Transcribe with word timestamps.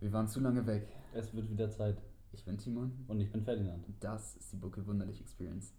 Wir 0.00 0.12
waren 0.12 0.28
zu 0.28 0.38
lange 0.38 0.64
weg. 0.64 0.86
Es 1.12 1.34
wird 1.34 1.50
wieder 1.50 1.68
Zeit. 1.70 1.96
Ich 2.32 2.44
bin 2.44 2.56
Timon. 2.56 2.92
Und 3.08 3.18
ich 3.20 3.32
bin 3.32 3.42
Ferdinand. 3.42 3.84
Das 3.98 4.36
ist 4.36 4.52
die 4.52 4.56
Bucke 4.56 4.86
Wunderlich 4.86 5.20
Experience. 5.20 5.74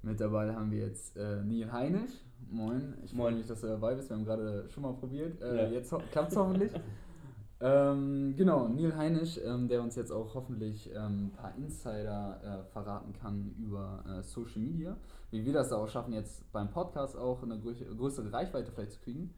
Mit 0.00 0.20
dabei 0.20 0.54
haben 0.54 0.70
wir 0.70 0.86
jetzt 0.86 1.16
äh, 1.18 1.42
Neil 1.42 1.70
Heinisch. 1.70 2.12
Moin. 2.50 2.94
Ich 3.04 3.12
freue 3.12 3.32
mich, 3.32 3.46
dass 3.46 3.60
du 3.60 3.66
dabei 3.66 3.94
bist. 3.94 4.08
Wir 4.08 4.16
haben 4.16 4.24
gerade 4.24 4.70
schon 4.70 4.84
mal 4.84 4.94
probiert. 4.94 5.42
Äh, 5.42 5.64
Ja. 5.64 5.70
Jetzt 5.70 5.92
ho 5.92 5.98
klappt 6.10 6.32
es 6.32 6.38
hoffentlich. 6.38 6.72
ähm, 7.60 8.34
genau, 8.38 8.68
Neil 8.68 8.96
Heinisch, 8.96 9.38
ähm, 9.44 9.68
der 9.68 9.82
uns 9.82 9.96
jetzt 9.96 10.12
auch 10.12 10.34
hoffentlich 10.34 10.90
ähm, 10.94 11.26
ein 11.26 11.32
paar 11.32 11.54
Insider 11.58 12.40
äh, 12.42 12.72
verraten 12.72 13.12
kann 13.12 13.54
über 13.58 14.02
äh, 14.08 14.22
Social 14.22 14.62
Media. 14.62 14.96
Wie 15.30 15.44
wir 15.44 15.52
das 15.52 15.68
da 15.68 15.76
auch 15.76 15.88
schaffen, 15.88 16.14
jetzt 16.14 16.50
beim 16.52 16.70
Podcast 16.70 17.18
auch 17.18 17.42
eine 17.42 17.58
grö 17.58 17.74
größere 17.74 18.32
Reichweite 18.32 18.72
vielleicht 18.72 18.92
zu 18.92 19.00
kriegen. 19.00 19.34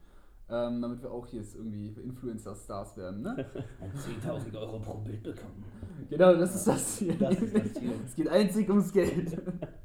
Ähm, 0.51 0.81
damit 0.81 1.03
wir 1.03 1.11
auch 1.13 1.27
hier 1.27 1.41
jetzt 1.41 1.55
irgendwie 1.57 1.89
Influencer-Stars 2.01 2.97
werden, 2.97 3.21
ne? 3.23 3.45
10.000 4.25 4.59
Euro 4.59 4.79
pro 4.79 4.95
Bild 4.99 5.23
bekommen. 5.23 5.65
Genau, 6.09 6.35
das 6.37 6.55
ist 6.55 6.67
das 6.67 6.97
Ziel. 6.97 7.15
Das 7.19 7.39
ist 7.41 7.55
das 7.55 7.75
Ziel. 7.75 7.93
es 8.07 8.15
geht 8.15 8.29
einzig 8.29 8.69
ums 8.71 8.91
Geld. 8.93 9.37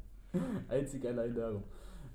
einzig 0.68 1.06
allein 1.06 1.34
darum. 1.34 1.62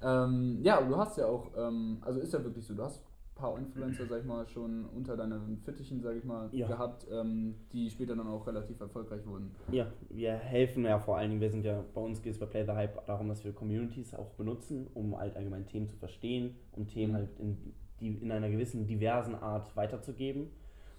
Ähm, 0.01 0.59
ja, 0.63 0.81
du 0.81 0.95
hast 0.97 1.17
ja 1.17 1.27
auch, 1.27 1.51
ähm, 1.57 1.97
also 2.01 2.19
ist 2.19 2.33
ja 2.33 2.43
wirklich 2.43 2.65
so, 2.65 2.73
du 2.73 2.83
hast 2.83 3.03
ein 3.03 3.35
paar 3.35 3.57
Influencer, 3.59 4.05
sag 4.07 4.19
ich 4.21 4.25
mal, 4.25 4.47
schon 4.47 4.85
unter 4.85 5.15
deinen 5.15 5.57
Fittichen, 5.59 6.01
sag 6.01 6.15
ich 6.15 6.23
mal, 6.23 6.49
Ja. 6.51 6.67
gehabt, 6.67 7.05
ähm, 7.11 7.55
die 7.71 7.89
später 7.89 8.15
dann 8.15 8.27
auch 8.27 8.47
relativ 8.47 8.79
erfolgreich 8.79 9.25
wurden. 9.27 9.51
Ja, 9.71 9.87
wir 10.09 10.33
helfen 10.33 10.83
ja 10.85 10.97
vor 10.99 11.17
allen 11.17 11.29
Dingen, 11.29 11.41
wir 11.41 11.51
sind 11.51 11.65
ja, 11.65 11.83
bei 11.93 12.01
uns 12.01 12.21
geht 12.21 12.33
es 12.33 12.39
bei 12.39 12.45
Play 12.47 12.65
the 12.65 12.71
Hype 12.71 13.05
darum, 13.05 13.27
dass 13.27 13.43
wir 13.43 13.53
Communities 13.53 14.13
auch 14.15 14.31
benutzen, 14.31 14.87
um 14.93 15.17
halt 15.17 15.35
allgemein 15.35 15.65
Themen 15.67 15.87
zu 15.87 15.97
verstehen, 15.97 16.55
um 16.71 16.87
Themen 16.87 17.11
Mhm. 17.13 17.17
halt 17.17 17.39
in, 17.39 17.57
die, 17.99 18.09
in 18.21 18.31
einer 18.31 18.49
gewissen 18.49 18.85
diversen 18.87 19.35
Art 19.35 19.75
weiterzugeben. 19.75 20.49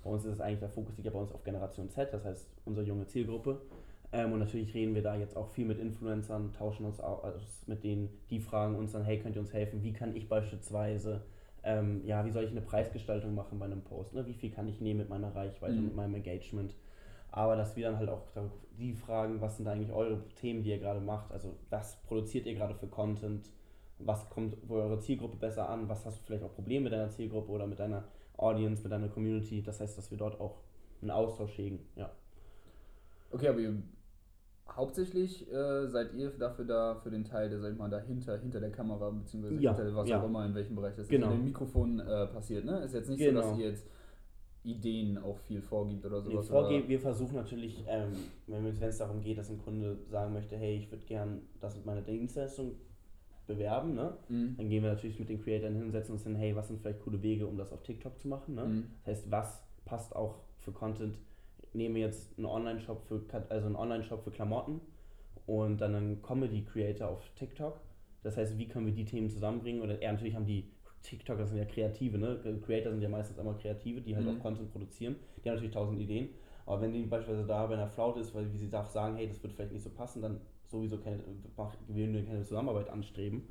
Bei 0.02 0.10
uns 0.10 0.24
ist 0.24 0.34
es 0.34 0.40
eigentlich, 0.40 0.60
der 0.60 0.70
Fokus 0.70 0.96
liegt 0.96 1.06
ja 1.06 1.12
bei 1.12 1.18
uns 1.18 1.32
auf 1.32 1.44
Generation 1.44 1.88
Z, 1.90 2.12
das 2.12 2.24
heißt 2.24 2.48
unsere 2.64 2.86
junge 2.86 3.06
Zielgruppe. 3.06 3.60
Ähm, 4.12 4.32
und 4.32 4.38
natürlich 4.40 4.74
reden 4.74 4.94
wir 4.94 5.02
da 5.02 5.14
jetzt 5.16 5.36
auch 5.36 5.48
viel 5.50 5.66
mit 5.66 5.78
Influencern, 5.78 6.52
tauschen 6.52 6.84
uns 6.86 6.98
aus 7.00 7.64
mit 7.66 7.84
denen, 7.84 8.08
die 8.30 8.40
fragen 8.40 8.74
uns 8.76 8.92
dann, 8.92 9.04
hey, 9.04 9.18
könnt 9.20 9.36
ihr 9.36 9.40
uns 9.42 9.52
helfen? 9.52 9.82
Wie 9.84 9.92
kann 9.92 10.16
ich 10.16 10.28
beispielsweise, 10.28 11.22
ähm, 11.62 12.00
ja, 12.04 12.24
wie 12.24 12.30
soll 12.30 12.44
ich 12.44 12.50
eine 12.50 12.62
Preisgestaltung 12.62 13.34
machen 13.34 13.58
bei 13.58 13.66
einem 13.66 13.82
Post? 13.82 14.14
Ne? 14.14 14.26
Wie 14.26 14.34
viel 14.34 14.50
kann 14.50 14.66
ich 14.68 14.80
nehmen 14.80 14.98
mit 15.00 15.08
meiner 15.10 15.34
Reichweite, 15.34 15.74
Mhm. 15.74 15.84
mit 15.84 15.96
meinem 15.96 16.14
Engagement? 16.16 16.74
Aber 17.30 17.54
dass 17.54 17.76
wir 17.76 17.86
dann 17.86 17.98
halt 17.98 18.08
auch 18.08 18.22
da- 18.34 18.50
die 18.76 18.92
fragen, 18.94 19.40
was 19.40 19.58
sind 19.58 19.68
eigentlich 19.68 19.92
eure 19.92 20.18
Themen, 20.34 20.64
die 20.64 20.70
ihr 20.70 20.78
gerade 20.78 21.00
macht? 21.00 21.30
Also 21.30 21.54
was 21.68 21.96
produziert 22.02 22.46
ihr 22.46 22.54
gerade 22.54 22.74
für 22.74 22.88
Content? 22.88 23.48
Was 24.04 24.28
kommt 24.30 24.56
für 24.66 24.74
eure 24.74 24.98
Zielgruppe 25.00 25.36
besser 25.36 25.68
an? 25.68 25.88
Was 25.88 26.04
hast 26.06 26.18
du 26.20 26.22
vielleicht 26.24 26.44
auch 26.44 26.54
Probleme 26.54 26.84
mit 26.84 26.92
deiner 26.92 27.10
Zielgruppe 27.10 27.50
oder 27.50 27.66
mit 27.66 27.78
deiner 27.78 28.04
Audience, 28.36 28.82
mit 28.82 28.92
deiner 28.92 29.08
Community? 29.08 29.62
Das 29.62 29.80
heißt, 29.80 29.96
dass 29.98 30.10
wir 30.10 30.18
dort 30.18 30.40
auch 30.40 30.58
einen 31.02 31.10
Austausch 31.10 31.56
hegen. 31.58 31.80
Ja. 31.96 32.10
Okay, 33.30 33.48
aber 33.48 33.60
ihr, 33.60 33.74
hauptsächlich 34.68 35.50
äh, 35.52 35.86
seid 35.88 36.14
ihr 36.14 36.30
dafür 36.30 36.64
da, 36.64 36.94
für 36.96 37.10
den 37.10 37.24
Teil, 37.24 37.48
der, 37.48 37.60
sag 37.60 37.72
ich 37.72 37.78
mal, 37.78 37.90
dahinter, 37.90 38.38
hinter 38.38 38.60
der 38.60 38.70
Kamera, 38.72 39.10
beziehungsweise 39.10 39.60
Ja, 39.60 39.74
hinter 39.76 39.94
was 39.96 40.08
ja. 40.08 40.20
auch 40.20 40.26
immer, 40.26 40.44
in 40.46 40.54
welchem 40.54 40.76
Bereich 40.76 40.94
das 40.96 41.08
Genau. 41.08 41.28
ist, 41.28 41.32
in 41.34 41.38
dem 41.40 41.44
Mikrofon 41.46 42.00
äh, 42.00 42.26
passiert, 42.26 42.64
ne? 42.64 42.80
Ist 42.80 42.94
jetzt 42.94 43.08
nicht 43.08 43.18
Genau. 43.18 43.42
so, 43.42 43.48
dass 43.50 43.58
ihr 43.58 43.66
jetzt 43.68 43.86
Ideen 44.62 45.16
auch 45.18 45.38
viel 45.38 45.62
vorgibt 45.62 46.04
oder 46.04 46.22
Nee, 46.22 46.32
sowas. 46.32 46.48
vorgehen, 46.48 46.86
wir 46.88 47.00
versuchen 47.00 47.34
natürlich, 47.34 47.82
ähm, 47.88 48.12
wenn 48.46 48.66
es 48.66 48.80
wenn 48.80 48.88
es 48.90 48.98
darum 48.98 49.20
geht, 49.22 49.38
dass 49.38 49.48
ein 49.48 49.58
Kunde 49.58 49.96
sagen 50.10 50.32
möchte, 50.34 50.56
hey, 50.56 50.76
ich 50.76 50.90
würde 50.90 51.04
gern 51.06 51.42
das 51.60 51.76
mit 51.76 51.86
meiner 51.86 52.02
Dienstleistung 52.02 52.72
bewerben, 53.54 53.94
ne? 53.94 54.16
Mhm. 54.28 54.54
Dann 54.56 54.68
gehen 54.68 54.82
wir 54.82 54.90
natürlich 54.90 55.18
mit 55.18 55.28
den 55.28 55.42
Creatoren 55.42 55.74
hin, 55.76 55.90
setzen 55.90 56.12
uns 56.12 56.24
hin, 56.24 56.34
hey, 56.36 56.54
was 56.56 56.68
sind 56.68 56.80
vielleicht 56.80 57.00
coole 57.00 57.22
Wege, 57.22 57.46
um 57.46 57.56
das 57.56 57.72
auf 57.72 57.82
TikTok 57.82 58.18
zu 58.18 58.28
machen, 58.28 58.54
ne? 58.54 58.64
Mhm. 58.64 58.84
Das 59.04 59.16
heißt, 59.16 59.30
was 59.30 59.62
passt 59.84 60.14
auch 60.16 60.38
für 60.58 60.72
Content? 60.72 61.18
Nehmen 61.72 61.94
wir 61.94 62.02
jetzt 62.02 62.36
einen 62.36 62.46
Online-Shop 62.46 63.02
für 63.06 63.22
also 63.48 63.66
einen 63.66 63.76
Online-Shop 63.76 64.22
für 64.24 64.30
Klamotten 64.30 64.80
und 65.46 65.80
dann 65.80 65.94
einen 65.94 66.22
Comedy-Creator 66.22 67.08
auf 67.08 67.22
TikTok. 67.36 67.80
Das 68.22 68.36
heißt, 68.36 68.58
wie 68.58 68.68
können 68.68 68.86
wir 68.86 68.92
die 68.92 69.04
Themen 69.04 69.30
zusammenbringen? 69.30 69.80
Oder 69.82 70.00
eher 70.02 70.12
natürlich 70.12 70.34
haben 70.34 70.46
die 70.46 70.70
TikToker 71.02 71.46
sind 71.46 71.56
ja 71.58 71.64
Kreative, 71.64 72.18
ne? 72.18 72.38
Creator 72.66 72.92
sind 72.92 73.02
ja 73.02 73.08
meistens 73.08 73.38
immer 73.38 73.54
Kreative, 73.54 74.00
die 74.00 74.14
halt 74.14 74.26
Mhm. 74.26 74.36
auch 74.36 74.42
Content 74.42 74.70
produzieren. 74.70 75.16
Die 75.42 75.48
haben 75.48 75.54
natürlich 75.56 75.72
tausend 75.72 75.98
Ideen. 76.00 76.28
Aber 76.66 76.82
wenn 76.82 76.92
die 76.92 77.02
beispielsweise 77.04 77.46
da 77.46 77.66
bei 77.66 77.74
einer 77.74 77.88
Flaute 77.88 78.20
ist, 78.20 78.34
weil 78.34 78.52
wie 78.52 78.58
sie 78.58 78.72
auch 78.76 78.84
sagen, 78.86 79.16
hey, 79.16 79.26
das 79.26 79.42
wird 79.42 79.52
vielleicht 79.54 79.72
nicht 79.72 79.82
so 79.82 79.90
passen, 79.90 80.20
dann 80.22 80.40
sowieso 80.70 80.98
keine, 80.98 81.18
würden 81.88 82.14
wir 82.14 82.24
keine 82.24 82.42
Zusammenarbeit 82.44 82.88
anstreben. 82.90 83.42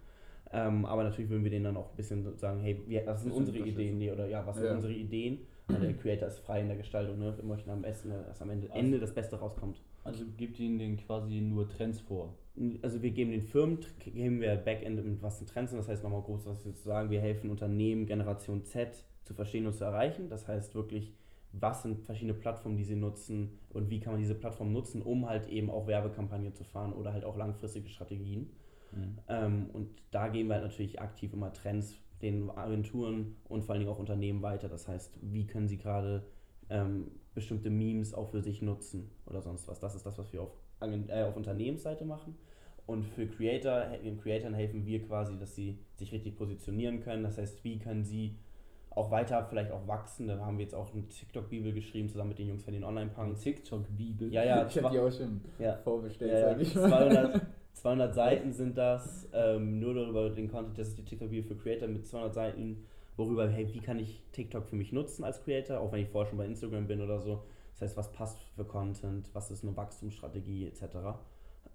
Ähm, 0.52 0.86
aber 0.86 1.04
natürlich 1.04 1.30
würden 1.30 1.44
wir 1.44 1.52
denen 1.52 1.66
dann 1.66 1.78
auch 1.78 1.92
ein 1.92 1.96
bisschen 1.96 2.36
sagen, 2.38 2.60
hey, 2.62 2.82
wir, 2.88 3.06
das 3.06 3.22
sind 3.22 3.32
unsere 3.32 3.60
Ideen, 3.60 4.00
nee, 4.00 4.12
oder 4.12 4.26
ja, 4.28 4.46
was 4.48 4.56
sind 4.56 4.66
Ja. 4.66 4.74
unsere 4.74 4.94
Ideen? 4.94 5.40
Weil 5.68 5.82
der 5.82 5.94
Creator 5.94 6.28
ist 6.28 6.40
frei 6.40 6.62
in 6.62 6.68
der 6.68 6.78
Gestaltung, 6.78 7.20
ne? 7.20 7.32
Wir 7.38 7.44
möchten 7.46 7.70
am 7.70 7.84
besten, 7.84 8.10
dass 8.10 8.42
am 8.42 8.50
Ende, 8.50 8.68
Also- 8.72 8.80
Ende 8.80 9.00
das 9.00 9.14
Beste 9.14 9.36
rauskommt. 9.36 9.80
Also 10.04 10.26
gibt 10.38 10.60
ihnen 10.60 10.80
den 10.80 10.98
quasi 10.98 11.40
nur 11.42 11.68
Trends 11.70 12.00
vor. 12.02 12.34
Also 12.82 13.04
wir 13.04 13.12
geben 13.12 13.30
den 13.32 13.44
Firmen, 13.44 13.78
geben 14.00 14.42
wir 14.42 14.56
Backend 14.56 15.06
mit 15.06 15.22
was 15.22 15.38
sind 15.38 15.48
Trends 15.50 15.70
sind, 15.72 15.78
das 15.80 15.88
heißt 15.88 16.04
nochmal 16.04 16.24
groß, 16.24 16.48
was 16.48 16.66
wir 16.66 16.74
zu 16.74 16.84
sagen, 16.84 17.12
wir 17.12 17.22
helfen 17.22 17.52
Unternehmen 17.52 18.08
Generation 18.08 18.64
Z 18.64 19.06
zu 19.24 19.36
verstehen 19.36 19.68
und 19.68 19.74
zu 19.74 19.84
erreichen. 19.84 20.28
Das 20.30 20.48
heißt 20.48 20.74
wirklich, 20.74 21.14
was 21.52 21.84
sind 21.84 22.02
verschiedene 22.04 22.34
Plattformen, 22.34 22.78
die 22.78 22.84
sie 22.84 22.96
nutzen 22.96 23.60
und 23.70 23.90
wie 23.90 24.00
kann 24.00 24.14
man 24.14 24.22
diese 24.22 24.36
Plattform 24.36 24.72
nutzen, 24.72 25.02
um 25.02 25.28
halt 25.28 25.48
eben 25.48 25.70
auch 25.70 25.88
Werbekampagnen 25.88 26.54
zu 26.54 26.64
fahren 26.64 26.94
oder 26.94 27.14
halt 27.14 27.26
auch 27.26 27.38
langfristige 27.38 27.90
Strategien. 27.90 28.52
Ähm, 29.28 29.70
und 29.74 29.90
da 30.12 30.28
geben 30.28 30.50
wir 30.50 30.56
halt 30.56 30.66
natürlich 30.66 31.02
aktiv 31.02 31.34
immer 31.34 31.54
Trends 31.54 31.96
den 32.22 32.50
Agenturen 32.50 33.38
und 33.48 33.64
vor 33.64 33.74
allen 33.74 33.82
Dingen 33.82 33.92
auch 33.92 34.00
Unternehmen 34.00 34.42
weiter. 34.42 34.68
Das 34.68 34.88
heißt, 34.88 35.20
wie 35.22 35.48
können 35.48 35.68
sie 35.68 35.78
gerade 35.78 36.24
ähm, 36.70 37.12
bestimmte 37.34 37.70
Memes 37.70 38.14
auch 38.14 38.30
für 38.30 38.42
sich 38.42 38.62
nutzen 38.62 39.10
oder 39.26 39.42
sonst 39.42 39.68
was. 39.68 39.80
Das 39.80 39.96
ist 39.96 40.06
das, 40.06 40.18
was 40.18 40.34
wir 40.34 40.42
auf, 40.42 40.52
äh, 40.82 41.24
auf 41.24 41.36
Unternehmensseite 41.36 42.06
machen. 42.06 42.36
Und 42.86 43.06
für 43.06 43.28
Creator, 43.28 43.98
den 44.04 44.20
Creatoren 44.20 44.56
helfen 44.56 44.86
wir 44.86 45.04
quasi, 45.04 45.38
dass 45.38 45.56
sie 45.56 45.78
sich 45.96 46.12
richtig 46.12 46.36
positionieren 46.36 47.02
können. 47.02 47.24
Das 47.24 47.38
heißt, 47.38 47.64
wie 47.64 47.78
können 47.78 48.04
sie 48.04 48.36
auch 48.92 49.12
weiter 49.12 49.46
vielleicht 49.48 49.72
auch 49.72 49.88
wachsen. 49.88 50.28
Da 50.28 50.40
haben 50.40 50.58
wir 50.58 50.64
jetzt 50.64 50.76
auch 50.76 50.94
eine 50.94 51.08
TikTok-Bibel 51.08 51.74
geschrieben, 51.74 52.10
zusammen 52.10 52.30
mit 52.30 52.40
den 52.40 52.48
Jungs 52.48 52.64
von 52.64 52.74
den 52.74 52.84
Online-Punks. 52.84 53.42
TikTok-Bibel. 53.42 54.32
Ja, 54.34 54.44
ja, 54.44 54.68
ich 54.70 54.78
habe 54.78 54.94
die 54.94 55.00
auch 55.00 55.12
schon 55.12 55.42
ja. 55.60 55.78
vorbestellt, 55.78 56.32
Ja, 56.32 56.50
sag 56.50 56.62
ich 56.62 56.74
ja, 56.74 56.88
mal. 56.88 57.12
200, 57.12 57.42
200 57.74 58.16
Seiten 58.16 58.52
sind 58.54 58.78
das, 58.78 59.30
ähm, 59.34 59.80
nur 59.80 59.94
darüber 59.94 60.30
den 60.30 60.50
Content, 60.50 60.78
das 60.78 60.90
ist 60.90 60.98
die 60.98 61.06
TikTok-Bibel 61.06 61.44
für 61.44 61.56
Creator 61.56 61.88
mit 61.88 62.06
200 62.06 62.34
Seiten, 62.34 62.86
worüber, 63.16 63.48
hey, 63.48 63.72
wie 63.74 63.80
kann 63.80 64.00
ich 64.00 64.24
TikTok 64.32 64.66
für 64.66 64.76
mich 64.76 64.92
nutzen 64.92 65.24
als 65.24 65.44
Creator, 65.44 65.80
auch 65.80 65.92
wenn 65.92 66.02
ich 66.02 66.10
vorher 66.10 66.30
schon 66.30 66.38
bei 66.38 66.46
Instagram 66.46 66.88
bin 66.88 67.02
oder 67.02 67.20
so. 67.20 67.44
Das 67.74 67.82
heißt, 67.82 67.98
was 67.98 68.12
passt 68.12 68.40
für 68.56 68.66
Content, 68.66 69.30
was 69.34 69.52
ist 69.52 69.64
eine 69.64 69.76
Wachstumsstrategie 69.76 70.68
etc. 70.68 71.20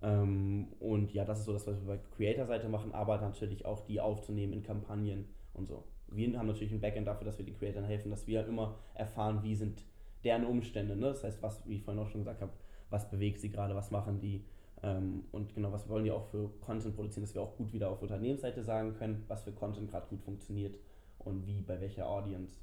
Ähm, 0.03 0.69
und 0.81 1.13
ja, 1.15 1.25
das 1.25 1.41
ist 1.41 1.45
so 1.47 1.53
das, 1.53 1.67
was 1.67 1.81
wir 1.81 1.97
bei 1.97 2.01
Creator-Seite 2.17 2.69
machen, 2.69 2.93
aber 2.93 3.19
natürlich 3.21 3.65
auch 3.65 3.81
die 3.81 4.01
aufzunehmen 4.01 4.53
in 4.53 4.63
Kampagnen 4.63 5.27
und 5.55 5.67
so. 5.67 5.85
Wir 6.17 6.39
haben 6.39 6.47
natürlich 6.47 6.73
ein 6.73 6.81
Backend 6.81 7.07
dafür, 7.07 7.25
dass 7.27 7.39
wir 7.39 7.45
den 7.45 7.57
Creatoren 7.57 7.87
helfen, 7.87 8.11
dass 8.11 8.27
wir 8.27 8.47
immer 8.47 8.77
erfahren, 8.95 9.43
wie 9.43 9.55
sind 9.55 9.83
deren 10.23 10.45
Umstände. 10.47 10.97
Ne? 10.97 11.07
Das 11.09 11.25
heißt, 11.25 11.43
was, 11.43 11.67
wie 11.69 11.77
ich 11.77 11.83
vorhin 11.83 12.03
auch 12.03 12.09
schon 12.09 12.21
gesagt 12.23 12.41
habe, 12.41 12.53
was 12.91 13.11
bewegt 13.11 13.41
sie 13.41 13.51
gerade, 13.51 13.75
was 13.75 13.91
machen 13.91 14.21
die 14.21 14.45
ähm, 14.83 15.25
und 15.33 15.55
genau, 15.55 15.73
was 15.73 15.89
wollen 15.89 16.05
die 16.05 16.11
auch 16.11 16.27
für 16.31 16.51
Content 16.61 16.95
produzieren, 16.95 17.25
dass 17.25 17.35
wir 17.35 17.43
auch 17.43 17.57
gut 17.57 17.73
wieder 17.73 17.91
auf 17.91 18.03
Unternehmensseite 18.03 18.63
sagen 18.63 18.95
können, 18.95 19.25
was 19.29 19.43
für 19.43 19.53
Content 19.53 19.91
gerade 19.91 20.07
gut 20.09 20.21
funktioniert 20.23 20.77
und 21.19 21.47
wie, 21.47 21.61
bei 21.63 21.81
welcher 21.81 22.07
Audience. 22.09 22.57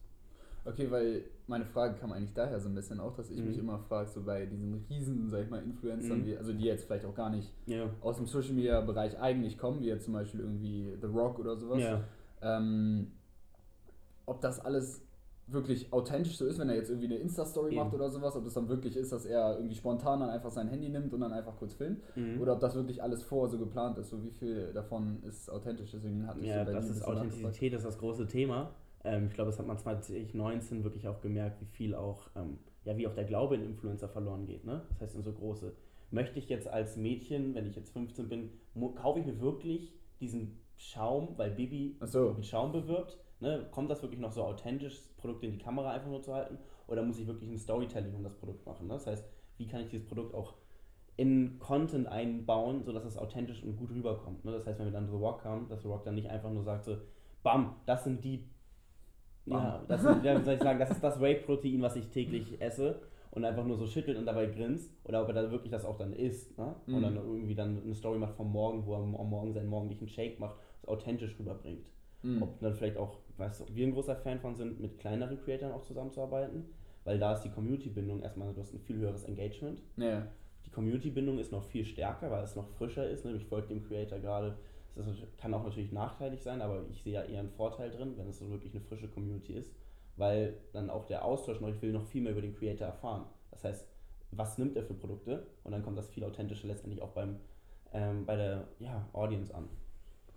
Okay, 0.63 0.91
weil 0.91 1.23
meine 1.47 1.66
Frage 1.66 1.95
kam 1.95 2.12
eigentlich 2.12 2.33
daher 2.33 2.59
so 2.59 2.69
ein 2.69 2.75
bisschen 2.75 3.00
auch, 3.00 3.16
dass 3.16 3.31
ich 3.31 3.39
Mhm. 3.39 3.47
mich 3.47 3.57
immer 3.57 3.79
frage, 3.79 4.07
so 4.09 4.22
bei 4.23 4.45
diesen 4.45 4.85
riesen, 4.89 5.28
sag 5.28 5.44
ich 5.44 5.50
mal, 5.50 5.63
Influencern, 5.63 6.19
Mhm. 6.19 6.25
wie, 6.28 6.38
also 6.38 6.53
die 6.53 6.66
jetzt 6.66 6.85
vielleicht 6.85 7.06
auch 7.06 7.16
gar 7.16 7.31
nicht 7.31 7.51
Ja. 7.66 7.89
aus 8.01 8.18
dem 8.18 8.28
Social 8.28 8.53
Media 8.53 8.79
Bereich 8.81 9.19
eigentlich 9.19 9.57
kommen, 9.57 9.79
wie 9.81 9.88
jetzt 9.88 10.06
zum 10.06 10.13
Beispiel 10.13 10.41
irgendwie 10.41 10.94
The 11.01 11.07
Rock 11.07 11.39
oder 11.39 11.56
sowas. 11.57 11.81
Ja. 11.81 12.03
Ähm, 12.44 13.12
ob 14.25 14.41
das 14.41 14.59
alles 14.59 15.01
wirklich 15.47 15.91
authentisch 15.91 16.37
so 16.37 16.45
ist, 16.45 16.59
wenn 16.59 16.69
er 16.69 16.75
jetzt 16.75 16.89
irgendwie 16.89 17.07
eine 17.07 17.17
Insta-Story 17.17 17.75
macht 17.75 17.93
oder 17.93 18.09
sowas, 18.09 18.35
ob 18.37 18.45
das 18.45 18.53
dann 18.53 18.69
wirklich 18.69 18.95
ist, 18.95 19.12
dass 19.12 19.25
er 19.25 19.57
irgendwie 19.57 19.75
spontan 19.75 20.21
dann 20.21 20.29
einfach 20.29 20.51
sein 20.51 20.69
Handy 20.69 20.88
nimmt 20.88 21.13
und 21.13 21.19
dann 21.19 21.33
einfach 21.33 21.57
kurz 21.57 21.73
filmt, 21.73 22.01
Mhm. 22.15 22.39
oder 22.39 22.53
ob 22.53 22.62
das 22.62 22.73
wirklich 22.75 23.03
alles 23.03 23.21
vor 23.23 23.50
so 23.50 23.57
geplant 23.57 23.97
ist, 23.97 24.09
so 24.09 24.23
wie 24.23 24.29
viel 24.31 24.71
davon 24.73 25.21
ist 25.23 25.50
authentisch, 25.50 25.91
deswegen 25.91 26.25
hatte 26.25 26.39
ich 26.39 26.47
Ja, 26.47 26.59
so 26.63 26.71
bei 26.71 26.77
das 26.77 26.89
ist. 26.89 27.03
Authentizität, 27.03 27.73
das 27.73 27.81
ist 27.81 27.88
das 27.88 27.97
große 27.97 28.27
Thema. 28.27 28.71
Ähm, 29.03 29.27
ich 29.27 29.33
glaube, 29.33 29.50
das 29.50 29.59
hat 29.59 29.68
man 29.68 29.77
2019 29.77 30.83
wirklich 30.83 31.07
auch 31.07 31.19
gemerkt, 31.21 31.59
wie 31.59 31.65
viel 31.65 31.95
auch, 31.95 32.29
ähm, 32.35 32.59
ja, 32.85 32.95
wie 32.97 33.07
auch 33.07 33.13
der 33.13 33.25
Glaube 33.25 33.56
in 33.56 33.63
Influencer 33.63 34.07
verloren 34.07 34.45
geht. 34.45 34.63
Ne? 34.65 34.81
Das 34.91 35.01
heißt, 35.01 35.15
in 35.15 35.24
so 35.24 35.33
große. 35.33 35.74
Möchte 36.12 36.39
ich 36.39 36.50
jetzt 36.50 36.67
als 36.67 36.97
Mädchen, 36.97 37.56
wenn 37.56 37.65
ich 37.65 37.75
jetzt 37.75 37.91
15 37.91 38.29
bin, 38.29 38.50
kaufe 38.95 39.19
ich 39.19 39.25
mir 39.25 39.39
wirklich 39.41 39.94
diesen 40.19 40.59
Schaum, 40.75 41.29
weil 41.38 41.51
Bibi 41.51 41.97
so. 42.06 42.33
mit 42.35 42.45
Schaum 42.45 42.71
bewirbt? 42.71 43.17
Ne? 43.41 43.67
Kommt 43.71 43.89
das 43.89 44.01
wirklich 44.01 44.19
noch 44.19 44.31
so 44.31 44.43
authentisch, 44.43 44.95
das 44.97 45.07
Produkt 45.17 45.43
in 45.43 45.51
die 45.51 45.57
Kamera 45.57 45.91
einfach 45.91 46.09
nur 46.09 46.21
zu 46.21 46.33
halten? 46.33 46.57
Oder 46.88 47.03
muss 47.03 47.19
ich 47.19 47.27
wirklich 47.27 47.49
ein 47.49 47.57
Storytelling 47.57 48.13
um 48.15 48.23
das 48.23 48.35
Produkt 48.35 48.65
machen? 48.65 48.88
Ne? 48.88 48.93
Das 48.93 49.07
heißt, 49.07 49.25
wie 49.57 49.67
kann 49.67 49.81
ich 49.81 49.89
dieses 49.89 50.07
Produkt 50.07 50.33
auch 50.33 50.55
in 51.17 51.59
Content 51.59 52.07
einbauen, 52.07 52.83
sodass 52.83 53.05
es 53.05 53.17
authentisch 53.17 53.61
und 53.63 53.75
gut 53.77 53.91
rüberkommt. 53.91 54.43
Ne? 54.45 54.53
Das 54.53 54.65
heißt, 54.65 54.79
wenn 54.79 54.88
wir 54.88 54.93
dann 54.93 55.07
The 55.09 55.15
Rock 55.15 55.43
haben, 55.43 55.67
dass 55.69 55.81
The 55.81 55.88
Rock 55.89 56.03
dann 56.05 56.15
nicht 56.15 56.29
einfach 56.29 56.51
nur 56.51 56.63
sagt 56.63 56.85
so, 56.85 56.97
bam, 57.43 57.75
das 57.85 58.03
sind 58.05 58.23
die 58.23 58.47
Ja, 59.45 59.83
das, 59.88 60.03
ist, 60.03 60.23
ja, 60.23 60.39
soll 60.41 60.53
ich 60.55 60.61
sagen, 60.61 60.79
das 60.79 60.91
ist 60.91 61.03
das 61.03 61.19
Whey-Protein, 61.19 61.81
was 61.81 61.95
ich 61.95 62.07
täglich 62.09 62.61
esse 62.61 63.01
und 63.31 63.43
einfach 63.43 63.65
nur 63.65 63.77
so 63.77 63.88
schüttelt 63.88 64.17
und 64.17 64.25
dabei 64.25 64.45
grinst. 64.47 64.93
Oder 65.03 65.21
ob 65.23 65.27
er 65.29 65.33
da 65.33 65.51
wirklich 65.51 65.71
das 65.71 65.83
auch 65.85 65.97
dann 65.97 66.13
isst. 66.13 66.57
Ne? 66.57 66.75
Und 66.88 66.95
Mhm. 66.95 67.01
dann 67.01 67.15
irgendwie 67.15 67.55
dann 67.55 67.81
eine 67.83 67.95
Story 67.95 68.19
macht 68.19 68.35
vom 68.35 68.51
Morgen, 68.51 68.85
wo 68.85 68.93
er 68.93 68.99
am 68.99 69.29
Morgen 69.29 69.51
seinen 69.53 69.69
morgendlichen 69.69 70.07
Shake 70.07 70.39
macht, 70.39 70.57
das 70.81 70.89
authentisch 70.89 71.38
rüberbringt. 71.39 71.85
Mhm. 72.23 72.41
Ob 72.43 72.59
dann 72.59 72.73
vielleicht 72.75 72.97
auch, 72.97 73.17
weißt 73.41 73.61
du, 73.61 73.75
wir 73.75 73.85
ein 73.85 73.93
großer 73.93 74.15
Fan 74.15 74.39
von 74.39 74.55
sind, 74.55 74.79
mit 74.79 74.99
kleineren 74.99 75.39
Creatoren 75.41 75.73
auch 75.73 75.83
zusammenzuarbeiten, 75.83 76.65
weil 77.03 77.19
da 77.19 77.33
ist 77.33 77.41
die 77.41 77.49
Community-Bindung 77.49 78.21
erstmal, 78.21 78.53
du 78.53 78.61
hast 78.61 78.73
ein 78.73 78.79
viel 78.79 78.97
höheres 78.97 79.25
Engagement. 79.25 79.81
Ja. 79.97 80.27
Die 80.65 80.69
Community-Bindung 80.69 81.39
ist 81.39 81.51
noch 81.51 81.63
viel 81.63 81.83
stärker, 81.83 82.29
weil 82.31 82.43
es 82.43 82.55
noch 82.55 82.67
frischer 82.69 83.09
ist. 83.09 83.25
Ne? 83.25 83.33
Ich 83.33 83.45
folge 83.45 83.67
dem 83.69 83.83
Creator 83.83 84.19
gerade. 84.19 84.57
Das 84.95 85.07
kann 85.38 85.53
auch 85.53 85.63
natürlich 85.63 85.91
nachteilig 85.91 86.41
sein, 86.41 86.61
aber 86.61 86.85
ich 86.89 87.01
sehe 87.01 87.13
ja 87.13 87.23
eher 87.23 87.39
einen 87.39 87.49
Vorteil 87.49 87.89
drin, 87.89 88.13
wenn 88.17 88.27
es 88.27 88.39
so 88.39 88.49
wirklich 88.49 88.73
eine 88.73 88.81
frische 88.81 89.07
Community 89.07 89.53
ist, 89.53 89.73
weil 90.17 90.57
dann 90.73 90.89
auch 90.89 91.05
der 91.05 91.23
Austausch 91.23 91.61
noch, 91.61 91.69
ich 91.69 91.81
will 91.81 91.93
noch 91.93 92.05
viel 92.05 92.21
mehr 92.21 92.33
über 92.33 92.41
den 92.41 92.55
Creator 92.55 92.88
erfahren. 92.88 93.25
Das 93.51 93.63
heißt, 93.63 93.88
was 94.31 94.57
nimmt 94.57 94.75
er 94.75 94.83
für 94.83 94.93
Produkte? 94.93 95.47
Und 95.63 95.71
dann 95.71 95.81
kommt 95.83 95.97
das 95.97 96.09
viel 96.09 96.23
authentischer 96.23 96.67
letztendlich 96.67 97.01
auch 97.01 97.11
beim, 97.11 97.38
ähm, 97.93 98.25
bei 98.25 98.35
der 98.35 98.67
ja, 98.79 99.07
Audience 99.13 99.53
an. 99.55 99.69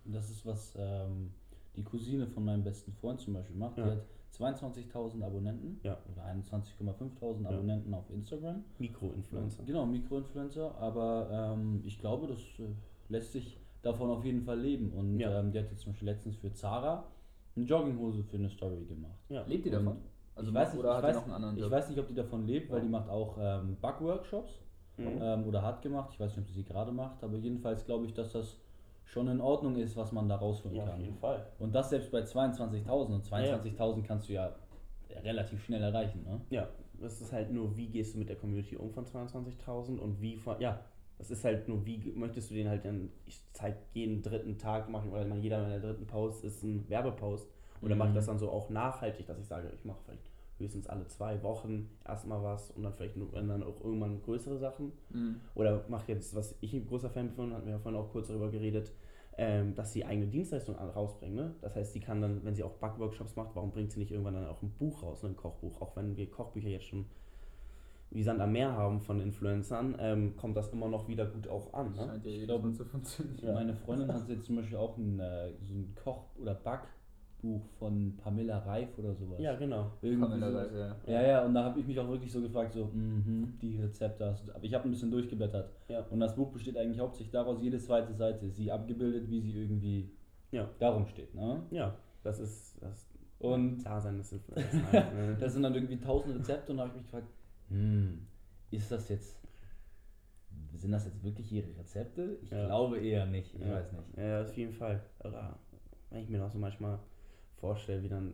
Das 0.05 0.29
ist 0.29 0.45
was 0.45 0.73
ähm, 0.77 1.33
die 1.75 1.83
Cousine 1.83 2.27
von 2.27 2.45
meinem 2.45 2.63
besten 2.63 2.91
Freund 2.93 3.19
zum 3.19 3.33
Beispiel 3.33 3.55
macht. 3.55 3.77
Ja. 3.77 3.85
Die 3.85 3.91
hat 3.91 4.01
22.000 4.33 5.23
Abonnenten 5.23 5.79
Ja. 5.83 5.97
oder 6.11 6.25
21,5.000 6.25 7.43
Ja. 7.43 7.49
Abonnenten 7.49 7.93
auf 7.93 8.09
Instagram. 8.09 8.63
Mikroinfluencer. 8.79 9.63
Genau, 9.63 9.85
Mikroinfluencer, 9.85 10.75
aber 10.77 11.29
ähm, 11.55 11.81
ich 11.85 11.99
glaube, 11.99 12.27
das 12.27 12.39
äh, 12.59 12.69
lässt 13.09 13.31
sich 13.33 13.57
davon 13.81 14.09
auf 14.09 14.25
jeden 14.25 14.41
Fall 14.41 14.59
leben. 14.59 14.91
Und 14.91 15.19
Ja. 15.19 15.39
ähm, 15.39 15.51
die 15.51 15.59
hat 15.59 15.69
jetzt 15.71 15.81
zum 15.81 15.91
Beispiel 15.93 16.09
letztens 16.09 16.35
für 16.35 16.51
Zara 16.51 17.05
eine 17.55 17.65
Jogginghose 17.65 18.23
für 18.23 18.37
eine 18.37 18.49
Story 18.49 18.83
gemacht. 18.85 19.17
Ja. 19.29 19.43
Lebt 19.45 19.65
die 19.65 19.69
davon? 19.69 19.93
Und 19.93 19.99
Also 20.35 20.49
ich 20.49 20.55
weiß 20.55 20.73
nicht, 20.73 20.79
oder 20.79 20.89
ich 20.91 20.95
hat 20.97 21.03
weiß, 21.03 21.11
die 21.13 21.19
noch 21.19 21.25
einen 21.25 21.33
anderen 21.45 21.57
ich 21.65 21.71
weiß 21.71 21.89
nicht, 21.89 21.99
ob 21.99 22.07
die 22.07 22.13
davon 22.13 22.45
lebt, 22.45 22.69
weil 22.71 22.81
die 22.81 22.89
macht 22.89 23.09
auch 23.09 23.37
ähm, 23.39 23.77
Backworkshops 23.81 24.51
Mhm. 24.97 25.07
ähm, 25.21 25.43
oder 25.45 25.61
hat 25.61 25.81
gemacht. 25.81 26.09
Ich 26.13 26.19
weiß 26.21 26.31
nicht, 26.37 26.39
ob 26.39 26.47
sie 26.47 26.53
sie 26.53 26.63
gerade 26.63 26.91
macht, 26.91 27.21
aber 27.23 27.35
jedenfalls 27.35 27.85
glaube 27.85 28.05
ich, 28.05 28.13
dass 28.13 28.31
das 28.31 28.57
schon 29.05 29.27
in 29.27 29.39
Ordnung 29.41 29.77
ist, 29.77 29.95
was 29.95 30.11
man 30.11 30.27
da 30.27 30.35
rausholen 30.35 30.75
Ja, 30.77 30.83
auf 30.83 30.89
kann. 30.89 31.01
jeden 31.01 31.15
Fall. 31.17 31.45
Und 31.59 31.73
das 31.73 31.89
selbst 31.89 32.11
bei 32.11 32.21
22.000 32.21 32.89
und 33.13 33.23
22.000 33.25 34.03
kannst 34.03 34.29
du 34.29 34.33
ja 34.33 34.53
relativ 35.23 35.63
schnell 35.63 35.81
erreichen. 35.83 36.23
Ne? 36.23 36.41
Ja, 36.49 36.67
das 36.99 37.21
ist 37.21 37.31
halt 37.31 37.51
nur, 37.51 37.75
wie 37.77 37.87
gehst 37.87 38.15
du 38.15 38.19
mit 38.19 38.29
der 38.29 38.35
Community 38.35 38.75
um 38.75 38.91
von 38.91 39.05
22.000 39.05 39.97
und 39.97 40.19
wie 40.21 40.35
von, 40.35 40.59
ja, 40.59 40.79
das 41.17 41.31
ist 41.31 41.45
halt 41.45 41.67
nur, 41.69 41.85
wie 41.85 42.11
möchtest 42.15 42.49
du 42.51 42.55
den 42.55 42.67
halt 42.67 42.83
dann, 42.83 43.09
ich 43.25 43.39
zeige 43.53 43.77
jeden 43.93 44.21
dritten 44.21 44.57
Tag 44.57 44.89
machen, 44.89 45.11
oder 45.11 45.23
man, 45.25 45.41
jeder 45.41 45.61
meiner 45.61 45.79
dritten 45.79 46.05
Post 46.07 46.43
ist 46.43 46.63
ein 46.63 46.89
Werbepost. 46.89 47.47
Oder 47.81 47.93
Mhm. 47.95 47.99
mache 47.99 48.09
ich 48.09 48.15
das 48.15 48.25
dann 48.25 48.39
so 48.39 48.49
auch 48.49 48.69
nachhaltig, 48.69 49.25
dass 49.27 49.37
ich 49.39 49.45
sage, 49.45 49.69
ich 49.73 49.85
mache 49.85 49.99
vielleicht 50.05 50.23
höchstens 50.57 50.87
alle 50.87 51.05
zwei 51.07 51.41
Wochen 51.43 51.89
erstmal 52.07 52.41
was 52.43 52.71
und 52.71 52.83
dann 52.83 52.93
vielleicht 52.93 53.17
nur, 53.17 53.31
wenn 53.33 53.47
dann 53.47 53.63
auch 53.63 53.83
irgendwann 53.83 54.21
größere 54.21 54.57
Sachen. 54.57 54.91
Mhm. 55.11 55.35
Oder 55.53 55.83
mache 55.89 56.11
jetzt, 56.13 56.35
was 56.35 56.55
ich 56.61 56.73
ein 56.73 56.85
großer 56.87 57.09
Fan 57.09 57.29
von, 57.31 57.53
hatten 57.53 57.65
wir 57.65 57.73
ja 57.73 57.79
vorhin 57.79 57.99
auch 57.99 58.11
kurz 58.11 58.27
darüber 58.27 58.49
geredet, 58.49 58.91
ähm, 59.37 59.75
dass 59.75 59.91
sie 59.91 60.05
eigene 60.05 60.27
Dienstleistungen 60.27 60.79
an- 60.79 60.89
rausbringen. 60.89 61.35
Ne? 61.35 61.55
Das 61.61 61.75
heißt, 61.75 61.91
sie 61.91 61.99
kann 61.99 62.21
dann, 62.21 62.45
wenn 62.45 62.55
sie 62.55 62.63
auch 62.63 62.71
Backworkshops 62.75 63.35
macht, 63.35 63.53
warum 63.55 63.71
bringt 63.71 63.91
sie 63.91 63.99
nicht 63.99 64.11
irgendwann 64.11 64.35
dann 64.35 64.47
auch 64.47 64.61
ein 64.61 64.71
Buch 64.71 65.03
raus, 65.03 65.23
ne? 65.23 65.29
ein 65.29 65.35
Kochbuch? 65.35 65.81
Auch 65.81 65.95
wenn 65.97 66.15
wir 66.15 66.29
Kochbücher 66.31 66.69
jetzt 66.69 66.85
schon 66.85 67.05
wie 68.11 68.23
Sand 68.23 68.39
am 68.39 68.53
Meer 68.53 68.71
haben 68.71 69.01
von 69.01 69.19
Influencern, 69.19 69.97
ähm, 69.99 70.37
kommt 70.37 70.55
das 70.55 70.69
immer 70.69 70.87
noch 70.87 71.09
wieder 71.09 71.25
gut 71.25 71.49
auch 71.49 71.73
an. 71.73 71.91
Ne? 71.91 71.97
Scheint 72.07 72.25
ja 72.25 72.57
Mal 72.57 72.73
zu 72.73 72.85
funktionieren. 72.85 73.53
Meine 73.53 73.75
Freundin 73.75 74.13
hat 74.13 74.29
jetzt 74.29 74.45
zum 74.45 74.55
Beispiel 74.55 74.77
auch 74.77 74.95
ein, 74.97 75.19
äh, 75.19 75.51
so 75.61 75.73
ein 75.73 75.93
Koch- 76.01 76.27
oder 76.39 76.55
Backbuch 77.45 77.65
von 77.79 78.15
Pamela 78.17 78.59
Reif 78.59 78.97
oder 78.97 79.13
sowas. 79.13 79.39
Ja, 79.39 79.55
genau. 79.55 79.91
Irgendwie 80.01 80.21
Pamela 80.27 80.51
sowas. 80.51 80.67
Reif, 80.73 80.97
ja. 81.07 81.13
Ja, 81.21 81.27
ja, 81.27 81.45
und 81.45 81.53
da 81.53 81.63
habe 81.63 81.79
ich 81.79 81.87
mich 81.87 81.99
auch 81.99 82.07
wirklich 82.07 82.31
so 82.31 82.41
gefragt, 82.41 82.73
so, 82.73 82.85
mhm, 82.85 83.57
die 83.61 83.77
Rezepte 83.77 84.25
hast 84.25 84.47
du. 84.47 84.53
Aber 84.53 84.63
ich 84.63 84.73
habe 84.73 84.85
ein 84.87 84.91
bisschen 84.91 85.11
durchgeblättert. 85.11 85.69
Ja. 85.87 86.01
Und 86.09 86.19
das 86.19 86.35
Buch 86.35 86.51
besteht 86.51 86.77
eigentlich 86.77 86.99
hauptsächlich 86.99 87.31
daraus, 87.31 87.61
jede 87.61 87.77
zweite 87.79 88.13
Seite 88.13 88.45
ist 88.47 88.55
sie 88.55 88.71
abgebildet, 88.71 89.29
wie 89.29 89.39
sie 89.41 89.53
irgendwie 89.61 90.09
Ja. 90.51 90.69
darum 90.79 91.05
steht. 91.07 91.33
Ne? 91.35 91.61
Ja, 91.71 91.95
das 92.23 92.39
ist 92.39 92.81
das 92.81 93.07
Und 93.39 93.83
Dasein 93.83 94.17
des 94.17 94.31
Influencers. 94.31 94.73
ne? 94.91 95.37
das 95.39 95.53
sind 95.53 95.63
dann 95.63 95.73
irgendwie 95.75 95.99
tausend 95.99 96.35
Rezepte 96.35 96.71
und 96.71 96.77
da 96.77 96.83
habe 96.83 96.91
ich 96.91 97.01
mich 97.01 97.05
gefragt, 97.11 97.27
hm, 97.69 98.25
ist 98.71 98.91
das 98.91 99.09
jetzt, 99.09 99.39
sind 100.73 100.91
das 100.91 101.05
jetzt 101.05 101.23
wirklich 101.23 101.51
ihre 101.51 101.67
Rezepte? 101.77 102.37
Ich 102.41 102.49
Ja. 102.51 102.65
glaube 102.65 102.97
eher 102.99 103.25
nicht, 103.25 103.53
ich 103.53 103.61
ja. 103.61 103.73
weiß 103.73 103.91
nicht. 103.91 104.17
Ja, 104.17 104.41
auf 104.41 104.57
jeden 104.57 104.73
Fall. 104.73 105.01
Oder 105.23 105.57
wenn 106.09 106.21
ich 106.21 106.29
mir 106.29 106.37
noch 106.39 106.49
so 106.49 106.57
manchmal 106.59 106.99
vorstelle, 107.59 108.03
wie 108.03 108.09
dann, 108.09 108.33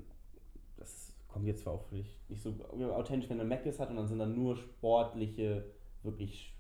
das 0.77 1.13
kommt 1.27 1.45
jetzt 1.47 1.63
zwar 1.63 1.73
auch 1.73 1.83
vielleicht 1.89 2.29
nicht 2.29 2.41
so 2.41 2.53
authentisch, 2.93 3.29
wenn 3.29 3.39
er 3.39 3.45
Mc's 3.45 3.79
hat 3.79 3.89
und 3.89 3.95
dann 3.97 4.07
sind 4.07 4.19
dann 4.19 4.35
nur 4.35 4.55
sportliche, 4.57 5.63
wirklich, 6.03 6.53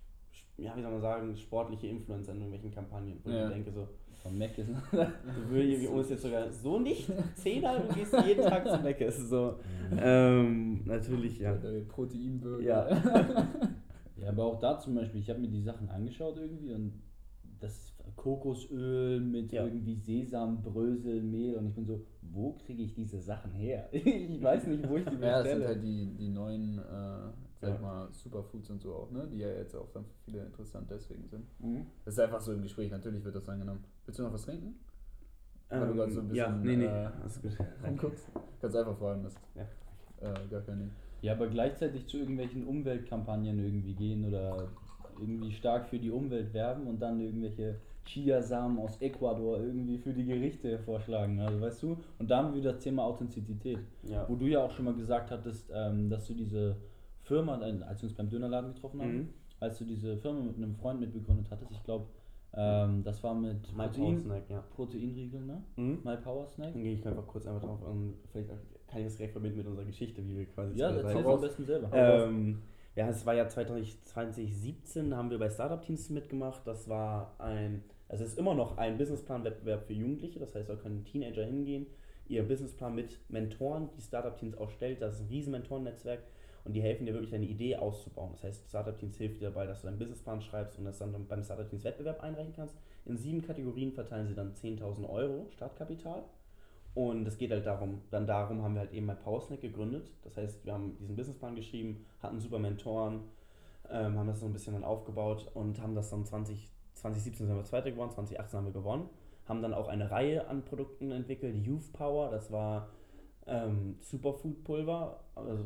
ja, 0.57 0.75
wie 0.77 0.81
soll 0.81 0.91
man 0.91 1.01
sagen, 1.01 1.35
sportliche 1.35 1.87
Influencer 1.87 2.31
in 2.31 2.37
irgendwelchen 2.39 2.71
Kampagnen. 2.71 3.19
Wo 3.23 3.29
Ja. 3.29 3.47
ich 3.47 3.53
denke 3.53 3.71
so, 3.71 3.87
Von 4.21 4.37
Mac 4.37 4.55
ist 4.57 4.69
du 4.91 5.49
würdest 5.49 5.87
uns 5.89 6.09
jetzt 6.09 6.21
sogar 6.27 6.51
so 6.51 6.79
nicht, 6.79 7.09
Zehner, 7.35 7.79
du 7.79 7.93
gehst 7.95 8.13
jeden 8.25 8.43
Tag 8.43 8.67
zu 8.69 8.77
Mc's. 8.77 9.29
So, 9.29 9.55
ähm, 9.99 10.81
natürlich, 10.85 11.39
ja. 11.39 11.55
Der 11.55 11.81
Proteinburger. 11.81 12.63
Ja. 12.63 12.87
Ja, 14.17 14.29
aber 14.29 14.43
auch 14.45 14.59
da 14.59 14.77
zum 14.77 14.93
Beispiel, 14.93 15.19
ich 15.19 15.29
habe 15.31 15.39
mir 15.39 15.47
die 15.47 15.63
Sachen 15.63 15.89
angeschaut 15.89 16.37
irgendwie 16.37 16.71
und 16.73 17.01
das 17.59 17.71
ist 17.75 17.97
Kokosöl 18.15 19.19
mit 19.19 19.51
Ja. 19.51 19.65
irgendwie 19.65 19.95
Sesam, 19.95 20.61
Brösel, 20.61 21.21
Mehl 21.21 21.55
und 21.55 21.67
ich 21.67 21.73
bin 21.73 21.85
so, 21.85 22.05
wo 22.21 22.53
kriege 22.53 22.83
ich 22.83 22.93
diese 22.93 23.19
Sachen 23.19 23.51
her? 23.51 23.87
ich 23.91 24.41
weiß 24.41 24.67
nicht, 24.67 24.87
wo 24.87 24.97
ich 24.97 25.05
die 25.05 25.15
Ja, 25.21 25.39
das 25.39 25.47
sind 25.49 25.59
bestelle. 25.59 25.67
halt 25.67 25.83
die, 25.83 26.05
die 26.17 26.29
neuen, 26.29 26.77
äh, 26.79 26.81
sag 27.59 27.75
Ja. 27.75 27.77
mal, 27.79 28.07
Superfoods 28.11 28.69
und 28.69 28.81
so 28.81 28.93
auch, 28.93 29.11
ne? 29.11 29.27
Die 29.31 29.37
ja 29.39 29.49
jetzt 29.49 29.75
auch 29.75 29.89
dann 29.93 30.05
für 30.05 30.15
viele 30.25 30.45
interessant 30.45 30.89
deswegen 30.89 31.27
sind. 31.27 31.45
Mhm. 31.59 31.85
Das 32.05 32.13
ist 32.15 32.19
einfach 32.19 32.41
so 32.41 32.53
im 32.53 32.61
Gespräch, 32.61 32.91
natürlich 32.91 33.23
wird 33.23 33.35
das 33.35 33.47
angenommen. 33.49 33.83
Willst 34.05 34.19
du 34.19 34.23
noch 34.23 34.33
was 34.33 34.43
trinken? 34.43 34.75
Weil 35.69 35.79
du 35.79 35.85
Ähm, 35.91 35.95
gerade 35.97 36.11
so 36.11 36.19
ein 36.21 36.33
ja, 36.35 36.49
bisschen, 36.49 36.61
nee, 36.63 36.75
nee, 36.77 36.85
äh. 36.85 37.87
Rumguckst. 37.87 38.27
Kannst 38.59 38.75
einfach 38.75 38.97
fragen, 38.97 39.23
das 39.23 39.35
Ja. 39.55 39.63
äh, 40.21 40.47
gar 40.49 40.61
kein 40.61 40.79
Ding. 40.79 40.91
Ja, 41.21 41.33
aber 41.33 41.47
gleichzeitig 41.47 42.07
zu 42.07 42.17
irgendwelchen 42.17 42.65
Umweltkampagnen 42.65 43.59
irgendwie 43.59 43.93
gehen 43.93 44.25
oder 44.25 44.67
irgendwie 45.21 45.51
stark 45.51 45.87
für 45.87 45.99
die 45.99 46.11
Umwelt 46.11 46.53
werben 46.53 46.87
und 46.87 46.99
dann 47.01 47.19
irgendwelche 47.19 47.75
Chiasamen 48.05 48.79
aus 48.79 48.99
Ecuador 49.01 49.59
irgendwie 49.59 49.97
für 49.97 50.11
die 50.13 50.25
Gerichte 50.25 50.79
vorschlagen. 50.79 51.39
Also 51.39 51.61
weißt 51.61 51.83
du? 51.83 51.97
Und 52.19 52.29
da 52.31 52.37
haben 52.43 52.53
wir 52.53 52.61
das 52.61 52.79
Thema 52.79 53.03
Authentizität. 53.05 53.79
Ja. 54.03 54.27
Wo 54.27 54.35
du 54.35 54.47
ja 54.47 54.63
auch 54.63 54.71
schon 54.71 54.85
mal 54.85 54.95
gesagt 54.95 55.29
hattest, 55.31 55.69
ähm, 55.73 56.09
dass 56.09 56.27
du 56.27 56.33
diese 56.33 56.75
Firma, 57.21 57.61
äh, 57.61 57.81
als 57.83 58.01
wir 58.01 58.09
uns 58.09 58.17
beim 58.17 58.29
Dönerladen 58.29 58.73
getroffen 58.73 59.01
haben, 59.01 59.15
Mhm. 59.17 59.29
als 59.59 59.77
du 59.77 59.85
diese 59.85 60.17
Firma 60.17 60.41
mit 60.41 60.57
einem 60.57 60.75
Freund 60.75 60.99
mitbegründet 60.99 61.47
hattest, 61.51 61.71
ich 61.71 61.83
glaube, 61.83 62.07
ähm, 62.53 63.03
das 63.03 63.23
war 63.23 63.33
mit 63.33 63.61
My 63.71 63.87
Power 63.87 63.87
Protein, 63.87 64.19
Snack, 64.19 64.49
ja. 64.49 64.63
Proteinriegel, 64.75 65.41
ne? 65.41 65.63
Mhm. 65.77 65.99
My 66.03 66.17
Power 66.17 66.45
Snack. 66.47 66.73
Dann 66.73 66.83
gehe 66.83 66.93
ich 66.95 67.07
einfach 67.07 67.25
kurz 67.27 67.45
einfach 67.45 67.61
drauf 67.61 67.81
und 67.83 68.15
vielleicht 68.31 68.49
kann 68.87 68.99
ich 68.99 69.05
das 69.05 69.15
direkt 69.15 69.31
verbinden 69.33 69.59
mit 69.59 69.67
unserer 69.67 69.85
Geschichte, 69.85 70.21
wie 70.27 70.35
wir 70.37 70.45
quasi 70.47 70.77
Ja, 70.77 70.89
erzähl 70.89 71.21
es 71.21 71.25
am 71.27 71.39
besten 71.39 71.65
selber. 71.65 71.89
Ähm, 71.93 72.57
ja, 72.95 73.07
es 73.09 73.25
war 73.25 73.33
ja 73.33 73.47
2000 73.47 74.05
2017, 74.05 75.15
haben 75.15 75.29
wir 75.29 75.39
bei 75.39 75.49
Startup 75.49 75.81
Teams 75.81 76.09
mitgemacht. 76.09 76.61
Das 76.65 76.89
war 76.89 77.35
ein, 77.39 77.83
also 78.09 78.23
es 78.23 78.31
ist 78.31 78.39
immer 78.39 78.53
noch 78.53 78.77
ein 78.77 78.97
Businessplan-Wettbewerb 78.97 79.85
für 79.85 79.93
Jugendliche. 79.93 80.39
Das 80.39 80.53
heißt, 80.53 80.69
da 80.69 80.75
können 80.75 81.05
Teenager 81.05 81.45
hingehen, 81.45 81.87
ihr 82.27 82.47
Businessplan 82.47 82.93
mit 82.93 83.17
Mentoren, 83.29 83.89
die 83.97 84.01
Startup 84.01 84.37
Teams 84.37 84.57
auch 84.57 84.69
stellt. 84.69 85.01
Das 85.01 85.15
ist 85.15 85.21
ein 85.21 85.27
riesen 85.27 85.51
Mentorennetzwerk 85.51 86.23
und 86.65 86.73
die 86.73 86.81
helfen 86.81 87.05
dir 87.05 87.13
wirklich 87.13 87.31
deine 87.31 87.45
Idee 87.45 87.77
auszubauen. 87.77 88.33
Das 88.33 88.43
heißt, 88.43 88.69
Startup 88.69 88.97
Teams 88.97 89.17
hilft 89.17 89.39
dir 89.39 89.49
dabei, 89.49 89.65
dass 89.65 89.81
du 89.81 89.87
deinen 89.87 89.97
Businessplan 89.97 90.41
schreibst 90.41 90.77
und 90.77 90.85
das 90.85 90.99
dann 90.99 91.27
beim 91.27 91.43
Startup 91.43 91.67
Teams 91.69 91.83
Wettbewerb 91.85 92.21
einreichen 92.21 92.53
kannst. 92.53 92.75
In 93.05 93.17
sieben 93.17 93.41
Kategorien 93.41 93.93
verteilen 93.93 94.27
sie 94.27 94.35
dann 94.35 94.53
10.000 94.53 95.09
Euro 95.09 95.47
Startkapital. 95.51 96.23
Und 96.93 97.25
es 97.25 97.37
geht 97.37 97.51
halt 97.51 97.65
darum, 97.65 98.01
dann 98.11 98.27
darum 98.27 98.61
haben 98.63 98.73
wir 98.73 98.81
halt 98.81 98.91
eben 98.91 99.07
bei 99.07 99.13
Powersnack 99.13 99.61
gegründet. 99.61 100.11
Das 100.23 100.35
heißt, 100.35 100.65
wir 100.65 100.73
haben 100.73 100.97
diesen 100.97 101.15
Businessplan 101.15 101.55
geschrieben, 101.55 102.05
hatten 102.21 102.39
super 102.39 102.59
Mentoren, 102.59 103.21
ähm, 103.89 104.17
haben 104.17 104.27
das 104.27 104.41
so 104.41 104.45
ein 104.45 104.53
bisschen 104.53 104.73
dann 104.73 104.83
aufgebaut 104.83 105.49
und 105.53 105.81
haben 105.81 105.95
das 105.95 106.09
dann 106.09 106.25
20, 106.25 106.69
2017 106.95 107.47
sind 107.47 107.55
wir 107.55 107.63
Zweiter 107.63 107.91
geworden, 107.91 108.11
2018 108.11 108.57
haben 108.57 108.65
wir 108.65 108.73
gewonnen. 108.73 109.09
Haben 109.47 109.61
dann 109.61 109.73
auch 109.73 109.87
eine 109.87 110.11
Reihe 110.11 110.47
an 110.47 110.63
Produkten 110.63 111.11
entwickelt, 111.11 111.55
Youth 111.65 111.91
Power, 111.93 112.29
das 112.29 112.51
war 112.51 112.89
ähm, 113.47 113.95
Superfood-Pulver, 114.01 115.19
also, 115.35 115.65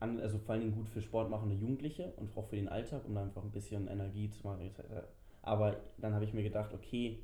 also 0.00 0.38
vor 0.38 0.52
allen 0.52 0.62
Dingen 0.62 0.74
gut 0.74 0.88
für 0.88 1.02
sportmachende 1.02 1.54
Jugendliche 1.54 2.12
und 2.16 2.36
auch 2.36 2.46
für 2.46 2.56
den 2.56 2.68
Alltag, 2.68 3.02
um 3.06 3.14
da 3.14 3.22
einfach 3.22 3.42
ein 3.42 3.50
bisschen 3.50 3.88
Energie 3.88 4.30
zu 4.30 4.46
machen. 4.46 4.70
Aber 5.42 5.76
dann 5.98 6.14
habe 6.14 6.24
ich 6.24 6.32
mir 6.32 6.42
gedacht, 6.42 6.72
okay, 6.72 7.18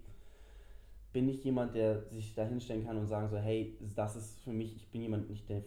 bin 1.12 1.28
ich 1.28 1.42
jemand, 1.44 1.74
der 1.74 2.02
sich 2.10 2.34
da 2.34 2.44
hinstellen 2.44 2.84
kann 2.84 2.96
und 2.96 3.06
sagen 3.06 3.28
so, 3.28 3.38
hey, 3.38 3.76
das 3.94 4.16
ist 4.16 4.40
für 4.40 4.52
mich, 4.52 4.76
ich 4.76 4.88
bin 4.90 5.02
jemand 5.02 5.28
nicht, 5.30 5.48
der 5.48 5.62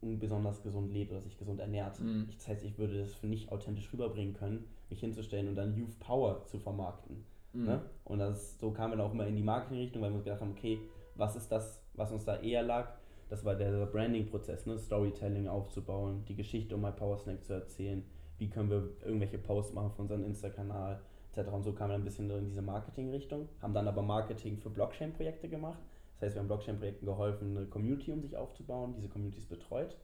besonders 0.00 0.62
gesund 0.62 0.92
lebt 0.92 1.12
oder 1.12 1.22
sich 1.22 1.38
gesund 1.38 1.60
ernährt. 1.60 1.98
Mhm. 1.98 2.26
Ich, 2.28 2.36
das 2.36 2.48
heißt, 2.48 2.64
ich 2.64 2.78
würde 2.78 2.98
das 3.00 3.14
für 3.14 3.26
nicht 3.26 3.50
authentisch 3.50 3.90
rüberbringen 3.92 4.34
können, 4.34 4.64
mich 4.90 5.00
hinzustellen 5.00 5.48
und 5.48 5.54
dann 5.54 5.74
Youth 5.76 5.98
Power 5.98 6.44
zu 6.44 6.58
vermarkten. 6.58 7.24
Mhm. 7.54 7.64
Ne? 7.64 7.82
Und 8.04 8.18
das, 8.18 8.58
so 8.58 8.70
kamen 8.70 8.92
wir 8.92 8.96
dann 8.98 9.06
auch 9.06 9.14
immer 9.14 9.26
in 9.26 9.36
die 9.36 9.42
Marketingrichtung, 9.42 10.02
weil 10.02 10.10
wir 10.10 10.16
uns 10.16 10.24
gedacht 10.24 10.42
haben, 10.42 10.50
okay, 10.50 10.78
was 11.14 11.36
ist 11.36 11.50
das, 11.50 11.82
was 11.94 12.12
uns 12.12 12.24
da 12.24 12.40
eher 12.40 12.62
lag? 12.62 12.94
das 13.28 13.44
war 13.44 13.54
der 13.54 13.86
Branding-Prozess, 13.86 14.66
ne? 14.66 14.78
Storytelling 14.78 15.48
aufzubauen, 15.48 16.24
die 16.28 16.36
Geschichte 16.36 16.74
um 16.74 16.82
My 16.82 16.92
Power 16.92 17.18
Snack 17.18 17.44
zu 17.44 17.54
erzählen, 17.54 18.04
wie 18.38 18.48
können 18.48 18.70
wir 18.70 18.90
irgendwelche 19.04 19.38
Posts 19.38 19.74
machen 19.74 19.92
für 19.92 20.02
unseren 20.02 20.24
Insta-Kanal, 20.24 21.00
etc. 21.36 21.50
Und 21.50 21.62
so 21.62 21.72
kamen 21.72 21.90
wir 21.90 21.96
ein 21.96 22.04
bisschen 22.04 22.30
in 22.30 22.46
diese 22.46 22.62
Marketing-Richtung, 22.62 23.48
haben 23.60 23.74
dann 23.74 23.88
aber 23.88 24.02
Marketing 24.02 24.58
für 24.58 24.70
Blockchain-Projekte 24.70 25.48
gemacht. 25.48 25.78
Das 26.14 26.22
heißt, 26.22 26.36
wir 26.36 26.40
haben 26.40 26.48
Blockchain-Projekten 26.48 27.06
geholfen, 27.06 27.56
eine 27.56 27.66
Community 27.66 28.12
um 28.12 28.20
sich 28.20 28.36
aufzubauen, 28.36 28.94
diese 28.96 29.08
Communities 29.08 29.46
betreut, 29.46 29.96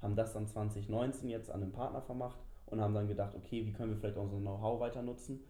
haben 0.00 0.16
das 0.16 0.32
dann 0.32 0.46
2019 0.46 1.28
jetzt 1.28 1.50
an 1.50 1.62
einen 1.62 1.72
Partner 1.72 2.00
vermacht 2.00 2.38
und 2.66 2.80
haben 2.80 2.94
dann 2.94 3.08
gedacht, 3.08 3.34
okay, 3.34 3.66
wie 3.66 3.72
können 3.72 3.90
wir 3.90 3.96
vielleicht 3.98 4.16
unser 4.16 4.38
Know-how 4.38 4.80
weiter 4.80 5.02
nutzen. 5.02 5.40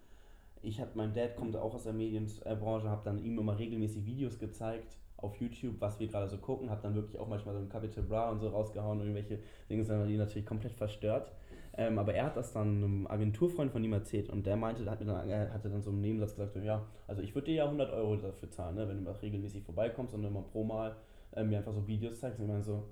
Ich 0.60 0.80
habe, 0.80 0.90
mein 0.94 1.14
Dad 1.14 1.36
kommt 1.36 1.56
auch 1.56 1.74
aus 1.74 1.84
der 1.84 1.92
Medienbranche, 1.92 2.88
habe 2.88 3.02
dann 3.04 3.18
ihm 3.18 3.38
immer 3.38 3.58
regelmäßig 3.58 4.04
Videos 4.04 4.38
gezeigt 4.38 4.96
auf 5.16 5.36
YouTube, 5.40 5.80
was 5.80 5.98
wir 5.98 6.06
gerade 6.06 6.28
so 6.28 6.38
gucken, 6.38 6.70
habe 6.70 6.82
dann 6.82 6.94
wirklich 6.94 7.18
auch 7.18 7.28
manchmal 7.28 7.54
so 7.54 7.60
ein 7.60 7.68
Capital 7.68 8.04
Bra 8.04 8.30
und 8.30 8.40
so 8.40 8.48
rausgehauen, 8.48 9.00
irgendwelche 9.00 9.40
Dinge 9.68 9.84
sind 9.84 10.06
die 10.06 10.16
natürlich 10.16 10.46
komplett 10.46 10.72
verstört. 10.74 11.32
Ähm, 11.80 11.96
aber 11.96 12.12
er 12.12 12.26
hat 12.26 12.36
das 12.36 12.52
dann 12.52 12.82
einem 12.82 13.06
Agenturfreund 13.06 13.70
von 13.70 13.84
ihm 13.84 13.92
erzählt 13.92 14.30
und 14.30 14.44
der 14.44 14.56
meinte, 14.56 14.84
hat 14.90 14.98
mir 14.98 15.06
dann, 15.06 15.28
er 15.28 15.54
hatte 15.54 15.70
dann 15.70 15.80
so 15.80 15.90
einen 15.90 16.00
Nebensatz 16.00 16.34
gesagt, 16.34 16.56
ja, 16.64 16.84
also 17.06 17.22
ich 17.22 17.36
würde 17.36 17.46
dir 17.46 17.54
ja 17.54 17.64
100 17.66 17.92
Euro 17.92 18.16
dafür 18.16 18.50
zahlen, 18.50 18.74
ne, 18.74 18.88
wenn 18.88 18.96
du 18.96 19.04
mal 19.04 19.12
regelmäßig 19.12 19.62
vorbeikommst 19.62 20.12
und 20.12 20.24
immer 20.24 20.42
pro 20.42 20.64
Mal 20.64 20.96
äh, 21.36 21.44
mir 21.44 21.58
einfach 21.58 21.72
so 21.72 21.86
Videos 21.86 22.18
zeigst. 22.18 22.40
Und 22.40 22.46
ich 22.46 22.50
meine 22.50 22.64
so, 22.64 22.82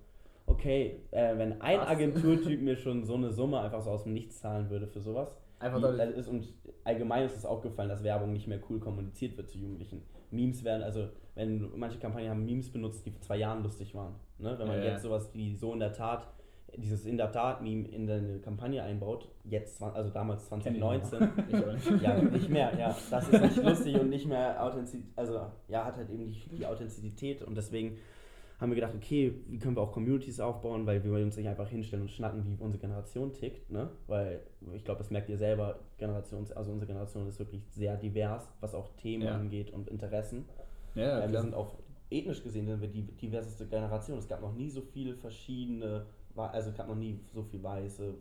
okay, 0.46 1.00
äh, 1.10 1.36
wenn 1.36 1.60
ein 1.60 1.80
Was? 1.80 1.88
Agenturtyp 1.88 2.62
mir 2.62 2.76
schon 2.76 3.04
so 3.04 3.14
eine 3.14 3.32
Summe 3.32 3.60
einfach 3.60 3.82
so 3.82 3.90
aus 3.90 4.04
dem 4.04 4.12
Nichts 4.12 4.38
zahlen 4.38 4.70
würde 4.70 4.86
für 4.86 5.00
sowas, 5.00 5.36
einfach 5.58 5.80
das 5.80 5.98
ist 6.10 6.28
und 6.28 6.46
allgemein 6.84 7.24
ist 7.24 7.36
es 7.36 7.44
aufgefallen, 7.44 7.88
dass 7.88 8.04
Werbung 8.04 8.32
nicht 8.32 8.46
mehr 8.46 8.60
cool 8.70 8.78
kommuniziert 8.78 9.36
wird 9.36 9.48
zu 9.48 9.58
Jugendlichen. 9.58 10.02
Memes 10.30 10.62
werden, 10.62 10.84
also 10.84 11.08
wenn 11.34 11.70
manche 11.76 11.98
Kampagnen 11.98 12.30
haben 12.30 12.44
Memes 12.44 12.70
benutzt, 12.70 13.04
die 13.04 13.10
vor 13.10 13.20
zwei 13.20 13.38
Jahren 13.38 13.64
lustig 13.64 13.94
waren. 13.96 14.14
Ne? 14.38 14.56
Wenn 14.58 14.68
man 14.68 14.78
ja, 14.78 14.92
jetzt 14.92 15.02
sowas 15.02 15.30
wie 15.34 15.54
so 15.56 15.72
in 15.72 15.80
der 15.80 15.92
Tat, 15.92 16.28
dieses 16.76 17.06
in 17.06 17.16
der 17.16 17.32
Tat 17.32 17.62
Meme 17.62 17.88
in 17.88 18.06
deine 18.06 18.38
Kampagne 18.40 18.82
einbaut, 18.82 19.28
jetzt, 19.44 19.82
also 19.82 20.10
damals 20.10 20.46
2019, 20.46 21.28
ich 21.78 22.02
ja, 22.02 22.20
nicht 22.20 22.48
mehr, 22.48 22.72
ja, 22.78 22.96
das 23.10 23.28
ist 23.28 23.42
nicht 23.42 23.56
lustig 23.56 24.00
und 24.00 24.10
nicht 24.10 24.26
mehr 24.26 24.62
authentisch, 24.62 25.00
also 25.14 25.40
ja, 25.68 25.84
hat 25.84 25.96
halt 25.96 26.10
eben 26.10 26.24
nicht 26.24 26.50
die 26.52 26.66
Authentizität 26.66 27.42
und 27.42 27.56
deswegen 27.56 27.96
haben 28.58 28.70
wir 28.70 28.76
gedacht, 28.76 28.94
okay, 28.94 29.34
wie 29.48 29.58
können 29.58 29.76
wir 29.76 29.82
auch 29.82 29.92
Communities 29.92 30.40
aufbauen, 30.40 30.86
weil 30.86 31.04
wir 31.04 31.10
wollen 31.10 31.24
uns 31.24 31.36
nicht 31.36 31.48
einfach 31.48 31.68
hinstellen 31.68 32.02
und 32.02 32.10
schnacken, 32.10 32.44
wie 32.46 32.56
unsere 32.62 32.80
Generation 32.80 33.32
tickt, 33.32 33.70
ne? 33.70 33.90
Weil 34.06 34.40
ich 34.74 34.82
glaube, 34.82 34.98
das 34.98 35.10
merkt 35.10 35.28
ihr 35.28 35.36
selber, 35.36 35.80
Generation, 35.98 36.46
also 36.54 36.72
unsere 36.72 36.86
Generation 36.86 37.28
ist 37.28 37.38
wirklich 37.38 37.62
sehr 37.70 37.96
divers, 37.98 38.50
was 38.60 38.74
auch 38.74 38.88
Themen 38.96 39.24
ja. 39.24 39.34
angeht 39.34 39.70
und 39.70 39.88
Interessen. 39.88 40.46
Ja, 40.94 41.22
äh, 41.22 41.30
wir 41.30 41.40
sind 41.42 41.54
auch 41.54 41.76
ethnisch 42.10 42.42
gesehen 42.42 42.66
sind 42.66 42.80
wir 42.80 42.88
die 42.88 43.02
diverseste 43.02 43.66
Generation. 43.66 44.18
Es 44.18 44.28
gab 44.28 44.40
noch 44.40 44.54
nie 44.54 44.70
so 44.70 44.80
viele 44.80 45.14
verschiedene, 45.14 46.06
also 46.36 46.70
es 46.70 46.76
gab 46.76 46.88
noch 46.88 46.96
nie 46.96 47.20
so 47.32 47.42
viel 47.42 47.62
Weiße, 47.62 48.14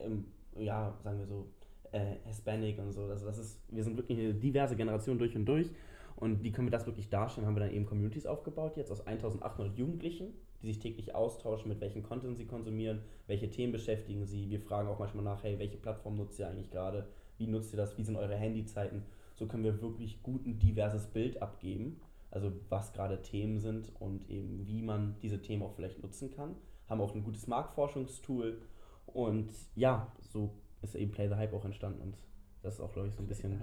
ähm, 0.00 0.26
ja, 0.56 0.96
sagen 1.02 1.18
wir 1.18 1.26
so, 1.26 1.46
äh, 1.92 2.16
Hispanic 2.24 2.78
und 2.78 2.92
so. 2.92 3.02
Also 3.04 3.26
das 3.26 3.38
ist, 3.38 3.60
wir 3.68 3.82
sind 3.82 3.96
wirklich 3.96 4.18
eine 4.18 4.34
diverse 4.34 4.76
Generation 4.76 5.18
durch 5.18 5.36
und 5.36 5.46
durch. 5.46 5.70
Und 6.16 6.42
wie 6.42 6.50
können 6.50 6.66
wir 6.66 6.72
das 6.72 6.86
wirklich 6.86 7.08
darstellen? 7.08 7.46
Haben 7.46 7.54
wir 7.54 7.60
dann 7.60 7.72
eben 7.72 7.86
Communities 7.86 8.26
aufgebaut, 8.26 8.76
jetzt 8.76 8.90
aus 8.90 9.06
1800 9.06 9.78
Jugendlichen, 9.78 10.34
die 10.60 10.66
sich 10.66 10.80
täglich 10.80 11.14
austauschen, 11.14 11.68
mit 11.68 11.80
welchen 11.80 12.02
Content 12.02 12.36
sie 12.36 12.46
konsumieren, 12.46 13.02
welche 13.28 13.48
Themen 13.48 13.72
beschäftigen 13.72 14.26
sie. 14.26 14.50
Wir 14.50 14.60
fragen 14.60 14.88
auch 14.88 14.98
manchmal 14.98 15.22
nach, 15.22 15.44
hey, 15.44 15.58
welche 15.60 15.76
Plattform 15.76 16.16
nutzt 16.16 16.38
ihr 16.40 16.48
eigentlich 16.48 16.70
gerade? 16.70 17.06
Wie 17.36 17.46
nutzt 17.46 17.72
ihr 17.72 17.76
das? 17.76 17.96
Wie 17.96 18.02
sind 18.02 18.16
eure 18.16 18.34
Handyzeiten? 18.34 19.04
So 19.36 19.46
können 19.46 19.62
wir 19.62 19.80
wirklich 19.80 20.20
gut 20.24 20.44
ein 20.44 20.58
diverses 20.58 21.06
Bild 21.06 21.40
abgeben, 21.40 22.00
also 22.32 22.52
was 22.68 22.92
gerade 22.92 23.22
Themen 23.22 23.60
sind 23.60 23.92
und 24.00 24.28
eben 24.28 24.66
wie 24.66 24.82
man 24.82 25.14
diese 25.22 25.40
Themen 25.40 25.62
auch 25.62 25.74
vielleicht 25.74 26.02
nutzen 26.02 26.32
kann. 26.32 26.56
Haben 26.88 27.00
auch 27.00 27.14
ein 27.14 27.22
gutes 27.22 27.46
Marktforschungstool 27.46 28.62
und 29.06 29.50
ja, 29.74 30.12
so 30.20 30.50
ist 30.82 30.94
eben 30.94 31.10
Play 31.10 31.28
the 31.28 31.34
Hype 31.34 31.52
auch 31.52 31.64
entstanden 31.64 32.00
und 32.00 32.16
das 32.62 32.74
ist 32.74 32.80
auch, 32.80 32.92
glaube 32.92 33.08
ich, 33.08 33.14
so 33.14 33.22
ein 33.22 33.26
bisschen 33.26 33.62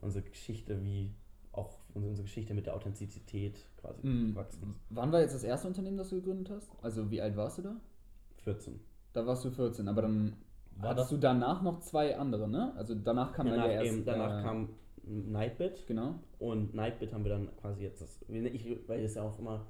unsere 0.00 0.24
Geschichte, 0.24 0.82
wie 0.84 1.14
auch 1.52 1.78
unsere 1.94 2.22
Geschichte 2.22 2.54
mit 2.54 2.66
der 2.66 2.74
Authentizität 2.74 3.64
quasi 3.80 4.06
mhm. 4.06 4.28
gewachsen 4.30 4.74
Wann 4.90 5.12
war 5.12 5.20
jetzt 5.20 5.34
das 5.34 5.44
erste 5.44 5.68
Unternehmen, 5.68 5.96
das 5.96 6.10
du 6.10 6.16
gegründet 6.16 6.50
hast? 6.50 6.70
Also 6.82 7.10
wie 7.10 7.20
alt 7.20 7.36
warst 7.36 7.58
du 7.58 7.62
da? 7.62 7.76
14. 8.38 8.80
Da 9.12 9.26
warst 9.26 9.44
du 9.44 9.50
14, 9.50 9.88
aber 9.88 10.02
dann 10.02 10.36
war 10.76 10.90
hattest 10.90 11.12
du 11.12 11.16
danach 11.16 11.62
noch 11.62 11.80
zwei 11.80 12.16
andere, 12.16 12.48
ne? 12.48 12.72
Also 12.76 12.94
danach 12.94 13.32
kam 13.32 13.46
danach, 13.46 13.66
ja 13.66 13.82
erst, 13.82 14.06
danach 14.06 14.40
äh, 14.40 14.42
kam 14.42 14.68
Nightbit. 15.04 15.86
Genau. 15.86 16.16
Und 16.38 16.74
Nightbit 16.74 17.12
haben 17.12 17.24
wir 17.24 17.30
dann 17.30 17.56
quasi 17.56 17.82
jetzt 17.82 18.02
das, 18.02 18.24
ich, 18.28 18.88
weil 18.88 19.04
es 19.04 19.14
ja 19.14 19.22
auch 19.22 19.38
immer, 19.38 19.66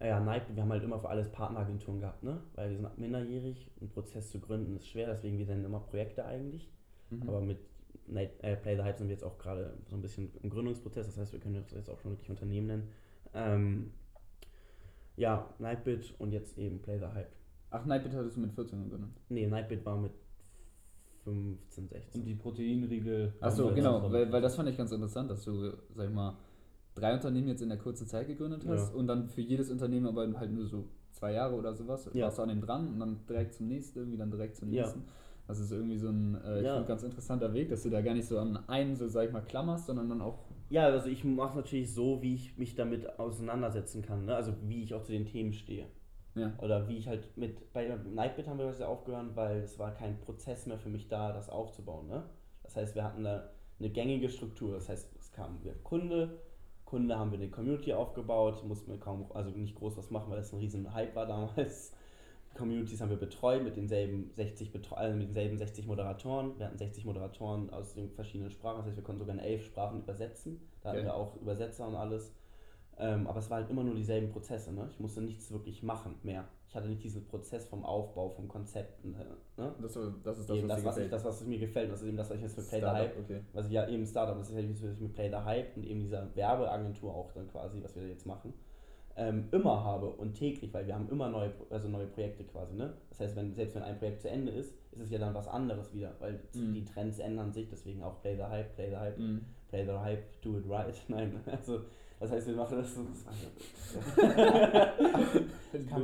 ja, 0.00 0.20
Nightbit, 0.20 0.56
wir 0.56 0.62
haben 0.62 0.72
halt 0.72 0.84
immer 0.84 0.98
für 0.98 1.08
alles 1.08 1.30
Partneragenturen 1.32 2.00
gehabt, 2.00 2.22
ne? 2.22 2.42
Weil 2.54 2.70
wir 2.70 2.76
sind 2.76 2.98
minderjährig, 2.98 3.70
ein 3.80 3.88
Prozess 3.88 4.30
zu 4.30 4.40
gründen 4.40 4.76
ist 4.76 4.88
schwer, 4.88 5.06
deswegen 5.06 5.38
wir 5.38 5.46
dann 5.46 5.64
immer 5.64 5.80
Projekte 5.80 6.24
eigentlich. 6.24 6.70
Mhm. 7.10 7.28
Aber 7.28 7.40
mit 7.40 7.58
Night, 8.06 8.32
äh, 8.42 8.56
Play 8.56 8.76
the 8.76 8.82
Hype 8.82 8.98
sind 8.98 9.08
wir 9.08 9.14
jetzt 9.14 9.24
auch 9.24 9.38
gerade 9.38 9.74
so 9.88 9.96
ein 9.96 10.02
bisschen 10.02 10.30
im 10.42 10.50
Gründungsprozess, 10.50 11.06
das 11.06 11.16
heißt, 11.16 11.32
wir 11.32 11.40
können 11.40 11.54
das 11.54 11.70
jetzt 11.72 11.88
auch 11.88 11.98
schon 12.00 12.12
wirklich 12.12 12.28
Unternehmen 12.28 12.66
nennen. 12.66 12.88
Ähm, 13.32 13.92
ja, 15.16 15.48
Nightbit 15.58 16.14
und 16.18 16.32
jetzt 16.32 16.58
eben 16.58 16.82
Play 16.82 16.98
the 16.98 17.06
Hype. 17.06 17.32
Ach, 17.70 17.84
Nightbit 17.86 18.12
hattest 18.14 18.36
du 18.36 18.40
mit 18.40 18.52
14 18.52 18.84
gegründet? 18.84 19.10
Nee, 19.28 19.46
Nightbit 19.46 19.84
war 19.84 19.96
mit 19.96 20.12
15, 21.24 21.88
16. 21.88 22.20
Und 22.20 22.26
die 22.26 22.34
Proteinriegel. 22.34 23.32
Achso, 23.40 23.74
genau, 23.74 24.10
weil, 24.12 24.30
weil 24.30 24.42
das 24.42 24.54
fand 24.54 24.68
ich 24.68 24.76
ganz 24.76 24.92
interessant, 24.92 25.30
dass 25.30 25.42
du, 25.44 25.72
sag 25.94 26.08
ich 26.08 26.14
mal, 26.14 26.36
drei 26.96 27.14
Unternehmen 27.14 27.48
jetzt 27.48 27.62
in 27.62 27.68
der 27.68 27.78
kurzen 27.78 28.06
Zeit 28.06 28.26
gegründet 28.26 28.64
hast 28.66 28.92
ja. 28.92 28.98
und 28.98 29.06
dann 29.06 29.28
für 29.28 29.42
jedes 29.42 29.70
Unternehmen 29.70 30.06
aber 30.06 30.26
halt 30.38 30.50
nur 30.50 30.66
so 30.66 30.88
zwei 31.12 31.32
Jahre 31.32 31.54
oder 31.54 31.74
sowas, 31.74 32.10
ja. 32.12 32.24
warst 32.24 32.38
du 32.38 32.42
an 32.42 32.48
dem 32.48 32.60
dran 32.60 32.88
und 32.88 32.98
dann 32.98 33.20
direkt 33.28 33.54
zum 33.54 33.68
nächsten, 33.68 34.00
irgendwie 34.00 34.18
dann 34.18 34.30
direkt 34.30 34.56
zum 34.56 34.70
nächsten. 34.70 35.00
Ja. 35.00 35.06
Das 35.46 35.60
ist 35.60 35.70
irgendwie 35.70 35.96
so 35.96 36.08
ein 36.08 36.36
äh, 36.44 36.62
ja. 36.64 36.82
ganz 36.82 37.04
interessanter 37.04 37.54
Weg, 37.54 37.68
dass 37.68 37.84
du 37.84 37.90
da 37.90 38.00
gar 38.00 38.14
nicht 38.14 38.26
so 38.26 38.38
an 38.38 38.58
einen, 38.68 38.96
so 38.96 39.06
sag 39.06 39.26
ich 39.26 39.32
mal, 39.32 39.42
klammerst, 39.42 39.86
sondern 39.86 40.08
dann 40.08 40.20
auch. 40.20 40.40
Ja, 40.70 40.86
also 40.86 41.08
ich 41.08 41.22
mache 41.22 41.50
es 41.50 41.54
natürlich 41.54 41.94
so, 41.94 42.20
wie 42.20 42.34
ich 42.34 42.58
mich 42.58 42.74
damit 42.74 43.18
auseinandersetzen 43.20 44.02
kann, 44.02 44.24
ne? 44.24 44.34
also 44.34 44.52
wie 44.62 44.82
ich 44.82 44.92
auch 44.92 45.02
zu 45.02 45.12
den 45.12 45.24
Themen 45.24 45.52
stehe. 45.52 45.86
Ja. 46.34 46.52
Oder 46.58 46.88
wie 46.88 46.96
ich 46.98 47.06
halt 47.06 47.34
mit, 47.36 47.72
bei 47.72 47.96
Nightbit 48.12 48.48
haben 48.48 48.58
wir 48.58 48.66
das 48.66 48.80
ja 48.80 48.88
aufgehört, 48.88 49.36
weil 49.36 49.60
es 49.60 49.78
war 49.78 49.94
kein 49.94 50.20
Prozess 50.20 50.66
mehr 50.66 50.78
für 50.78 50.90
mich 50.90 51.08
da, 51.08 51.32
das 51.32 51.48
aufzubauen. 51.48 52.08
Ne? 52.08 52.24
Das 52.62 52.76
heißt, 52.76 52.94
wir 52.94 53.04
hatten 53.04 53.24
eine, 53.24 53.48
eine 53.78 53.88
gängige 53.90 54.28
Struktur. 54.28 54.74
Das 54.74 54.88
heißt, 54.88 55.14
es 55.18 55.32
kam 55.32 55.62
wir 55.62 55.74
Kunde, 55.82 56.40
Kunde 56.86 57.18
haben 57.18 57.32
wir 57.32 57.38
eine 57.38 57.50
Community 57.50 57.92
aufgebaut, 57.92 58.64
mussten 58.64 58.92
wir 58.92 58.98
kaum, 58.98 59.26
also 59.34 59.50
nicht 59.50 59.74
groß 59.74 59.98
was 59.98 60.10
machen, 60.10 60.30
weil 60.30 60.38
das 60.38 60.52
ein 60.52 60.60
riesen 60.60 60.94
Hype 60.94 61.14
war 61.14 61.26
damals. 61.26 61.92
Communities 62.56 63.02
haben 63.02 63.10
wir 63.10 63.18
betreut 63.18 63.62
mit 63.62 63.76
denselben 63.76 64.30
60 64.34 64.72
Betre 64.72 64.96
also 64.96 65.18
mit 65.18 65.26
denselben 65.26 65.58
60 65.58 65.86
Moderatoren. 65.86 66.58
Wir 66.58 66.66
hatten 66.66 66.78
60 66.78 67.04
Moderatoren 67.04 67.68
aus 67.70 67.92
den 67.92 68.10
verschiedenen 68.10 68.50
Sprachen, 68.50 68.78
das 68.78 68.86
heißt, 68.86 68.96
wir 68.96 69.04
konnten 69.04 69.18
sogar 69.18 69.34
in 69.34 69.42
elf 69.42 69.66
Sprachen 69.66 69.98
übersetzen. 69.98 70.60
Da 70.80 70.88
okay. 70.88 70.98
hatten 70.98 71.06
wir 71.08 71.14
auch 71.14 71.36
Übersetzer 71.36 71.86
und 71.86 71.96
alles. 71.96 72.32
Ähm, 72.98 73.26
aber 73.26 73.40
es 73.40 73.50
war 73.50 73.58
halt 73.58 73.70
immer 73.70 73.84
nur 73.84 73.94
dieselben 73.94 74.30
Prozesse. 74.30 74.72
Ne? 74.72 74.88
Ich 74.90 74.98
musste 75.00 75.20
nichts 75.20 75.50
wirklich 75.50 75.82
machen 75.82 76.14
mehr. 76.22 76.44
Ich 76.68 76.74
hatte 76.74 76.88
nicht 76.88 77.02
diesen 77.02 77.26
Prozess 77.26 77.66
vom 77.66 77.84
Aufbau, 77.84 78.30
vom 78.30 78.48
Konzept. 78.48 79.04
Ne? 79.04 79.14
Das, 79.56 79.98
das 80.22 80.38
ist 80.38 80.48
das, 80.48 80.56
eben 80.56 80.68
was, 80.68 80.76
das, 80.76 80.84
was, 80.84 80.98
ich, 80.98 81.10
das, 81.10 81.24
was 81.24 81.44
mir 81.44 81.58
gefällt. 81.58 81.90
Das 81.90 82.00
ist 82.00 82.08
eben 82.08 82.16
das, 82.16 82.30
was 82.30 82.36
ich 82.36 82.42
jetzt 82.42 82.56
mit 82.56 82.68
Play 82.68 82.80
the 82.80 82.86
Hype, 82.86 83.18
okay. 83.18 83.40
was 83.52 83.66
ich 83.66 83.72
ja 83.72 83.88
eben 83.88 84.06
Startup, 84.06 84.36
das 84.36 84.48
ist 84.48 84.54
ja 84.56 84.62
halt, 84.62 84.82
was 84.82 84.92
ich 84.92 85.00
mit 85.00 85.14
Play 85.14 85.28
the 85.28 85.36
Hype 85.36 85.76
und 85.76 85.84
eben 85.84 86.00
dieser 86.00 86.34
Werbeagentur 86.34 87.14
auch 87.14 87.32
dann 87.32 87.48
quasi, 87.48 87.82
was 87.82 87.94
wir 87.96 88.08
jetzt 88.08 88.26
machen 88.26 88.54
ähm, 89.16 89.48
immer 89.50 89.82
habe 89.82 90.08
und 90.08 90.34
täglich, 90.34 90.72
weil 90.74 90.86
wir 90.86 90.94
haben 90.94 91.08
immer 91.08 91.28
neue, 91.28 91.52
also 91.70 91.88
neue 91.88 92.06
Projekte 92.06 92.44
quasi. 92.44 92.74
Ne? 92.74 92.92
Das 93.08 93.20
heißt, 93.20 93.36
wenn, 93.36 93.54
selbst 93.54 93.74
wenn 93.74 93.82
ein 93.82 93.98
Projekt 93.98 94.20
zu 94.20 94.28
Ende 94.28 94.52
ist, 94.52 94.74
ist 94.92 95.00
es 95.00 95.10
ja 95.10 95.18
dann 95.18 95.34
was 95.34 95.48
anderes 95.48 95.92
wieder, 95.94 96.14
weil 96.18 96.34
mm. 96.52 96.72
die 96.72 96.84
Trends 96.84 97.18
ändern 97.18 97.52
sich, 97.52 97.68
deswegen 97.68 98.02
auch 98.02 98.20
Play 98.20 98.36
the 98.36 98.42
Hype, 98.42 98.74
Play 98.74 98.90
the 98.90 98.96
Hype, 98.96 99.18
mm. 99.18 99.40
Play 99.68 99.84
the 99.86 99.92
Hype, 99.92 100.42
do 100.42 100.58
it 100.58 100.68
right. 100.68 100.94
Nein, 101.08 101.40
also 101.50 101.80
das 102.18 102.30
heißt, 102.32 102.46
wir 102.46 102.56
machen 102.56 102.78
das 102.78 102.94
so. 102.94 103.02
das 105.72 105.86
kam 105.86 106.02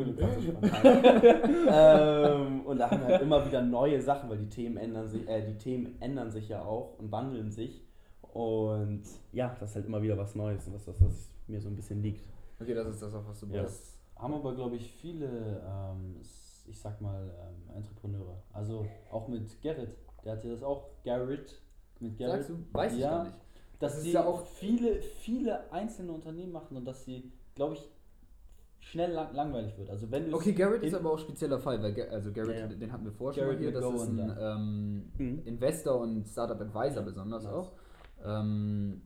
ähm, 1.69 2.61
Und 2.67 2.79
da 2.79 2.91
haben 2.91 3.01
wir 3.01 3.07
halt 3.07 3.23
immer 3.23 3.47
wieder 3.47 3.63
neue 3.63 4.01
Sachen, 4.01 4.29
weil 4.29 4.39
die 4.39 4.49
Themen 4.49 4.77
ändern 4.77 5.09
sich, 5.09 5.27
äh, 5.27 5.47
die 5.47 5.57
Themen 5.57 6.01
ändern 6.01 6.31
sich 6.31 6.49
ja 6.51 6.63
auch 6.63 6.99
und 6.99 7.11
wandeln 7.11 7.51
sich. 7.51 7.83
Und 8.21 9.05
ja, 9.33 9.57
das 9.59 9.71
ist 9.71 9.77
halt 9.77 9.87
immer 9.87 10.03
wieder 10.03 10.19
was 10.19 10.35
Neues 10.35 10.67
und 10.67 10.75
das 10.75 10.83
ist 10.83 10.89
das, 10.89 11.03
was 11.03 11.31
mir 11.47 11.61
so 11.61 11.69
ein 11.69 11.77
bisschen 11.77 12.03
liegt. 12.03 12.27
Okay, 12.61 12.75
das 12.75 12.89
ist 12.89 13.03
das 13.03 13.15
auch, 13.15 13.27
was 13.27 13.41
du 13.41 13.47
ja. 13.47 13.63
Das 13.63 13.99
haben 14.17 14.35
aber, 14.35 14.55
glaube 14.55 14.77
ich, 14.77 14.93
viele, 14.93 15.63
ähm, 15.67 16.21
ich 16.67 16.79
sag 16.79 17.01
mal, 17.01 17.31
ähm, 17.41 17.77
Entrepreneure. 17.77 18.43
Also 18.53 18.87
auch 19.11 19.29
mit 19.29 19.61
Gerrit. 19.63 19.97
Der 20.25 20.33
hat 20.33 20.45
ja 20.45 20.51
das 20.51 20.63
auch. 20.63 20.89
Garrett. 21.05 21.61
Mit 22.01 22.19
Garrett. 22.19 22.45
Sagst 22.45 22.51
du? 22.51 22.65
Weiß 22.73 22.93
ja, 22.93 22.99
ich 22.99 23.03
gar 23.03 23.25
nicht. 23.25 23.37
Dass 23.83 23.95
das 23.95 24.03
sie 24.05 24.13
ja 24.13 24.25
auch 24.25 24.47
viele, 24.47 25.03
viele 25.03 25.71
einzelne 25.71 26.13
Unternehmen 26.13 26.53
machen 26.53 26.77
und 26.77 26.87
dass 26.87 27.05
sie, 27.05 27.31
glaube 27.55 27.75
ich, 27.75 27.89
schnell 28.79 29.13
lang 29.13 29.35
langweilig 29.35 29.77
wird. 29.77 29.91
Also 29.91 30.11
wenn 30.11 30.33
okay, 30.33 30.53
Garrett 30.53 30.83
ist 30.83 30.95
aber 30.95 31.11
auch 31.11 31.19
ein 31.19 31.25
spezieller 31.25 31.59
Fall, 31.59 31.83
weil 31.83 32.01
also 32.09 32.33
Garrett, 32.33 32.57
ja, 32.57 32.67
ja. 32.67 32.69
den 32.69 32.91
hatten 32.93 33.05
wir 33.05 33.13
vorher 33.13 33.43
schon 33.43 33.53
mal 33.53 33.59
hier, 33.59 33.73
das 33.73 33.85
ist 33.95 34.09
ein 34.09 34.37
ähm, 34.41 35.13
mhm. 35.19 35.43
Investor 35.45 36.01
und 36.01 36.27
Startup 36.27 36.61
Advisor 36.61 37.03
besonders 37.03 37.45
auch. 37.45 37.73
Ähm, 38.25 39.03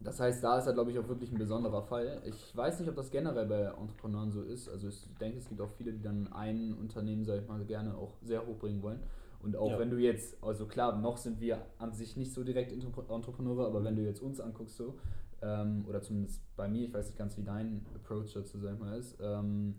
Das 0.00 0.20
heißt, 0.20 0.44
da 0.44 0.58
ist 0.58 0.66
er, 0.66 0.74
glaube 0.74 0.90
ich, 0.90 0.98
auch 0.98 1.08
wirklich 1.08 1.32
ein 1.32 1.38
besonderer 1.38 1.82
Fall. 1.82 2.20
Ich 2.26 2.54
weiß 2.54 2.80
nicht, 2.80 2.88
ob 2.88 2.96
das 2.96 3.10
generell 3.10 3.46
bei 3.46 3.62
Entrepreneuren 3.62 4.30
so 4.30 4.42
ist. 4.42 4.68
Also 4.68 4.88
ich 4.88 5.08
denke, 5.18 5.38
es 5.38 5.48
gibt 5.48 5.60
auch 5.60 5.70
viele, 5.78 5.92
die 5.92 6.02
dann 6.02 6.30
ein 6.32 6.74
Unternehmen, 6.74 7.24
sag 7.24 7.40
ich 7.40 7.48
mal, 7.48 7.64
gerne 7.64 7.96
auch 7.96 8.12
sehr 8.22 8.46
hoch 8.46 8.58
bringen 8.58 8.82
wollen. 8.82 9.00
Und 9.42 9.56
auch 9.56 9.70
Ja. 9.70 9.78
wenn 9.78 9.90
du 9.90 9.98
jetzt, 9.98 10.42
also 10.42 10.66
klar, 10.66 10.98
noch 10.98 11.16
sind 11.18 11.40
wir 11.40 11.64
an 11.78 11.92
sich 11.92 12.16
nicht 12.16 12.32
so 12.32 12.42
direkt 12.44 12.72
Entrep- 12.72 13.12
Entrepreneure, 13.14 13.66
aber 13.66 13.84
wenn 13.84 13.96
du 13.96 14.02
jetzt 14.02 14.20
uns 14.20 14.40
anguckst 14.40 14.76
so, 14.76 14.94
ähm, 15.42 15.84
oder 15.86 16.00
zumindest 16.02 16.42
bei 16.56 16.68
mir, 16.68 16.86
ich 16.86 16.94
weiß 16.94 17.06
nicht 17.06 17.18
ganz, 17.18 17.36
wie 17.36 17.42
dein 17.42 17.84
Approach 17.94 18.32
dazu, 18.32 18.58
sag 18.58 18.74
ich 18.74 18.80
mal, 18.80 18.98
ist, 18.98 19.18
ähm, 19.20 19.76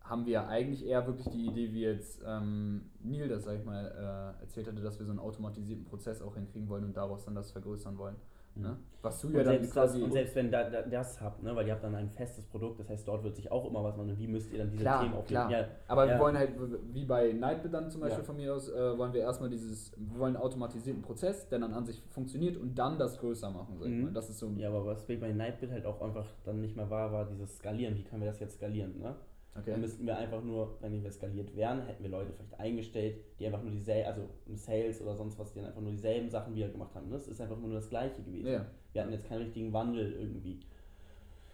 haben 0.00 0.24
wir 0.24 0.48
eigentlich 0.48 0.86
eher 0.86 1.06
wirklich 1.06 1.28
die 1.28 1.46
Idee, 1.46 1.72
wie 1.72 1.82
jetzt 1.82 2.22
ähm, 2.26 2.90
Neil 3.00 3.28
das, 3.28 3.44
sag 3.44 3.58
ich 3.58 3.64
mal, 3.64 4.34
äh, 4.38 4.40
erzählt 4.42 4.66
hatte, 4.66 4.80
dass 4.80 4.98
wir 4.98 5.04
so 5.04 5.12
einen 5.12 5.20
automatisierten 5.20 5.84
Prozess 5.84 6.22
auch 6.22 6.34
hinkriegen 6.34 6.68
wollen 6.70 6.84
und 6.84 6.96
daraus 6.96 7.26
dann 7.26 7.34
das 7.34 7.50
vergrößern 7.50 7.98
wollen. 7.98 8.16
Ne? 8.58 8.76
Was 9.00 9.20
du 9.20 9.28
Und, 9.28 9.34
ja 9.34 9.44
dann 9.44 9.52
selbst 9.54 9.76
das, 9.76 9.90
quasi. 9.92 10.02
und 10.02 10.12
selbst 10.12 10.34
wenn 10.34 10.50
da, 10.50 10.68
da, 10.68 10.82
das 10.82 11.20
habt, 11.20 11.42
ne, 11.42 11.54
weil 11.54 11.66
ihr 11.66 11.72
habt 11.72 11.84
dann 11.84 11.94
ein 11.94 12.10
festes 12.10 12.44
Produkt, 12.46 12.80
das 12.80 12.88
heißt, 12.90 13.06
dort 13.06 13.22
wird 13.22 13.36
sich 13.36 13.50
auch 13.52 13.64
immer 13.70 13.84
was 13.84 13.96
machen. 13.96 14.10
Und 14.10 14.18
wie 14.18 14.26
müsst 14.26 14.50
ihr 14.52 14.58
dann 14.58 14.70
diese 14.70 14.82
Klar, 14.82 15.02
Themen 15.02 15.14
auf 15.14 15.26
klar. 15.26 15.48
Ja, 15.50 15.64
Aber 15.86 16.06
wir 16.06 16.14
Ja. 16.14 16.18
wollen 16.20 16.36
halt, 16.36 16.50
wie 16.92 17.04
bei 17.04 17.32
Nightbit 17.32 17.72
dann 17.72 17.90
zum 17.90 18.00
Beispiel 18.00 18.22
Ja. 18.22 18.26
von 18.26 18.36
mir 18.36 18.54
aus, 18.54 18.68
äh, 18.68 18.98
wollen 18.98 19.12
wir 19.12 19.20
erstmal 19.20 19.48
dieses, 19.50 19.92
wir 19.96 20.18
wollen 20.18 20.34
einen 20.34 20.44
automatisierten 20.44 21.02
Prozess, 21.02 21.48
der 21.48 21.60
dann 21.60 21.72
an 21.72 21.86
sich 21.86 22.02
funktioniert 22.10 22.56
und 22.56 22.76
dann 22.76 22.98
das 22.98 23.18
größer 23.18 23.50
machen, 23.50 23.78
Mhm. 23.78 24.12
Das 24.12 24.28
ist 24.28 24.38
so. 24.40 24.48
ja, 24.56 24.68
aber 24.68 24.84
was 24.84 25.04
bei 25.06 25.14
Nightbit 25.32 25.70
halt 25.70 25.86
auch 25.86 26.00
einfach 26.02 26.26
dann 26.44 26.60
nicht 26.60 26.74
mehr 26.76 26.90
war, 26.90 27.12
war 27.12 27.24
dieses 27.26 27.56
Skalieren. 27.58 27.96
Wie 27.96 28.02
können 28.02 28.22
wir 28.22 28.28
das 28.28 28.40
jetzt 28.40 28.54
skalieren? 28.56 28.98
Ne? 29.00 29.14
Okay. 29.60 29.70
Dann 29.72 29.80
müssten 29.80 30.06
wir 30.06 30.16
einfach 30.16 30.42
nur, 30.42 30.76
wenn 30.80 31.02
wir 31.02 31.10
skaliert 31.10 31.54
wären, 31.56 31.82
hätten 31.82 32.02
wir 32.02 32.10
Leute 32.10 32.32
vielleicht 32.32 32.58
eingestellt, 32.58 33.16
die 33.38 33.46
einfach 33.46 33.62
nur 33.62 33.72
dieselben, 33.72 34.06
also 34.08 34.28
im 34.46 34.56
Sales 34.56 35.00
oder 35.02 35.14
sonst 35.16 35.38
was, 35.38 35.52
die 35.52 35.58
dann 35.60 35.68
einfach 35.68 35.80
nur 35.80 35.90
dieselben 35.92 36.28
Sachen 36.28 36.54
wieder 36.54 36.68
gemacht 36.68 36.94
haben. 36.94 37.10
Das 37.10 37.28
ist 37.28 37.40
einfach 37.40 37.58
nur 37.58 37.72
das 37.72 37.88
Gleiche 37.88 38.22
gewesen. 38.22 38.52
Ja. 38.52 38.66
Wir 38.92 39.02
hatten 39.02 39.12
jetzt 39.12 39.26
keinen 39.28 39.42
richtigen 39.42 39.72
Wandel 39.72 40.12
irgendwie. 40.12 40.60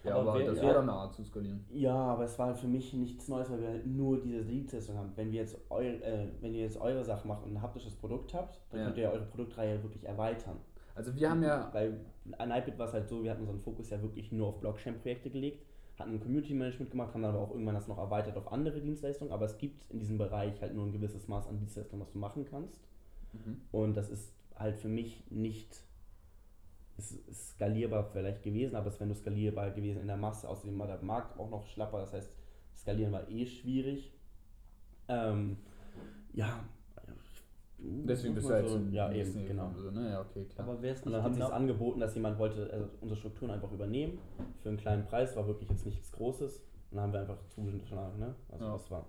Ja, 0.05 0.17
Aber 0.17 0.33
aber, 0.33 0.39
wer- 0.41 0.47
das 0.49 0.59
ja. 0.59 0.65
wäre 0.65 0.75
dann 0.75 0.83
eine 0.91 0.93
Art 0.99 1.15
zu 1.15 1.25
skalieren. 1.25 1.65
Ja, 1.73 1.95
aber 1.95 2.25
es 2.25 2.39
war 2.39 2.55
für 2.55 2.67
mich 2.69 2.93
nichts 2.93 3.27
Neues, 3.29 3.51
weil 3.51 3.61
wir 3.63 3.69
halt 3.69 3.87
nur 3.87 4.21
diese 4.21 4.45
Dienstleistung 4.45 4.97
haben. 4.99 5.13
Wenn 5.17 5.33
wir 5.33 5.41
jetzt 5.41 5.57
eu, 5.71 5.81
äh, 5.81 6.29
wenn 6.43 6.53
ihr 6.55 6.61
jetzt 6.65 6.79
eure 6.79 7.03
Sache 7.03 7.27
macht 7.27 7.43
und 7.45 7.53
ein 7.55 7.63
haptisches 7.63 7.95
Produkt 7.97 8.35
habt, 8.35 8.61
dann 8.71 8.81
Ja. 8.81 8.87
könnt 8.87 8.99
ihr 8.99 9.05
ja 9.05 9.11
eure 9.13 9.25
Produktreihe 9.25 9.83
wirklich 9.83 10.05
erweitern. 10.05 10.59
Also 10.95 11.17
wir 11.17 11.31
haben 11.31 11.43
ja. 11.43 11.71
Weil 11.73 12.01
an 12.39 12.51
iPad 12.51 12.79
war 12.79 12.87
es 12.87 12.93
halt 12.93 13.09
so, 13.09 13.25
wir 13.25 13.31
hatten 13.31 13.41
unseren 13.41 13.61
Fokus 13.61 13.89
ja 13.91 14.01
wirklich 14.03 14.31
nur 14.31 14.49
auf 14.49 14.61
Blockchain-Projekte 14.61 15.31
gelegt, 15.31 15.65
hatten 15.99 16.13
ein 16.13 16.21
Community-Management 16.21 16.91
gemacht, 16.91 17.15
haben 17.15 17.23
dann 17.23 17.35
aber 17.35 17.45
auch 17.45 17.51
irgendwann 17.51 17.75
das 17.75 17.89
noch 17.89 17.99
erweitert 17.99 18.37
auf 18.37 18.53
andere 18.53 18.81
Dienstleistungen, 18.81 19.33
aber 19.33 19.45
es 19.47 19.59
gibt 19.59 19.91
in 19.91 20.01
diesem 20.01 20.19
Bereich 20.19 20.61
halt 20.61 20.75
nur 20.75 20.85
ein 20.87 20.93
gewisses 20.93 21.29
Maß 21.29 21.47
an 21.47 21.59
Dienstleistungen, 21.59 22.03
was 22.03 22.13
du 22.13 22.19
machen 22.19 22.47
kannst. 22.51 22.81
Mhm. 23.33 23.61
Und 23.71 23.97
das 23.97 24.11
ist 24.11 24.33
halt 24.57 24.77
für 24.77 24.89
mich 24.89 25.25
nicht 25.31 25.77
skalierbar 27.01 28.05
vielleicht 28.05 28.43
gewesen, 28.43 28.77
aber 28.77 28.89
es 28.89 29.01
wäre 29.01 29.07
nur 29.07 29.17
skalierbar 29.17 29.71
gewesen 29.73 30.01
in 30.01 30.07
der 30.07 30.17
Masse. 30.17 30.49
Außerdem 30.49 30.79
war 30.79 30.87
der 30.87 31.03
Markt 31.03 31.39
auch 31.39 31.51
noch 31.51 31.67
schlapper, 31.67 32.01
das 32.01 32.13
heißt, 32.13 32.31
skalieren 32.77 33.13
war 33.13 33.29
eh 33.29 33.47
schwierig. 33.47 34.13
Ähm, 35.09 35.57
ja. 36.33 36.65
Deswegen 37.79 38.35
bist 38.35 38.49
du 38.49 38.55
jetzt 38.55 38.71
so, 38.73 38.79
Ja, 38.91 39.13
eben, 39.13 39.47
genau. 39.47 39.73
So, 39.77 39.91
ne? 39.91 40.11
Ja, 40.11 40.21
okay, 40.23 40.45
klar. 40.45 40.69
Aber 40.69 40.81
wäre 40.83 40.95
es 40.95 41.01
Und 41.03 41.07
nicht 41.09 41.17
dann 41.17 41.23
hat 41.25 41.33
sich 41.35 41.39
genau, 41.41 41.49
das 41.51 41.57
angeboten, 41.57 42.01
dass 42.01 42.15
jemand 42.15 42.39
wollte 42.39 42.71
also 42.73 42.89
unsere 43.01 43.19
Strukturen 43.19 43.51
einfach 43.51 43.71
übernehmen 43.73 44.19
für 44.63 44.69
einen 44.71 44.79
kleinen 44.79 45.05
Preis, 45.05 45.37
war 45.37 45.47
wirklich 45.47 45.69
jetzt 45.69 45.85
nichts 45.85 46.11
Großes. 46.13 46.59
Und 46.91 46.97
dann 46.97 47.01
haben 47.05 47.13
wir 47.13 47.21
einfach 47.21 47.39
zugeschlagen, 47.49 48.19
ne? 48.21 48.35
Also 48.51 48.65
Ja. 48.65 48.73
das 48.73 48.91
war. 48.91 49.07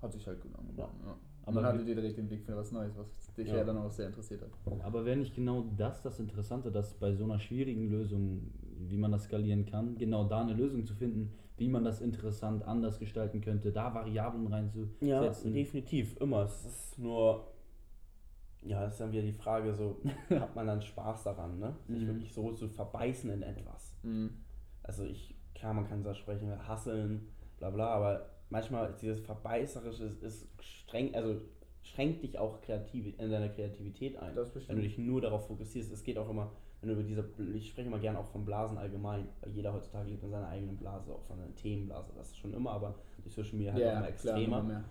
Hat 0.00 0.12
sich 0.12 0.26
halt 0.26 0.40
gut 0.40 0.54
angeboten. 0.56 0.96
Ja. 1.04 1.10
Aber 1.10 1.18
Aber 1.46 1.60
man 1.60 1.64
hatte 1.64 1.84
dir 1.84 1.94
direkt 1.94 2.16
den 2.16 2.28
Blick 2.28 2.42
für 2.44 2.56
was 2.56 2.72
Neues, 2.72 2.96
was 2.96 3.34
dich 3.34 3.48
ja, 3.48 3.56
Ja. 3.56 3.64
dann 3.64 3.76
auch 3.78 3.90
sehr 3.90 4.06
interessiert 4.06 4.42
hat. 4.42 4.50
Aber 4.82 5.04
wäre 5.04 5.16
nicht 5.16 5.34
genau 5.34 5.64
das 5.76 6.00
das 6.02 6.18
Interessante, 6.20 6.70
dass 6.70 6.94
bei 6.94 7.12
so 7.14 7.24
einer 7.24 7.38
schwierigen 7.38 7.88
Lösung, 7.90 8.50
wie 8.78 8.96
man 8.96 9.12
das 9.12 9.24
skalieren 9.24 9.66
kann, 9.66 9.96
genau 9.98 10.24
da 10.24 10.40
eine 10.42 10.54
Lösung 10.54 10.84
zu 10.86 10.94
finden, 10.94 11.32
wie 11.56 11.68
man 11.68 11.84
das 11.84 12.00
interessant 12.00 12.64
anders 12.64 12.98
gestalten 12.98 13.40
könnte, 13.40 13.72
da 13.72 13.94
Variablen 13.94 14.44
Ja, 14.44 14.50
reinzusetzen? 15.20 15.52
definitiv, 15.52 16.16
immer. 16.20 16.42
Es 16.44 16.64
ist 16.64 16.98
nur, 16.98 17.46
ja, 18.64 18.84
es 18.86 18.92
ist 18.94 19.00
dann 19.00 19.12
wieder 19.12 19.22
die 19.22 19.32
Frage, 19.32 19.74
so, 19.74 20.00
hat 20.30 20.54
man 20.56 20.66
dann 20.66 20.82
Spaß 20.82 21.24
daran, 21.24 21.58
ne? 21.58 21.74
Sich 21.88 22.02
Mhm. 22.02 22.06
wirklich 22.08 22.32
so 22.32 22.52
zu 22.52 22.68
verbeißen 22.68 23.30
in 23.30 23.42
etwas. 23.42 23.94
Mhm. 24.02 24.30
Also 24.82 25.04
ich, 25.04 25.34
klar, 25.54 25.74
man 25.74 25.86
kann 25.88 26.02
so 26.02 26.12
sprechen, 26.14 26.50
hasseln, 26.68 27.28
bla 27.58 27.70
bla, 27.70 27.88
aber 27.88 28.26
manchmal 28.50 28.90
ist 28.90 29.00
dieses 29.02 29.20
Verbeißerische 29.20 30.04
ist, 30.04 30.22
ist 30.22 30.48
streng, 30.60 31.14
also 31.14 31.40
schränkt 31.82 32.22
dich 32.22 32.38
auch 32.38 32.60
kreativ, 32.62 33.06
in 33.18 33.30
deiner 33.30 33.48
Kreativität 33.48 34.16
ein. 34.16 34.34
Das 34.34 34.54
wenn 34.54 34.76
du 34.76 34.82
dich 34.82 34.96
nur 34.98 35.20
darauf 35.20 35.46
fokussierst. 35.46 35.92
Es 35.92 36.02
geht 36.02 36.16
auch 36.18 36.30
immer, 36.30 36.50
wenn 36.80 36.88
du 36.88 36.94
über 36.94 37.02
diese, 37.02 37.24
ich 37.54 37.68
spreche 37.68 37.88
immer 37.88 37.98
gerne 37.98 38.18
auch 38.18 38.26
von 38.26 38.44
Blasen 38.44 38.78
allgemein, 38.78 39.28
weil 39.42 39.52
jeder 39.52 39.72
heutzutage 39.72 40.08
lebt 40.10 40.22
in 40.22 40.30
seiner 40.30 40.48
eigenen 40.48 40.76
Blase, 40.76 41.12
auch 41.12 41.22
von 41.24 41.38
einer 41.38 41.54
Themenblase, 41.54 42.12
das 42.16 42.28
ist 42.28 42.38
schon 42.38 42.54
immer, 42.54 42.70
aber 42.72 42.94
durch 43.22 43.34
Social 43.34 43.56
Media 43.56 43.72
halt 43.72 43.82
Ja, 43.82 43.90
immer 43.92 44.00
klar, 44.00 44.08
extremer. 44.08 44.62
mehr. 44.62 44.84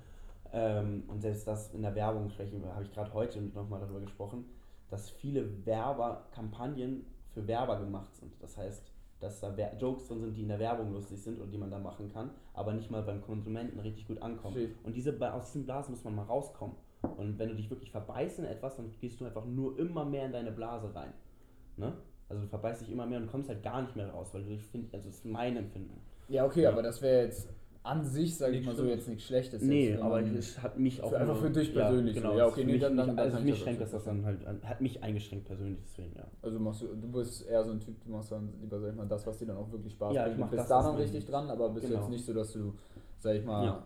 Ähm, 0.54 1.04
und 1.08 1.22
selbst 1.22 1.48
das 1.48 1.74
in 1.74 1.82
der 1.82 1.96
Werbung 1.96 2.30
sprechen 2.30 2.62
wir, 2.64 2.74
habe 2.74 2.84
ich 2.84 2.92
gerade 2.92 3.12
heute 3.14 3.42
nochmal 3.42 3.80
darüber 3.82 4.00
gesprochen, 4.02 4.46
dass 4.90 5.10
viele 5.10 5.66
Werberkampagnen 5.66 7.06
für 7.34 7.48
Werber 7.48 7.80
gemacht 7.80 8.16
sind. 8.16 8.32
Das 8.42 8.58
heißt, 8.58 8.92
dass 9.20 9.40
da 9.40 9.56
Wer- 9.56 9.76
Jokes 9.78 10.08
drin 10.08 10.20
sind, 10.22 10.36
die 10.38 10.42
in 10.44 10.50
der 10.50 10.60
Werbung 10.60 10.92
lustig 10.94 11.22
sind 11.22 11.40
und 11.40 11.50
die 11.52 11.58
man 11.58 11.72
da 11.72 11.80
machen 11.80 12.10
kann, 12.12 12.32
aber 12.54 12.74
nicht 12.74 12.92
mal 12.92 13.02
beim 13.02 13.22
Konsumenten 13.22 13.80
richtig 13.80 14.06
gut 14.08 14.22
ankommen. 14.22 14.54
Verstehe. 14.54 14.76
Und 14.84 14.96
diese, 14.96 15.34
aus 15.34 15.46
diesen 15.48 15.66
Blasen 15.66 15.92
muss 15.94 16.04
man 16.04 16.16
mal 16.16 16.24
rauskommen. 16.26 16.76
Und 17.18 17.40
wenn 17.40 17.50
du 17.50 17.56
dich 17.56 17.70
wirklich 17.70 17.92
verbeißt 17.92 18.40
in 18.40 18.46
etwas, 18.46 18.76
dann 18.76 18.92
gehst 19.02 19.20
du 19.20 19.26
einfach 19.26 19.46
nur 19.46 19.78
immer 19.80 20.06
mehr 20.06 20.26
in 20.26 20.32
deine 20.34 20.52
Blase 20.52 20.94
rein. 20.94 21.14
Ne? 21.78 21.94
Also 22.30 22.42
du 22.44 22.48
verbeißt 22.48 22.82
dich 22.82 22.92
immer 22.92 23.06
mehr 23.06 23.20
und 23.20 23.28
kommst 23.28 23.50
halt 23.50 23.64
gar 23.64 23.82
nicht 23.82 23.96
mehr 23.96 24.10
raus, 24.10 24.30
weil 24.34 24.44
du 24.44 24.50
dich 24.50 24.64
findest, 24.66 24.94
also 24.94 25.08
das 25.08 25.16
ist 25.18 25.26
mein 25.26 25.58
Empfinden. 25.58 26.00
Ja, 26.30 26.46
okay, 26.46 26.64
Ja. 26.64 26.72
aber 26.72 26.82
das 26.84 27.02
wäre 27.02 27.24
jetzt 27.26 27.50
an 27.84 28.06
sich, 28.06 28.38
sage 28.38 28.56
ich 28.56 28.66
mal 28.66 28.76
so, 28.76 28.86
jetzt 28.86 29.08
nichts 29.10 29.26
Schlechtes. 29.26 29.62
Nee, 29.62 29.90
jetzt, 29.90 30.02
aber 30.02 30.22
es 30.22 30.62
hat 30.62 30.80
mich 30.80 31.04
auch. 31.04 31.10
Für- 31.10 31.18
einfach 31.18 31.38
für 31.38 31.50
dich 31.50 31.74
persönlich 31.74 32.16
genau. 32.16 32.38
Ja, 32.38 32.46
es 32.48 32.54
okay, 32.54 32.62
für 32.62 32.68
nee, 32.68 32.78
dann- 32.80 32.96
dann- 32.96 33.20
also 33.20 33.40
mich 33.42 33.60
schränkt 33.60 33.82
das 33.82 33.92
das 33.92 34.06
dann 34.06 34.24
halt 34.26 34.40
hat 34.64 34.80
mich 34.80 35.04
eingeschränkt 35.04 35.46
persönlich, 35.46 35.80
deswegen, 35.84 36.16
ja. 36.16 36.24
Also 36.42 36.60
machst 36.60 36.82
du, 36.82 36.88
du 36.96 37.12
bist 37.12 37.46
eher 37.46 37.64
so 37.64 37.72
ein 37.72 37.80
Typ, 37.82 38.02
du 38.06 38.12
machst 38.12 38.32
dann 38.32 38.54
lieber, 38.62 38.80
sag 38.80 38.90
ich 38.92 38.96
mal, 38.96 39.06
das, 39.08 39.28
was 39.28 39.38
dir 39.38 39.48
dann 39.48 39.58
auch 39.58 39.70
wirklich 39.72 39.92
Spaß 39.94 40.14
Ja, 40.16 40.22
ich 40.24 40.28
bringt. 40.30 40.40
mach 40.40 40.50
Du 40.50 40.56
bist 40.58 40.72
das, 40.72 40.84
da 40.86 40.92
mir 40.94 40.98
richtig 41.00 41.26
dran, 41.26 41.50
aber 41.50 41.70
bist 41.72 41.88
Genau. 41.88 42.00
jetzt 42.00 42.10
nicht 42.10 42.26
so, 42.26 42.34
dass 42.34 42.54
du, 42.54 42.74
sag 43.20 43.36
ich 43.36 43.44
mal, 43.46 43.66
Ja. 43.66 43.84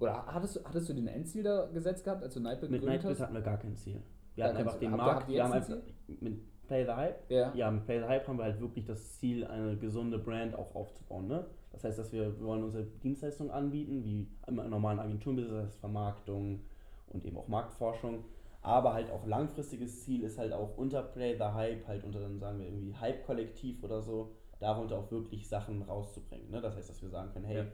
oder 0.00 0.26
hattest 0.26 0.56
du, 0.56 0.64
hattest 0.64 0.88
du 0.88 0.94
den 0.94 1.06
Endziel 1.06 1.44
da 1.44 1.66
gesetzt 1.66 2.02
gehabt, 2.04 2.24
als 2.24 2.34
du 2.34 2.40
Nightbit 2.40 2.70
Mit 2.70 2.80
gegründet 2.80 3.04
Nightbit 3.04 3.20
hast? 3.20 3.24
hatten 3.26 3.34
wir 3.34 3.42
gar 3.42 3.58
kein 3.58 3.76
Ziel. 3.76 4.02
Wir 4.34 4.42
Gar 4.44 4.48
hatten 4.54 4.56
einfach 4.66 4.78
den 4.78 4.90
Markt, 4.90 5.28
wir 5.28 5.44
haben 5.44 5.52
einfach 5.52 5.76
mit 6.20 6.40
Play 6.66 6.84
the 6.84 6.92
Hype, 6.92 7.30
Ja. 7.30 7.52
ja, 7.54 7.70
mit 7.70 7.84
Play 7.84 8.00
the 8.00 8.06
Hype 8.06 8.26
haben 8.26 8.38
wir 8.38 8.44
halt 8.44 8.60
wirklich 8.60 8.84
das 8.86 9.18
Ziel, 9.18 9.44
eine 9.44 9.76
gesunde 9.76 10.18
Brand 10.18 10.54
auch 10.56 10.74
aufzubauen. 10.74 11.28
Ne? 11.28 11.44
Das 11.72 11.84
heißt, 11.84 11.98
dass 11.98 12.12
wir, 12.12 12.38
wir 12.38 12.46
wollen 12.46 12.64
unsere 12.64 12.84
Dienstleistungen 12.84 13.50
anbieten, 13.52 14.04
wie 14.04 14.26
im 14.46 14.56
normalen 14.56 14.98
Agenturbusiness, 14.98 15.52
das 15.52 15.64
heißt 15.66 15.78
Vermarktung 15.80 16.60
und 17.08 17.24
eben 17.24 17.36
auch 17.36 17.48
Marktforschung. 17.48 18.24
Aber 18.62 18.92
halt 18.92 19.10
auch 19.10 19.26
langfristiges 19.26 20.02
Ziel 20.04 20.22
ist 20.22 20.38
halt 20.38 20.52
auch 20.52 20.76
unter 20.76 21.02
Play 21.02 21.34
the 21.36 21.44
Hype, 21.44 21.86
halt 21.86 22.04
unter 22.04 22.20
dann 22.20 22.38
sagen 22.38 22.58
wir 22.58 22.66
irgendwie 22.66 22.94
Hype-Kollektiv 22.94 23.82
oder 23.82 24.02
so, 24.02 24.32
darunter 24.58 24.98
auch 24.98 25.10
wirklich 25.10 25.48
Sachen 25.48 25.80
rauszubringen. 25.82 26.50
Ne? 26.50 26.60
Das 26.60 26.76
heißt, 26.76 26.90
dass 26.90 27.00
wir 27.00 27.08
sagen 27.08 27.30
können, 27.32 27.46
hey, 27.46 27.58
Ja. 27.58 27.64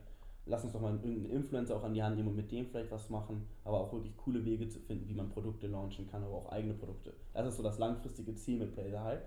lass 0.45 0.63
uns 0.63 0.73
doch 0.75 0.81
mal 0.81 0.93
irgendeinen 0.95 1.27
Influencer 1.31 1.75
auch 1.77 1.83
an 1.83 1.93
die 1.95 2.03
Hand 2.03 2.15
nehmen 2.17 2.29
und 2.29 2.37
mit 2.37 2.53
dem 2.53 2.67
vielleicht 2.67 2.93
was 2.93 3.11
machen, 3.11 3.49
aber 3.65 3.81
auch 3.81 3.93
wirklich 3.93 4.17
coole 4.17 4.45
Wege 4.45 4.69
zu 4.69 4.79
finden, 4.79 5.09
wie 5.09 5.15
man 5.15 5.29
Produkte 5.29 5.67
launchen 5.67 6.07
kann, 6.09 6.23
aber 6.23 6.35
auch 6.37 6.53
eigene 6.53 6.75
Produkte. 6.75 7.15
Das 7.35 7.49
ist 7.49 7.57
so 7.57 7.65
das 7.65 7.79
langfristige 7.79 8.35
Ziel 8.37 8.59
mit 8.59 8.73
Play 8.73 8.91
the 8.91 8.99
Hype. 8.99 9.27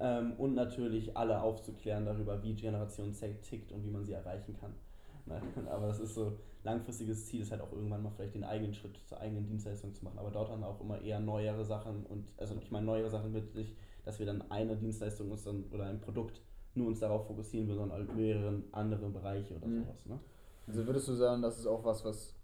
Ähm, 0.00 0.32
und 0.38 0.54
natürlich 0.54 1.16
alle 1.16 1.40
aufzuklären 1.40 2.04
darüber, 2.04 2.42
wie 2.42 2.54
Generation 2.54 3.12
Z 3.12 3.42
tickt 3.42 3.72
und 3.72 3.84
wie 3.84 3.90
man 3.90 4.04
sie 4.04 4.12
erreichen 4.12 4.56
kann. 4.60 4.74
Nein, 5.26 5.42
aber 5.68 5.86
das 5.86 6.00
ist 6.00 6.14
so, 6.14 6.36
langfristiges 6.64 7.26
Ziel 7.26 7.40
ist 7.40 7.50
halt 7.50 7.60
auch 7.62 7.72
irgendwann 7.72 8.02
mal 8.02 8.10
vielleicht 8.10 8.34
den 8.34 8.44
eigenen 8.44 8.74
Schritt 8.74 8.98
zur 9.06 9.20
eigenen 9.20 9.46
Dienstleistung 9.46 9.94
zu 9.94 10.04
machen. 10.04 10.18
Aber 10.18 10.30
dort 10.30 10.50
dann 10.50 10.64
auch 10.64 10.80
immer 10.80 11.00
eher 11.00 11.20
neuere 11.20 11.64
Sachen 11.64 12.04
und, 12.06 12.26
also 12.36 12.54
ich 12.60 12.70
meine 12.70 12.86
neuere 12.86 13.08
Sachen 13.10 13.32
mit 13.32 13.52
sich, 13.52 13.74
dass 14.04 14.18
wir 14.18 14.26
dann 14.26 14.50
eine 14.50 14.76
Dienstleistung 14.76 15.30
uns 15.30 15.44
dann 15.44 15.64
oder 15.72 15.84
ein 15.84 16.00
Produkt 16.00 16.40
nur 16.74 16.88
uns 16.88 17.00
darauf 17.00 17.26
fokussieren, 17.26 17.68
wir, 17.68 17.74
sondern 17.74 17.98
halt 17.98 18.16
mehrere 18.16 18.62
andere 18.72 19.08
Bereiche 19.08 19.54
oder 19.56 19.66
Mhm. 19.66 19.84
sowas. 19.84 20.06
Ne? 20.06 20.18
Also 20.66 20.86
würdest 20.86 21.08
du 21.08 21.12
sagen, 21.12 21.40
das 21.40 21.58
ist 21.58 21.66
auch 21.66 21.84
was, 21.84 22.04
was 22.04 22.34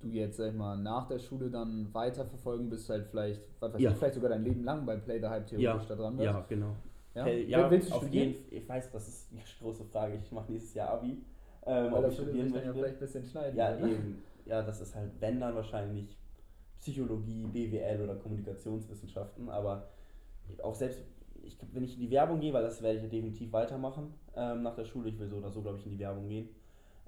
du 0.00 0.08
jetzt, 0.08 0.36
sag 0.36 0.48
ich 0.50 0.54
mal, 0.56 0.76
nach 0.76 1.08
der 1.08 1.18
Schule 1.18 1.50
dann 1.50 1.92
weiterverfolgen 1.92 2.68
bist, 2.68 2.88
halt 2.90 3.06
vielleicht, 3.06 3.40
was 3.60 3.74
weiß 3.74 3.80
Ja. 3.80 3.90
ich, 3.90 3.96
vielleicht 3.96 4.14
sogar 4.14 4.30
dein 4.30 4.44
Leben 4.44 4.64
lang 4.64 4.84
bei 4.86 4.96
Play 4.96 5.18
the 5.20 5.26
Hype 5.26 5.46
theoretisch 5.46 5.86
da 5.88 5.94
dran 5.94 6.16
bist? 6.16 6.24
Ja, 6.26 6.44
genau. 6.48 6.72
Ja? 7.14 7.24
Hey, 7.24 7.42
Will- 7.44 7.50
ja, 7.50 7.70
Willst 7.70 7.90
du 7.90 7.94
auf 7.94 8.02
studieren? 8.02 8.28
jeden 8.34 8.44
Ich 8.56 8.68
weiß, 8.68 8.90
das 8.90 9.08
ist 9.08 9.28
die 9.32 9.38
große 9.62 9.84
Frage. 9.84 10.16
Ich 10.22 10.30
mache 10.32 10.52
nächstes 10.52 10.74
Jahr 10.74 10.90
Abi. 10.90 11.08
Ähm, 11.08 11.22
Weil 11.64 11.94
ob 11.94 12.02
das 12.02 12.12
ich 12.12 12.20
studieren 12.20 12.52
dann 12.52 12.54
ja 12.62 12.66
möchte. 12.66 12.74
vielleicht 12.74 12.94
ein 12.96 13.00
bisschen 13.00 13.24
schneiden. 13.24 13.56
Ja, 13.56 13.76
ne? 13.76 13.90
eben. 13.90 14.22
Ja, 14.44 14.62
das 14.62 14.80
ist 14.80 14.94
halt, 14.94 15.10
wenn 15.18 15.40
dann 15.40 15.54
wahrscheinlich 15.54 16.16
Psychologie, 16.78 17.46
BWL 17.46 18.02
oder 18.02 18.14
Kommunikationswissenschaften, 18.16 19.48
aber 19.48 19.88
auch 20.62 20.74
selbst, 20.74 21.00
ich, 21.42 21.56
wenn 21.72 21.82
ich 21.84 21.94
in 21.94 22.00
die 22.00 22.10
Werbung 22.10 22.38
gehe, 22.40 22.52
weil 22.52 22.62
das 22.62 22.82
werde 22.82 22.98
ich 22.98 23.02
ja 23.04 23.08
definitiv 23.08 23.52
weitermachen 23.52 24.14
ähm, 24.36 24.62
nach 24.62 24.74
der 24.76 24.84
Schule, 24.84 25.08
ich 25.08 25.18
will 25.18 25.28
so 25.28 25.36
oder 25.36 25.50
so, 25.50 25.62
glaube 25.62 25.78
ich, 25.78 25.86
in 25.86 25.92
die 25.92 25.98
Werbung 25.98 26.28
gehen, 26.28 26.48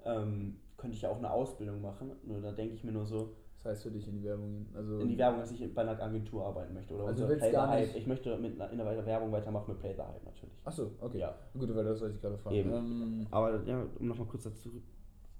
ähm, 0.05 0.57
könnte 0.77 0.95
ich 0.95 1.01
ja 1.01 1.09
auch 1.09 1.17
eine 1.17 1.29
Ausbildung 1.31 1.81
machen. 1.81 2.11
Nur 2.23 2.41
da 2.41 2.51
denke 2.51 2.73
ich 2.75 2.83
mir 2.83 2.91
nur 2.91 3.05
so, 3.05 3.33
Das 3.57 3.65
heißt 3.65 3.83
für 3.83 3.91
dich 3.91 4.07
in 4.07 4.15
die 4.15 4.23
Werbung 4.23 4.53
gehen. 4.53 4.67
Also 4.75 4.99
In 4.99 5.09
die 5.09 5.17
Werbung, 5.17 5.41
dass 5.41 5.51
ich 5.51 5.73
bei 5.73 5.81
einer 5.81 6.01
Agentur 6.01 6.45
arbeiten 6.45 6.73
möchte. 6.73 6.93
Oder 6.95 7.07
Also 7.07 7.27
willst 7.27 7.41
Play 7.41 7.51
gar 7.51 7.75
nicht- 7.75 7.95
Ich 7.95 8.07
möchte 8.07 8.37
mit 8.37 8.59
einer, 8.61 8.71
in 8.71 8.77
der 8.77 9.05
Werbung 9.05 9.31
weitermachen 9.33 9.71
mit 9.71 9.79
Play 9.81 9.93
the 9.93 10.01
Hype 10.01 10.23
natürlich. 10.23 10.55
Achso, 10.63 10.91
okay. 11.01 11.19
Ja. 11.19 11.35
Gut, 11.53 11.75
weil 11.75 11.83
das 11.83 11.99
wollte 11.99 12.15
ich 12.15 12.21
gerade 12.21 12.37
fragen. 12.37 12.55
Ähm, 12.55 13.27
Aber 13.31 13.61
ja, 13.65 13.85
um 13.99 14.07
nochmal 14.07 14.27
kurz 14.27 14.43
dazu. 14.45 14.69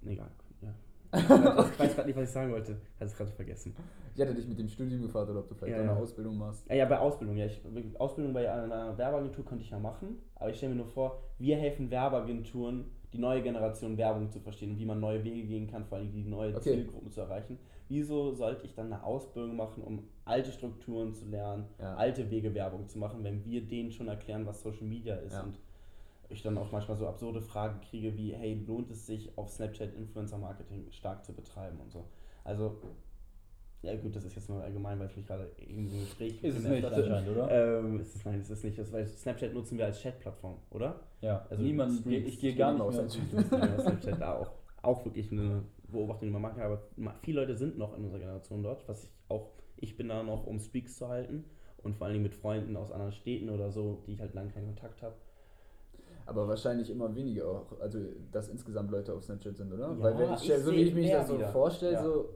Nee, 0.02 0.14
egal. 0.14 0.30
Ja. 0.62 0.74
Ich 1.72 1.80
weiß 1.80 1.96
gerade 1.96 2.08
nicht, 2.08 2.18
was 2.18 2.24
ich 2.26 2.30
sagen 2.30 2.52
wollte. 2.52 2.74
Hatte 2.74 3.06
es 3.06 3.16
gerade 3.16 3.32
vergessen. 3.32 3.74
ich 4.14 4.22
hatte 4.22 4.36
dich 4.36 4.48
mit 4.48 4.60
dem 4.60 4.68
Studium 4.68 5.02
gefragt 5.04 5.30
oder 5.30 5.40
ob 5.40 5.48
du 5.50 5.56
vielleicht 5.56 5.72
Ja, 5.76 5.78
auch 5.84 5.88
eine 5.90 5.94
ja. 5.98 6.04
Ausbildung 6.04 6.38
machst. 6.38 6.70
Ja, 6.70 6.76
ja, 6.76 6.86
bei 6.86 7.00
Ausbildung, 7.00 7.36
ja. 7.38 7.46
Ich, 7.46 7.62
Ausbildung 8.00 8.34
bei 8.34 8.52
einer 8.52 8.96
Werbeagentur 8.98 9.44
könnte 9.46 9.64
ich 9.64 9.72
ja 9.72 9.80
machen, 9.80 10.18
aber 10.36 10.50
ich 10.52 10.58
stelle 10.58 10.74
mir 10.76 10.80
nur 10.84 10.88
vor, 10.92 11.24
wir 11.40 11.56
helfen 11.58 11.90
Werbeagenturen, 11.90 12.86
die 13.14 13.18
neue 13.18 13.42
Generation 13.42 13.98
Werbung 13.98 14.30
zu 14.30 14.40
verstehen 14.40 14.72
und 14.72 14.80
wie 14.80 14.86
man 14.86 15.00
neue 15.00 15.24
Wege 15.24 15.44
gehen 15.48 15.68
kann, 15.68 15.84
vor 15.86 15.98
allem 15.98 16.12
die 16.12 16.24
neue 16.24 16.56
Okay. 16.56 16.62
Zielgruppen 16.74 17.12
zu 17.12 17.22
erreichen. 17.22 17.58
Wieso 17.88 18.34
sollte 18.34 18.66
ich 18.66 18.76
dann 18.76 18.94
eine 18.94 19.04
Ausbildung 19.04 19.56
machen, 19.56 19.82
um 19.84 20.04
alte 20.26 20.52
Strukturen 20.52 21.14
zu 21.14 21.26
lernen, 21.26 21.66
Ja. 21.80 21.96
alte 21.96 22.30
Wege 22.30 22.54
Werbung 22.54 22.88
zu 22.88 23.00
machen, 23.00 23.24
wenn 23.24 23.44
wir 23.46 23.62
denen 23.62 23.92
schon 23.92 24.08
erklären, 24.08 24.46
was 24.46 24.62
Social 24.62 24.86
Media 24.86 25.16
ist 25.16 25.34
Ja. 25.34 25.42
und 25.44 25.60
ich 26.32 26.44
dann 26.44 26.56
auch 26.60 26.72
manchmal 26.72 26.96
so 26.98 27.08
absurde 27.08 27.42
Fragen 27.42 27.82
kriege 27.82 28.16
wie, 28.16 28.34
hey, 28.34 28.64
lohnt 28.68 28.92
es 28.92 29.08
sich 29.08 29.36
auf 29.36 29.50
Snapchat 29.50 29.96
Influencer 29.96 30.38
Marketing 30.38 30.86
stark 30.92 31.26
zu 31.26 31.34
betreiben 31.34 31.80
und 31.80 31.92
so. 31.92 32.06
Also, 32.44 32.78
ja 33.82 33.96
gut, 33.96 34.16
das 34.16 34.26
ist 34.26 34.36
jetzt 34.36 34.50
nur 34.50 34.62
allgemein, 34.62 35.00
weil 35.00 35.08
ich 35.08 35.16
mich 35.16 35.26
gerade 35.28 35.50
irgendwie 35.58 35.96
im 35.96 36.02
Gespräch 36.02 36.44
Ist 36.44 36.58
es 36.58 36.64
nicht 36.66 36.84
anscheinend, 36.84 37.30
oder? 37.30 37.80
Ähm, 37.80 38.00
ist 38.00 38.16
es, 38.16 38.26
nein, 38.26 38.42
ist 38.42 38.50
es 38.50 38.64
nicht. 38.64 38.78
Das, 38.78 38.92
weil 38.92 39.08
Snapchat 39.08 39.54
nutzen 39.54 39.78
wir 39.78 39.86
als 39.86 40.00
Chat-Plattform, 40.02 40.58
oder? 40.72 41.00
ja, 41.22 41.46
also 41.50 41.64
niemand, 41.64 42.00
Streams, 42.00 42.28
ich 42.28 42.40
gehe 42.40 42.56
gar 42.56 42.74
nicht 42.74 42.82
auf 42.82 42.94
Snapchat. 42.94 43.52
Ja, 43.52 43.80
Snapchat 43.80 44.22
da 44.22 44.36
auch, 44.36 44.52
auch 44.82 45.06
wirklich 45.06 45.32
eine 45.32 45.64
Beobachtung, 45.88 46.28
die 46.28 46.34
man 46.34 46.42
machen 46.42 46.58
kann. 46.58 46.66
Aber 46.66 46.82
viele 47.22 47.42
Leute 47.42 47.56
sind 47.56 47.78
noch 47.78 47.96
in 47.98 48.04
unserer 48.04 48.20
Generation 48.20 48.64
dort, 48.64 48.88
was 48.88 49.04
ich 49.04 49.10
auch, 49.30 49.50
ich 49.78 49.96
bin 49.96 50.10
da 50.10 50.24
noch, 50.24 50.46
um 50.46 50.60
Streaks 50.60 50.98
zu 50.98 51.08
halten 51.08 51.46
und 51.84 51.96
vor 51.96 52.06
allen 52.06 52.14
Dingen 52.16 52.24
mit 52.24 52.36
Freunden 52.36 52.76
aus 52.76 52.92
anderen 52.92 53.14
Städten 53.14 53.50
oder 53.50 53.72
so, 53.72 54.00
die 54.06 54.14
ich 54.14 54.20
halt 54.20 54.34
lange 54.34 54.50
keinen 54.52 54.66
Kontakt 54.68 55.02
habe. 55.02 55.16
Aber 56.26 56.48
wahrscheinlich 56.48 56.90
immer 56.90 57.16
weniger 57.16 57.48
auch. 57.48 57.80
Also, 57.80 58.00
dass 58.32 58.50
insgesamt 58.50 58.92
Leute 58.92 59.14
auf 59.14 59.24
Snapchat 59.24 59.56
sind, 59.58 59.74
oder? 59.74 59.88
Ja, 59.90 60.00
Weil 60.00 60.18
wenn 60.20 60.34
ich, 60.34 60.54
so 60.64 60.72
wie 60.72 60.82
ich 60.84 60.94
mich 60.94 61.10
das 61.10 61.28
so 61.28 61.40
vorstelle, 61.40 61.94
Ja. 61.94 62.04
so 62.04 62.30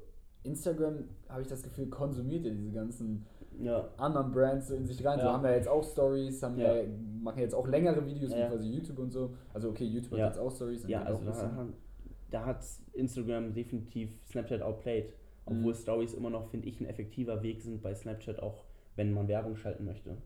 Instagram, 0.44 1.06
habe 1.30 1.42
ich 1.42 1.48
das 1.48 1.64
Gefühl, 1.64 1.88
konsumiert 1.88 2.46
ja 2.46 2.52
diese 2.52 2.72
ganzen 2.72 3.26
Ja, 3.62 3.88
anderen 3.98 4.32
Brands 4.32 4.68
so 4.70 4.76
in 4.76 4.88
sich 4.88 5.06
rein. 5.06 5.20
So 5.20 5.26
Ja. 5.28 5.34
haben 5.34 5.44
wir 5.44 5.56
jetzt 5.56 5.68
auch 5.68 5.84
Stories, 5.84 6.42
haben 6.42 6.58
Ja. 6.58 6.74
wir, 6.74 6.88
machen 7.22 7.40
jetzt 7.40 7.54
auch 7.54 7.68
längere 7.68 8.04
Videos 8.06 8.32
wie 8.32 8.42
quasi 8.48 8.68
YouTube 8.68 8.98
und 8.98 9.12
so. 9.12 9.36
Also 9.54 9.70
okay, 9.70 9.86
YouTube 9.86 10.14
hat 10.14 10.20
jetzt 10.30 10.40
auch 10.40 10.52
Stories. 10.52 10.84
ja 10.88 11.04
also 11.04 11.24
da, 11.24 11.68
da 12.32 12.46
hat 12.46 12.66
Instagram 12.94 13.54
definitiv 13.54 14.18
Snapchat 14.26 14.62
outplayed. 14.64 15.14
Obwohl 15.46 15.74
Mhm. 15.74 15.78
Stories 15.78 16.14
immer 16.16 16.30
noch, 16.32 16.48
finde 16.50 16.68
ich, 16.68 16.80
ein 16.80 16.86
effektiver 16.88 17.44
Weg 17.44 17.62
sind 17.62 17.82
bei 17.84 17.94
Snapchat, 17.94 18.42
auch 18.42 18.64
wenn 18.96 19.14
man 19.14 19.28
Werbung 19.28 19.56
schalten 19.56 19.86
möchte. 19.86 20.18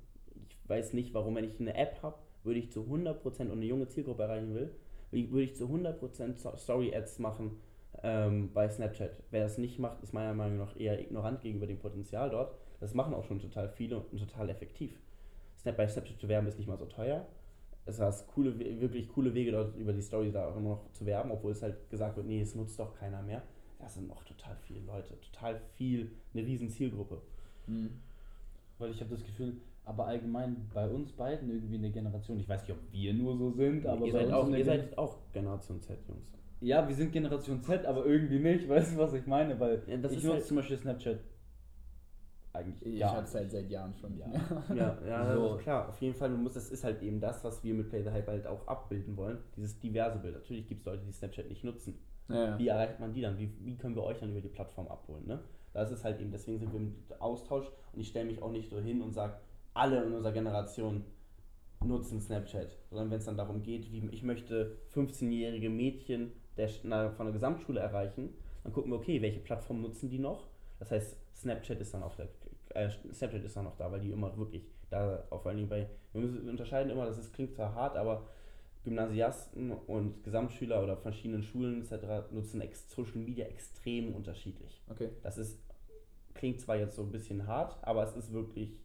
Ich 0.48 0.70
weiß 0.70 0.94
nicht, 0.94 1.14
warum, 1.14 1.36
wenn 1.36 1.44
ich 1.44 1.60
eine 1.60 1.76
App 1.76 2.02
habe, 2.04 2.18
würde 2.44 2.60
ich 2.60 2.72
zu 2.72 2.84
100% 2.88 3.50
und 3.52 3.58
eine 3.58 3.66
junge 3.66 3.88
Zielgruppe 3.88 4.24
erreichen 4.24 4.54
will, 4.54 4.74
würde 5.12 5.42
ich 5.44 5.56
zu 5.56 5.68
100% 5.68 6.38
So- 6.40 6.56
Story-Ads 6.56 7.20
machen 7.20 7.58
ähm, 8.04 8.52
bei 8.54 8.70
Snapchat. 8.70 9.12
Wer 9.32 9.44
das 9.44 9.58
nicht 9.58 9.80
macht, 9.80 10.02
ist 10.04 10.14
meiner 10.14 10.34
Meinung 10.34 10.58
nach 10.58 10.80
eher 10.80 11.00
ignorant 11.00 11.42
gegenüber 11.42 11.68
dem 11.68 11.80
Potenzial 11.80 12.30
dort. 12.30 12.56
Das 12.80 12.94
machen 12.94 13.14
auch 13.14 13.24
schon 13.26 13.40
total 13.40 13.70
viele 13.70 13.98
und 14.00 14.18
total 14.20 14.50
effektiv. 14.50 15.00
Snap 15.58 15.78
bei 15.78 15.88
Snapchat 15.88 16.20
zu 16.20 16.28
werben 16.28 16.48
ist 16.48 16.58
nicht 16.58 16.68
mal 16.68 16.78
so 16.78 16.86
teuer. 16.86 17.26
Es 17.86 18.00
hast 18.00 18.28
coole, 18.28 18.60
wirklich 18.60 19.08
coole 19.10 19.34
Wege 19.34 19.52
dort 19.52 19.76
über 19.78 19.94
die 19.94 20.02
Story 20.02 20.32
da 20.32 20.50
auch 20.50 20.58
immer 20.58 20.70
noch 20.72 20.92
zu 20.92 21.06
werben, 21.06 21.32
obwohl 21.32 21.54
es 21.54 21.64
halt 21.64 21.90
gesagt 21.90 22.18
wird, 22.18 22.28
nee, 22.28 22.42
es 22.42 22.54
nutzt 22.54 22.78
doch 22.80 22.94
keiner 22.94 23.22
mehr. 23.22 23.42
Das 23.80 23.94
sind 23.94 24.08
noch 24.08 24.24
total 24.24 24.56
viele 24.58 24.82
Leute, 24.82 25.20
total 25.22 25.62
viel, 25.76 26.12
eine 26.34 26.46
riesen 26.46 26.70
Zielgruppe. 26.70 27.22
Mhm. 27.68 28.02
Weil 28.78 28.92
ich 28.92 29.00
habe 29.00 29.12
das 29.12 29.24
Gefühl, 29.24 29.62
aber 29.86 30.06
allgemein 30.06 30.70
bei 30.74 30.88
uns 30.90 31.14
beiden 31.14 31.50
irgendwie 31.50 31.76
eine 31.76 31.92
Generation, 31.92 32.40
ich 32.40 32.50
weiß 32.50 32.62
nicht, 32.64 32.72
ob 32.72 32.92
wir 32.92 33.14
nur 33.14 33.38
so 33.38 33.52
sind, 33.52 33.86
aber 33.86 34.06
ihr 34.06 34.12
seid, 34.12 34.32
auch, 34.34 34.50
ihr 34.50 34.66
seid 34.66 34.98
auch 34.98 35.18
Generation 35.32 35.82
Z, 35.82 35.98
Jungs. 36.10 36.30
Ja, 36.60 36.88
wir 36.88 36.96
sind 36.96 37.12
Generation 37.12 37.62
Z, 37.62 37.86
aber 37.86 38.06
irgendwie 38.06 38.40
nicht. 38.40 38.68
Weißt 38.70 38.94
du, 38.94 38.98
was 38.98 39.14
ich 39.14 39.26
meine? 39.28 39.60
Weil 39.60 39.84
Ja, 39.88 39.98
das 39.98 40.12
ich 40.12 40.18
ist 40.20 40.24
nutze 40.26 40.36
halt- 40.38 40.46
zum 40.46 40.58
Beispiel 40.58 40.78
Snapchat 40.78 41.20
eigentlich 42.54 42.84
Ich 42.86 43.00
gar 43.00 43.10
habe 43.12 43.22
nicht. 43.22 43.30
es 43.30 43.36
halt 43.36 43.52
seit 43.52 43.70
Jahren 43.70 43.94
schon. 43.94 44.18
Ja. 44.18 44.26
Ja, 44.76 44.98
ja 45.08 45.36
So. 45.36 45.54
das 45.54 45.62
klar. 45.62 45.90
Auf 45.90 46.02
jeden 46.02 46.16
Fall, 46.16 46.30
man 46.30 46.42
muss, 46.44 46.54
das 46.54 46.70
ist 46.72 46.84
halt 46.84 47.02
eben 47.04 47.20
das, 47.20 47.44
was 47.44 47.64
wir 47.64 47.74
mit 47.74 47.90
Play 47.90 48.02
the 48.04 48.10
Hype 48.10 48.28
halt 48.28 48.48
auch 48.48 48.66
abbilden 48.68 49.16
wollen. 49.18 49.38
Dieses 49.56 49.80
diverse 49.80 50.18
Bild. 50.20 50.34
Natürlich 50.34 50.68
gibt 50.68 50.82
es 50.82 50.86
Leute, 50.86 51.04
die 51.06 51.12
Snapchat 51.12 51.48
nicht 51.50 51.64
nutzen. 51.64 52.00
Ja. 52.30 52.58
Wie 52.58 52.68
erreicht 52.68 53.00
man 53.00 53.14
die 53.14 53.22
dann? 53.22 53.38
Wie, 53.38 53.52
wie 53.62 53.78
können 53.78 53.96
wir 53.96 54.04
euch 54.04 54.20
dann 54.20 54.32
über 54.32 54.42
die 54.42 54.50
Plattform 54.50 54.88
abholen? 54.88 55.26
Ne? 55.28 55.40
Da 55.74 55.84
ist 55.84 56.04
halt 56.04 56.20
eben, 56.20 56.32
deswegen 56.32 56.58
sind 56.60 56.74
wir 56.74 56.80
im 56.80 56.96
Austausch 57.20 57.68
und 57.94 58.00
ich 58.02 58.08
stelle 58.08 58.26
mich 58.26 58.42
auch 58.42 58.52
nicht 58.52 58.70
so 58.70 58.80
hin 58.80 59.02
und 59.02 59.14
sage, 59.14 59.36
alle 59.76 60.04
in 60.04 60.12
unserer 60.14 60.34
Generation 60.34 61.04
nutzen 61.86 62.20
Snapchat, 62.20 62.76
sondern 62.90 63.12
wenn 63.12 63.20
es 63.20 63.26
dann 63.26 63.38
darum 63.38 63.62
geht, 63.62 63.92
wie 63.92 64.04
ich 64.12 64.24
möchte 64.24 64.76
15-jährige 64.96 65.70
Mädchen 65.70 66.32
der, 66.58 66.70
na, 66.84 67.12
von 67.12 67.28
der 67.28 67.34
Gesamtschule 67.34 67.80
erreichen, 67.80 68.34
dann 68.64 68.74
gucken 68.74 68.92
wir, 68.92 68.98
okay, 68.98 69.22
welche 69.22 69.40
Plattform 69.40 69.82
nutzen 69.82 70.10
die 70.10 70.20
noch? 70.20 70.48
Das 70.80 70.92
heißt, 70.92 71.16
Snapchat 71.36 71.80
ist 71.80 71.94
dann 71.94 72.04
auf 72.04 72.16
der 72.16 72.28
äh, 72.78 72.90
Snapchat 73.14 73.44
ist 73.44 73.56
dann 73.56 73.66
noch 73.66 73.76
da, 73.78 73.92
weil 73.92 74.00
die 74.00 74.12
immer 74.12 74.36
wirklich 74.38 74.64
da, 74.90 75.24
auch 75.30 75.42
vor 75.42 75.50
allen 75.50 75.58
Dingen 75.58 75.70
bei, 75.70 75.88
wir 76.14 76.22
müssen 76.22 76.50
unterscheiden 76.50 76.92
immer, 76.92 77.06
das 77.06 77.18
ist, 77.18 77.34
klingt 77.34 77.54
zwar 77.54 77.74
hart, 77.74 77.98
aber 77.98 78.28
Gymnasiasten 78.84 79.72
und 79.72 80.24
Gesamtschüler 80.24 80.82
oder 80.82 80.96
verschiedenen 80.96 81.44
Schulen 81.44 81.82
etc. 81.82 82.32
nutzen 82.32 82.62
ex 82.62 82.90
Social 82.90 83.18
Media 83.18 83.46
extrem 83.46 84.14
unterschiedlich. 84.16 84.82
Okay. 84.88 85.10
Das 85.24 85.38
ist, 85.38 85.60
klingt 86.34 86.62
zwar 86.62 86.78
jetzt 86.78 86.96
so 86.96 87.02
ein 87.02 87.12
bisschen 87.12 87.48
hart, 87.48 87.78
aber 87.82 88.04
es 88.04 88.16
ist 88.16 88.32
wirklich, 88.32 88.78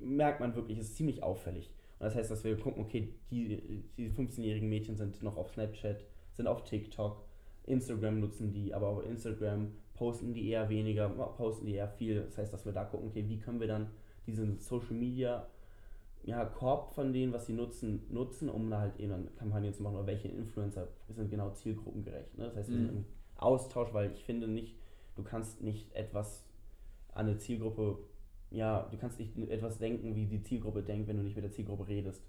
merkt 0.00 0.40
man 0.40 0.56
wirklich, 0.56 0.78
es 0.78 0.88
ist 0.88 0.96
ziemlich 0.96 1.22
auffällig. 1.22 1.70
Und 1.98 2.06
das 2.06 2.16
heißt, 2.16 2.30
dass 2.30 2.42
wir 2.42 2.58
gucken, 2.58 2.82
okay, 2.82 3.14
die, 3.30 3.84
die 3.96 4.10
15-jährigen 4.10 4.68
Mädchen 4.68 4.96
sind 4.96 5.22
noch 5.22 5.36
auf 5.36 5.50
Snapchat, 5.50 6.04
sind 6.36 6.46
auf 6.46 6.64
TikTok, 6.64 7.24
Instagram 7.64 8.20
nutzen 8.20 8.52
die, 8.52 8.74
aber 8.74 8.88
auf 8.88 9.04
Instagram 9.04 9.72
posten 9.94 10.34
die 10.34 10.48
eher 10.50 10.68
weniger, 10.68 11.08
posten 11.08 11.66
die 11.66 11.74
eher 11.74 11.88
viel. 11.88 12.22
Das 12.24 12.38
heißt, 12.38 12.52
dass 12.52 12.64
wir 12.64 12.72
da 12.72 12.84
gucken, 12.84 13.08
okay, 13.08 13.24
wie 13.28 13.38
können 13.38 13.60
wir 13.60 13.66
dann 13.66 13.88
diesen 14.26 14.58
Social 14.58 14.94
Media 14.94 15.46
ja, 16.24 16.44
Korb 16.44 16.92
von 16.92 17.12
denen, 17.12 17.32
was 17.32 17.46
sie 17.46 17.52
nutzen, 17.52 18.02
nutzen, 18.10 18.48
um 18.48 18.68
da 18.68 18.80
halt 18.80 18.98
eben 18.98 19.10
dann 19.10 19.36
Kampagnen 19.36 19.72
zu 19.72 19.82
machen 19.82 19.94
oder 19.96 20.06
welche 20.08 20.28
Influencer 20.28 20.88
sind 21.08 21.30
genau 21.30 21.50
zielgruppengerecht. 21.50 22.36
Ne? 22.36 22.46
Das 22.46 22.56
heißt, 22.56 22.70
wir 22.70 22.78
sind 22.78 22.90
Mhm. 22.90 22.98
im 22.98 23.04
Austausch, 23.36 23.92
weil 23.94 24.10
ich 24.12 24.24
finde 24.24 24.48
nicht, 24.48 24.74
du 25.14 25.22
kannst 25.22 25.62
nicht 25.62 25.92
etwas 25.94 26.44
an 27.12 27.26
eine 27.26 27.38
Zielgruppe, 27.38 27.98
ja, 28.50 28.88
du 28.90 28.96
kannst 28.98 29.20
nicht 29.20 29.38
etwas 29.48 29.78
denken, 29.78 30.16
wie 30.16 30.26
die 30.26 30.42
Zielgruppe 30.42 30.82
denkt, 30.82 31.06
wenn 31.08 31.16
du 31.16 31.22
nicht 31.22 31.36
mit 31.36 31.44
der 31.44 31.52
Zielgruppe 31.52 31.86
redest. 31.86 32.22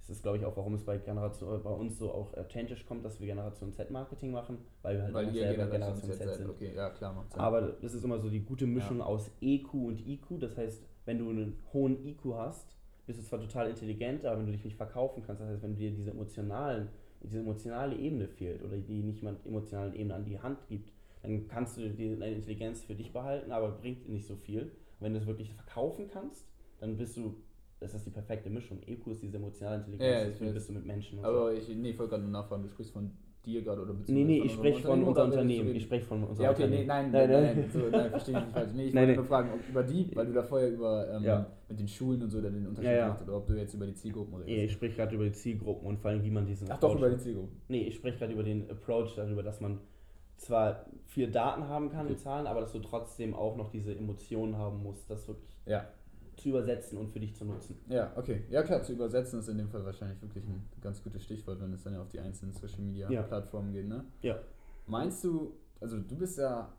Das 0.00 0.10
ist, 0.16 0.22
glaube 0.22 0.38
ich, 0.38 0.44
auch, 0.44 0.56
warum 0.56 0.74
es 0.74 0.84
bei, 0.84 0.96
Generation, 0.96 1.54
äh, 1.54 1.58
bei 1.58 1.70
uns 1.70 1.98
so 1.98 2.10
auch 2.10 2.34
authentisch 2.34 2.86
kommt, 2.86 3.04
dass 3.04 3.20
wir 3.20 3.26
Generation 3.26 3.72
Z-Marketing 3.72 4.30
machen, 4.30 4.58
weil 4.82 4.96
wir 4.96 5.02
halt 5.04 5.14
Weil 5.14 5.28
auch 5.28 5.32
selber 5.32 5.66
Generation 5.66 6.10
Z 6.10 6.18
seid. 6.18 6.34
sind. 6.36 6.50
Okay, 6.50 6.72
ja 6.74 6.90
klar, 6.90 7.12
macht 7.12 7.32
Sinn. 7.32 7.40
Aber 7.40 7.60
das 7.60 7.92
ist 7.92 8.04
immer 8.04 8.18
so 8.18 8.30
die 8.30 8.40
gute 8.40 8.66
Mischung 8.66 9.02
aus 9.02 9.30
EQ 9.40 9.74
und 9.74 10.06
IQ. 10.06 10.40
Das 10.40 10.56
heißt, 10.56 10.82
wenn 11.04 11.18
du 11.18 11.28
einen 11.28 11.58
hohen 11.72 12.06
IQ 12.06 12.34
hast, 12.36 12.76
bist 13.06 13.18
du 13.18 13.24
zwar 13.24 13.40
total 13.40 13.70
intelligent, 13.70 14.24
aber 14.24 14.38
wenn 14.38 14.46
du 14.46 14.52
dich 14.52 14.64
nicht 14.64 14.76
verkaufen 14.76 15.22
kannst, 15.26 15.40
das 15.40 15.48
heißt, 15.48 15.62
wenn 15.62 15.76
dir 15.76 15.90
diese 15.90 16.10
emotionalen, 16.10 16.88
diese 17.22 17.40
emotionale 17.40 17.96
Ebene 17.96 18.28
fehlt 18.28 18.62
oder 18.62 18.76
die 18.76 19.02
nicht 19.02 19.20
jemand 19.20 19.44
emotionalen 19.46 19.94
Ebene 19.94 20.14
an 20.14 20.24
die 20.24 20.38
Hand 20.38 20.58
gibt, 20.68 20.92
dann 21.22 21.48
kannst 21.48 21.76
du 21.76 21.88
die, 21.88 22.16
deine 22.18 22.36
Intelligenz 22.36 22.82
für 22.82 22.94
dich 22.94 23.12
behalten, 23.12 23.50
aber 23.50 23.70
bringt 23.72 24.08
nicht 24.08 24.26
so 24.26 24.36
viel. 24.36 24.62
Und 24.62 24.70
wenn 25.00 25.14
du 25.14 25.20
es 25.20 25.26
wirklich 25.26 25.52
verkaufen 25.52 26.08
kannst, 26.12 26.46
dann 26.80 26.96
bist 26.96 27.16
du, 27.16 27.34
das 27.80 27.94
ist 27.94 28.06
die 28.06 28.10
perfekte 28.10 28.50
Mischung. 28.50 28.80
EQ 28.86 29.06
ist 29.08 29.22
diese 29.22 29.36
emotionale 29.36 29.76
Intelligenz, 29.78 30.02
Ja, 30.10 30.20
ja, 30.22 30.46
weiß. 30.46 30.54
bist 30.54 30.68
du 30.68 30.72
mit 30.74 30.86
Menschen 30.86 31.18
und 31.18 31.24
so. 31.24 31.30
Aber 31.30 31.52
ich, 31.54 31.68
nee, 31.68 31.90
ich 31.90 31.98
wollte 31.98 32.10
gerade 32.10 32.22
nur 32.24 32.32
nachfragen, 32.32 32.62
du 32.64 32.68
sprichst 32.68 32.92
von 32.92 33.10
dir 33.44 33.62
gerade 33.62 33.82
oder 33.82 33.94
Nee, 34.08 34.24
nee, 34.24 34.42
ich 34.42 34.52
spreche 34.52 34.82
von 34.82 35.02
unserem 35.04 35.30
Unternehmen. 35.30 35.74
Ich 35.74 35.84
spreche 35.84 36.04
von 36.04 36.24
unserem 36.24 36.44
Ja, 36.44 36.50
okay, 36.50 36.66
nee, 36.68 36.82
Unternehmen. 36.82 37.12
nein, 37.12 37.12
Nein, 37.12 37.30
nein, 37.30 37.42
nein. 37.44 37.56
nein, 37.56 37.70
so, 37.72 37.78
nein, 37.96 38.10
verstehe 38.10 38.36
ich 38.38 38.44
nicht 38.44 38.52
falsch. 38.52 38.70
Nee, 38.74 38.84
ich 38.86 38.94
Nein, 38.94 39.02
wollte 39.02 39.06
nein. 39.06 39.16
nur 39.16 39.24
fragen, 39.26 39.50
ob 39.54 39.68
über 39.68 39.82
die, 39.84 40.10
weil 40.16 40.26
du 40.26 40.32
da 40.32 40.42
vorher 40.42 40.70
über 40.70 41.08
ähm, 41.14 41.22
Ja. 41.24 41.46
mit 41.68 41.78
den 41.80 41.88
Schulen 41.88 42.22
und 42.22 42.30
so 42.30 42.40
den 42.40 42.66
Unterschied 42.66 42.90
Ja, 42.90 42.96
ja. 42.96 43.04
gemacht 43.06 43.20
hast, 43.20 43.28
oder 43.28 43.36
ob 43.38 43.46
du 43.46 43.54
jetzt 43.54 43.74
über 43.74 43.86
die 43.86 43.94
Zielgruppen 43.94 44.34
redest. 44.34 44.48
Nee, 44.48 44.64
ich 44.64 44.72
spreche 44.72 44.96
gerade 44.96 45.14
über 45.14 45.24
die 45.24 45.32
Zielgruppen 45.32 45.86
und 45.88 45.98
vor 46.00 46.10
allem, 46.10 46.24
wie 46.24 46.30
man 46.30 46.46
diesen 46.46 46.70
Ach 46.70 46.78
doch, 46.80 46.90
Approach 46.94 47.06
über 47.06 47.10
die 47.16 47.22
Zielgruppen. 47.22 47.60
Nee, 47.68 47.82
ich 47.84 47.94
spreche 47.94 48.18
gerade 48.18 48.32
über 48.32 48.42
den 48.42 48.68
Approach, 48.70 49.14
darüber, 49.14 49.42
dass 49.44 49.60
man 49.60 49.78
zwar 50.36 50.86
viel 51.06 51.30
Daten 51.30 51.68
haben 51.68 51.90
kann 51.90 52.02
Okay. 52.06 52.12
und 52.14 52.18
Zahlen, 52.18 52.46
aber 52.46 52.60
dass 52.60 52.72
du 52.72 52.78
trotzdem 52.80 53.34
auch 53.34 53.56
noch 53.56 53.70
diese 53.70 53.94
Emotionen 53.96 54.56
haben 54.56 54.82
musst, 54.82 55.08
das 55.10 55.26
wirklich 55.26 55.48
Ja, 55.66 55.86
zu 56.38 56.48
übersetzen 56.50 56.96
und 56.98 57.10
für 57.10 57.20
dich 57.20 57.34
zu 57.34 57.44
nutzen. 57.44 57.76
ja, 57.88 58.12
okay. 58.16 58.44
Ja 58.50 58.62
klar, 58.62 58.82
zu 58.82 58.92
übersetzen 58.92 59.40
ist 59.40 59.48
in 59.48 59.58
dem 59.58 59.68
Fall 59.68 59.84
wahrscheinlich 59.84 60.20
wirklich 60.22 60.44
ein 60.44 60.68
ganz 60.80 61.02
gutes 61.02 61.22
Stichwort, 61.24 61.60
wenn 61.60 61.72
es 61.72 61.82
dann 61.82 61.94
ja 61.94 62.00
auf 62.02 62.08
die 62.08 62.20
einzelnen 62.20 62.52
Social 62.54 62.80
Media 62.80 63.10
Ja. 63.10 63.22
Plattformen 63.22 63.72
geht, 63.72 63.88
ne? 63.88 64.04
Ja. 64.22 64.38
Meinst 64.86 65.22
du, 65.24 65.52
also 65.80 65.98
du 65.98 66.16
bist 66.16 66.38
ja 66.38 66.72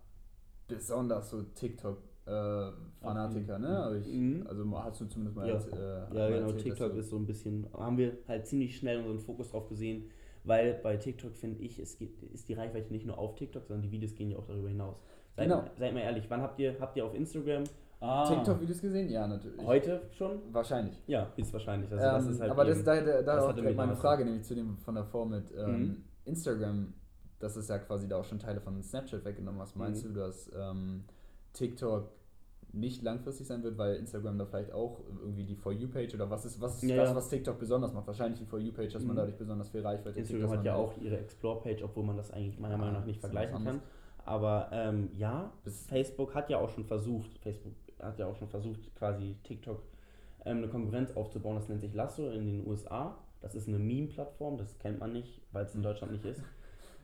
besonders 0.68 1.30
so 1.30 1.42
TikTok 1.44 1.98
äh, 2.26 2.72
Fanatiker, 3.02 3.58
ne? 3.58 3.98
Ich, 4.00 4.08
Mhm. 4.14 4.46
also 4.48 4.84
hast 4.84 5.02
du 5.02 5.06
zumindest 5.06 5.36
mal 5.36 5.48
Ja. 5.48 5.56
als, 5.56 5.68
äh, 5.68 5.78
Ja, 5.78 6.06
genau, 6.08 6.24
erzählt, 6.48 6.60
TikTok 6.64 6.96
ist 6.96 7.10
so 7.10 7.18
ein 7.18 7.26
bisschen, 7.26 7.68
haben 7.74 7.98
wir 7.98 8.18
halt 8.28 8.46
ziemlich 8.46 8.78
schnell 8.78 9.00
unseren 9.00 9.20
Fokus 9.20 9.50
drauf 9.50 9.68
gesehen, 9.68 10.10
weil 10.44 10.76
bei 10.84 10.96
TikTok 10.98 11.36
finde 11.36 11.60
ich, 11.64 11.80
es 11.80 11.98
geht, 11.98 12.22
ist 12.34 12.48
die 12.48 12.54
Reichweite 12.54 12.92
nicht 12.94 13.06
nur 13.08 13.18
auf 13.18 13.36
TikTok, 13.36 13.66
sondern 13.66 13.82
die 13.82 13.92
Videos 13.92 14.14
gehen 14.14 14.30
ja 14.30 14.38
auch 14.38 14.46
darüber 14.46 14.70
hinaus. 14.70 15.02
Seid, 15.36 15.46
Genau. 15.50 15.64
seid 15.78 15.94
mal 15.94 16.02
ehrlich, 16.02 16.26
wann 16.30 16.42
habt 16.42 16.60
ihr, 16.60 16.80
habt 16.80 16.96
ihr 16.98 17.06
auf 17.06 17.16
Instagram 17.16 17.64
Ah, 18.02 18.26
TikTok-Videos 18.34 18.82
gesehen? 18.82 19.10
Ja, 19.10 19.28
natürlich. 19.28 19.66
heute 19.66 20.02
schon? 20.12 20.40
Wahrscheinlich. 20.54 21.02
Ja, 21.08 21.32
ist 21.36 21.52
wahrscheinlich. 21.52 21.92
Also 21.92 22.04
das 22.04 22.26
ähm, 22.26 22.32
ist 22.32 22.42
halt 22.42 22.52
aber 22.52 22.66
das, 22.66 22.78
eben- 22.78 22.86
da, 22.86 22.96
da, 22.96 23.22
da 23.22 23.22
das 23.22 23.44
auch 23.46 23.48
meine 23.76 23.96
Frage, 23.96 24.24
nämlich 24.26 24.44
zu 24.44 24.56
dem 24.56 24.78
von 24.78 24.96
davor 24.96 25.26
mit 25.26 25.52
ähm, 25.58 25.82
Mhm. 25.82 26.04
Instagram, 26.26 26.94
das 27.40 27.58
ist 27.58 27.70
ja 27.70 27.78
quasi 27.80 28.08
da 28.08 28.18
auch 28.18 28.24
schon 28.26 28.40
Teile 28.40 28.62
von 28.62 28.82
Snapchat 28.82 29.26
weggenommen. 29.26 29.60
Was 29.60 29.76
meinst 29.76 30.06
Mhm. 30.06 30.14
du, 30.14 30.20
dass 30.22 30.50
ähm, 30.58 31.04
TikTok 31.54 32.10
nicht 32.72 33.02
langfristig 33.02 33.48
sein 33.48 33.64
wird, 33.64 33.78
weil 33.80 33.96
Instagram 33.96 34.38
da 34.38 34.46
vielleicht 34.46 34.72
auch 34.72 35.00
irgendwie 35.22 35.44
die 35.44 35.56
For 35.56 35.72
You-Page 35.74 36.14
oder 36.14 36.30
was 36.30 36.46
ist, 36.46 36.62
was 36.62 36.76
ist 36.76 36.84
Ja, 36.90 36.98
das, 36.98 37.16
was 37.16 37.28
TikTok 37.28 37.58
besonders 37.58 37.92
macht? 37.94 38.06
Wahrscheinlich 38.06 38.40
die 38.40 38.46
For 38.46 38.60
You-Page, 38.60 38.94
dass 38.94 39.04
man 39.04 39.16
Mhm. 39.16 39.18
dadurch 39.20 39.38
besonders 39.38 39.70
viel 39.70 39.82
Reichweite 39.82 40.20
Instagram 40.20 40.50
dass 40.50 40.58
hat 40.60 40.66
ja 40.66 40.76
auch 40.76 40.96
ihre 41.02 41.18
Explore-Page, 41.18 41.84
obwohl 41.84 42.04
man 42.04 42.16
das 42.16 42.30
eigentlich 42.32 42.60
meiner 42.60 42.76
Ah, 42.76 42.78
Meinung 42.78 42.94
nach 42.94 43.06
nicht 43.06 43.18
ist 43.18 43.24
was 43.24 43.32
vergleichen 43.32 43.66
kann. 43.66 43.82
Aber 44.26 44.70
ähm, 44.72 45.10
ja, 45.18 45.52
Facebook 45.88 46.36
hat 46.36 46.50
ja 46.52 46.60
auch 46.60 46.70
schon 46.70 46.86
versucht, 46.86 47.40
Facebook 47.40 47.74
hat 48.02 48.20
ja 48.20 48.28
auch 48.28 48.36
schon 48.36 48.50
versucht, 48.50 48.94
quasi 48.96 49.36
TikTok 49.44 49.82
ähm, 50.46 50.58
eine 50.58 50.68
Konkurrenz 50.68 51.12
aufzubauen. 51.16 51.56
Das 51.56 51.70
nennt 51.70 51.82
sich 51.82 51.94
Lasso 51.94 52.30
in 52.30 52.46
den 52.46 52.68
USA. 52.68 53.18
Das 53.42 53.56
ist 53.56 53.68
eine 53.68 53.80
Meme-Plattform, 53.80 54.58
das 54.58 54.78
kennt 54.80 55.00
man 55.00 55.14
nicht, 55.14 55.42
weil 55.52 55.66
es 55.66 55.74
in 55.74 55.82
Deutschland 55.82 56.12
nicht 56.12 56.26
ist. 56.26 56.42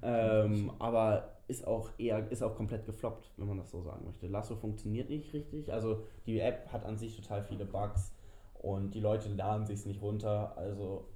Ähm, 0.01 0.71
aber 0.79 1.35
ist 1.47 1.65
auch 1.65 1.89
eher, 1.97 2.29
ist 2.31 2.43
auch 2.43 2.55
komplett 2.55 2.85
gefloppt, 2.85 3.31
wenn 3.37 3.47
man 3.47 3.57
das 3.57 3.71
so 3.71 3.81
sagen 3.81 4.05
möchte. 4.05 4.27
Lasso 4.27 4.55
funktioniert 4.55 5.09
nicht 5.09 5.33
richtig. 5.33 5.71
Also 5.71 6.03
die 6.25 6.39
App 6.39 6.71
hat 6.71 6.85
an 6.85 6.97
sich 6.97 7.15
total 7.15 7.43
viele 7.43 7.65
Bugs 7.65 8.13
und 8.55 8.93
die 8.93 8.99
Leute 8.99 9.29
laden 9.29 9.65
sich 9.65 9.85
nicht 9.85 10.01
runter. 10.01 10.57
Also 10.57 11.07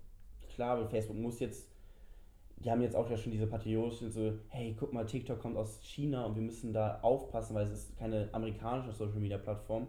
klar, 0.49 0.87
Facebook 0.87 1.17
muss 1.17 1.39
jetzt 1.39 1.68
die 2.63 2.71
haben 2.71 2.81
jetzt 2.81 2.95
auch 2.95 3.09
ja 3.09 3.17
schon 3.17 3.31
diese 3.31 3.47
patriotischen 3.47 4.11
so, 4.11 4.33
hey, 4.49 4.75
guck 4.77 4.91
mal, 4.93 5.05
TikTok 5.05 5.39
kommt 5.39 5.57
aus 5.57 5.79
China 5.81 6.25
und 6.25 6.35
wir 6.35 6.41
müssen 6.41 6.73
da 6.73 6.99
aufpassen, 7.01 7.55
weil 7.55 7.65
es 7.65 7.71
ist 7.71 7.97
keine 7.97 8.29
amerikanische 8.33 8.91
Social 8.91 9.19
Media 9.19 9.37
Plattform. 9.37 9.87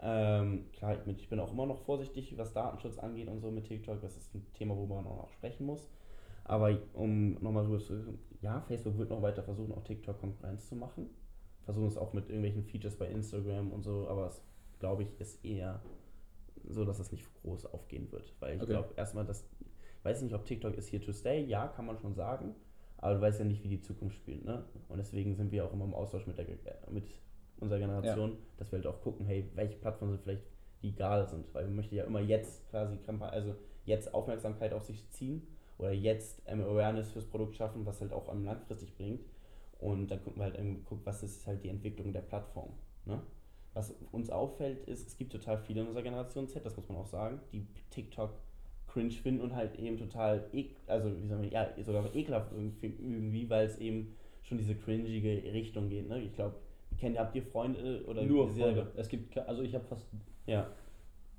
Ähm, 0.00 0.66
klar, 0.72 0.96
ich 1.06 1.28
bin, 1.28 1.40
auch 1.40 1.52
immer 1.52 1.66
noch 1.66 1.80
vorsichtig, 1.80 2.36
was 2.38 2.52
Datenschutz 2.52 2.98
angeht 2.98 3.28
und 3.28 3.40
so 3.40 3.50
mit 3.50 3.64
TikTok. 3.66 4.00
Das 4.00 4.16
ist 4.16 4.34
ein 4.34 4.46
Thema, 4.54 4.76
worüber 4.76 4.96
man 4.96 5.06
auch 5.06 5.30
sprechen 5.32 5.66
muss. 5.66 5.88
Aber 6.44 6.78
um 6.94 7.34
nochmal 7.42 7.64
rüber 7.66 7.78
zu 7.78 8.18
ja, 8.40 8.60
Facebook 8.62 8.96
wird 8.96 9.10
noch 9.10 9.20
weiter 9.22 9.42
versuchen, 9.42 9.72
auch 9.72 9.82
TikTok 9.82 10.18
Konkurrenz 10.20 10.68
zu 10.68 10.76
machen. 10.76 11.10
Versuchen 11.64 11.88
es 11.88 11.98
auch 11.98 12.12
mit 12.12 12.28
irgendwelchen 12.28 12.64
Features 12.64 12.96
bei 12.96 13.06
Instagram 13.08 13.72
und 13.72 13.82
so, 13.82 14.08
aber 14.08 14.28
es, 14.28 14.40
glaube 14.78 15.02
ich, 15.02 15.20
ist 15.20 15.44
eher 15.44 15.82
so, 16.66 16.84
dass 16.84 16.98
es 16.98 17.12
nicht 17.12 17.26
groß 17.42 17.66
aufgehen 17.66 18.10
wird. 18.12 18.32
Weil 18.40 18.56
ich 18.56 18.62
Okay. 18.62 18.72
glaube, 18.72 18.94
erstmal, 18.96 19.26
das 19.26 19.44
weiß 20.02 20.22
nicht, 20.22 20.34
ob 20.34 20.44
TikTok 20.44 20.76
ist 20.76 20.90
here 20.90 21.04
to 21.04 21.12
stay. 21.12 21.44
Ja, 21.44 21.68
kann 21.68 21.86
man 21.86 21.98
schon 21.98 22.14
sagen. 22.14 22.54
Aber 22.98 23.14
du 23.14 23.20
weißt 23.20 23.38
ja 23.38 23.44
nicht, 23.44 23.62
wie 23.62 23.68
die 23.68 23.80
Zukunft 23.80 24.16
spielt. 24.16 24.44
Ne? 24.44 24.64
Und 24.88 24.98
deswegen 24.98 25.34
sind 25.34 25.52
wir 25.52 25.64
auch 25.64 25.72
immer 25.72 25.84
im 25.84 25.94
Austausch 25.94 26.26
mit, 26.26 26.36
der, 26.36 26.48
äh, 26.48 26.90
mit 26.90 27.08
unserer 27.60 27.78
Generation, 27.78 28.38
dass 28.56 28.72
wir 28.72 28.78
halt 28.78 28.86
auch 28.86 29.00
gucken, 29.00 29.26
hey, 29.26 29.48
welche 29.54 29.76
Plattformen 29.76 30.12
sind 30.12 30.22
vielleicht, 30.22 30.42
die 30.82 30.88
egal 30.88 31.28
sind. 31.28 31.52
Weil 31.54 31.66
wir 31.66 31.74
möchten 31.74 31.94
ja 31.94 32.04
immer 32.04 32.20
jetzt 32.20 32.68
quasi, 32.70 32.98
also 33.20 33.54
jetzt 33.84 34.12
Aufmerksamkeit 34.14 34.72
auf 34.72 34.84
sich 34.84 35.08
ziehen 35.10 35.46
oder 35.78 35.92
jetzt 35.92 36.42
ähm, 36.46 36.60
Awareness 36.60 37.12
fürs 37.12 37.26
Produkt 37.26 37.56
schaffen, 37.56 37.86
was 37.86 38.00
halt 38.00 38.12
auch 38.12 38.28
einem 38.28 38.44
langfristig 38.44 38.96
bringt. 38.96 39.24
Und 39.78 40.10
dann 40.10 40.22
gucken 40.22 40.40
wir 40.40 40.44
halt, 40.44 40.56
irgendwie, 40.56 40.82
gucken, 40.82 41.06
was 41.06 41.22
ist 41.22 41.46
halt 41.46 41.62
die 41.62 41.68
Entwicklung 41.68 42.12
der 42.12 42.22
Plattform. 42.22 42.70
Ne? 43.04 43.22
Was 43.74 43.94
uns 44.10 44.28
auffällt, 44.28 44.80
ist, 44.88 45.06
es 45.06 45.16
gibt 45.16 45.30
total 45.30 45.58
viele 45.58 45.82
in 45.82 45.86
unserer 45.86 46.02
Generation 46.02 46.48
Z, 46.48 46.66
das 46.66 46.76
muss 46.76 46.88
man 46.88 46.98
auch 46.98 47.06
sagen, 47.06 47.40
die 47.52 47.64
TikTok 47.90 48.32
cringe 48.92 49.10
finden 49.10 49.40
und 49.42 49.54
halt 49.54 49.78
eben 49.78 49.98
total, 49.98 50.44
ek 50.52 50.70
also 50.86 51.10
wie 51.22 51.26
soll 51.28 51.38
man, 51.38 51.50
ja, 51.50 51.68
sogar 51.84 52.14
ekelhaft 52.14 52.52
irgendwie, 52.52 53.48
weil 53.50 53.66
es 53.66 53.78
eben 53.78 54.14
schon 54.42 54.58
diese 54.58 54.74
cringige 54.74 55.28
Richtung 55.52 55.88
geht. 55.88 56.08
Ne? 56.08 56.20
Ich 56.22 56.34
glaube, 56.34 56.54
kennt 56.98 57.18
habt 57.18 57.34
ihr 57.36 57.42
Freunde 57.42 58.02
oder 58.06 58.22
nur 58.22 58.50
sehr- 58.52 58.66
Freunde. 58.74 58.86
Es 58.96 59.08
gibt, 59.08 59.36
also 59.38 59.62
ich 59.62 59.74
habe 59.74 59.84
fast 59.84 60.06
Ja, 60.46 60.66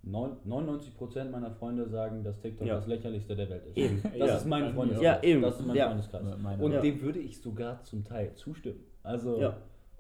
neun- 0.04 0.38
99% 0.46 1.32
meiner 1.32 1.52
Freunde 1.52 1.88
sagen, 1.90 2.24
dass 2.24 2.40
TikTok 2.40 2.68
Ja. 2.68 2.76
das 2.76 2.88
lächerlichste 2.88 3.36
der 3.36 3.50
Welt 3.50 3.66
ist. 3.66 3.78
Eben, 3.78 4.02
Das 4.04 4.14
ja. 4.30 4.36
ist 4.38 4.46
mein 4.46 4.72
Freundeskreis. 4.74 5.04
Ja, 5.04 5.24
eben, 5.24 5.42
Das 5.42 5.60
ist 5.60 5.66
mein 5.66 5.76
ja. 5.76 5.88
Freundeskreis. 5.88 6.24
Und 6.60 6.72
Ja. 6.72 6.82
dem 6.82 7.02
würde 7.02 7.20
ich 7.20 7.42
sogar 7.42 7.82
zum 7.84 8.04
Teil 8.06 8.34
zustimmen. 8.36 8.80
Also, 9.04 9.40
ja, 9.40 9.58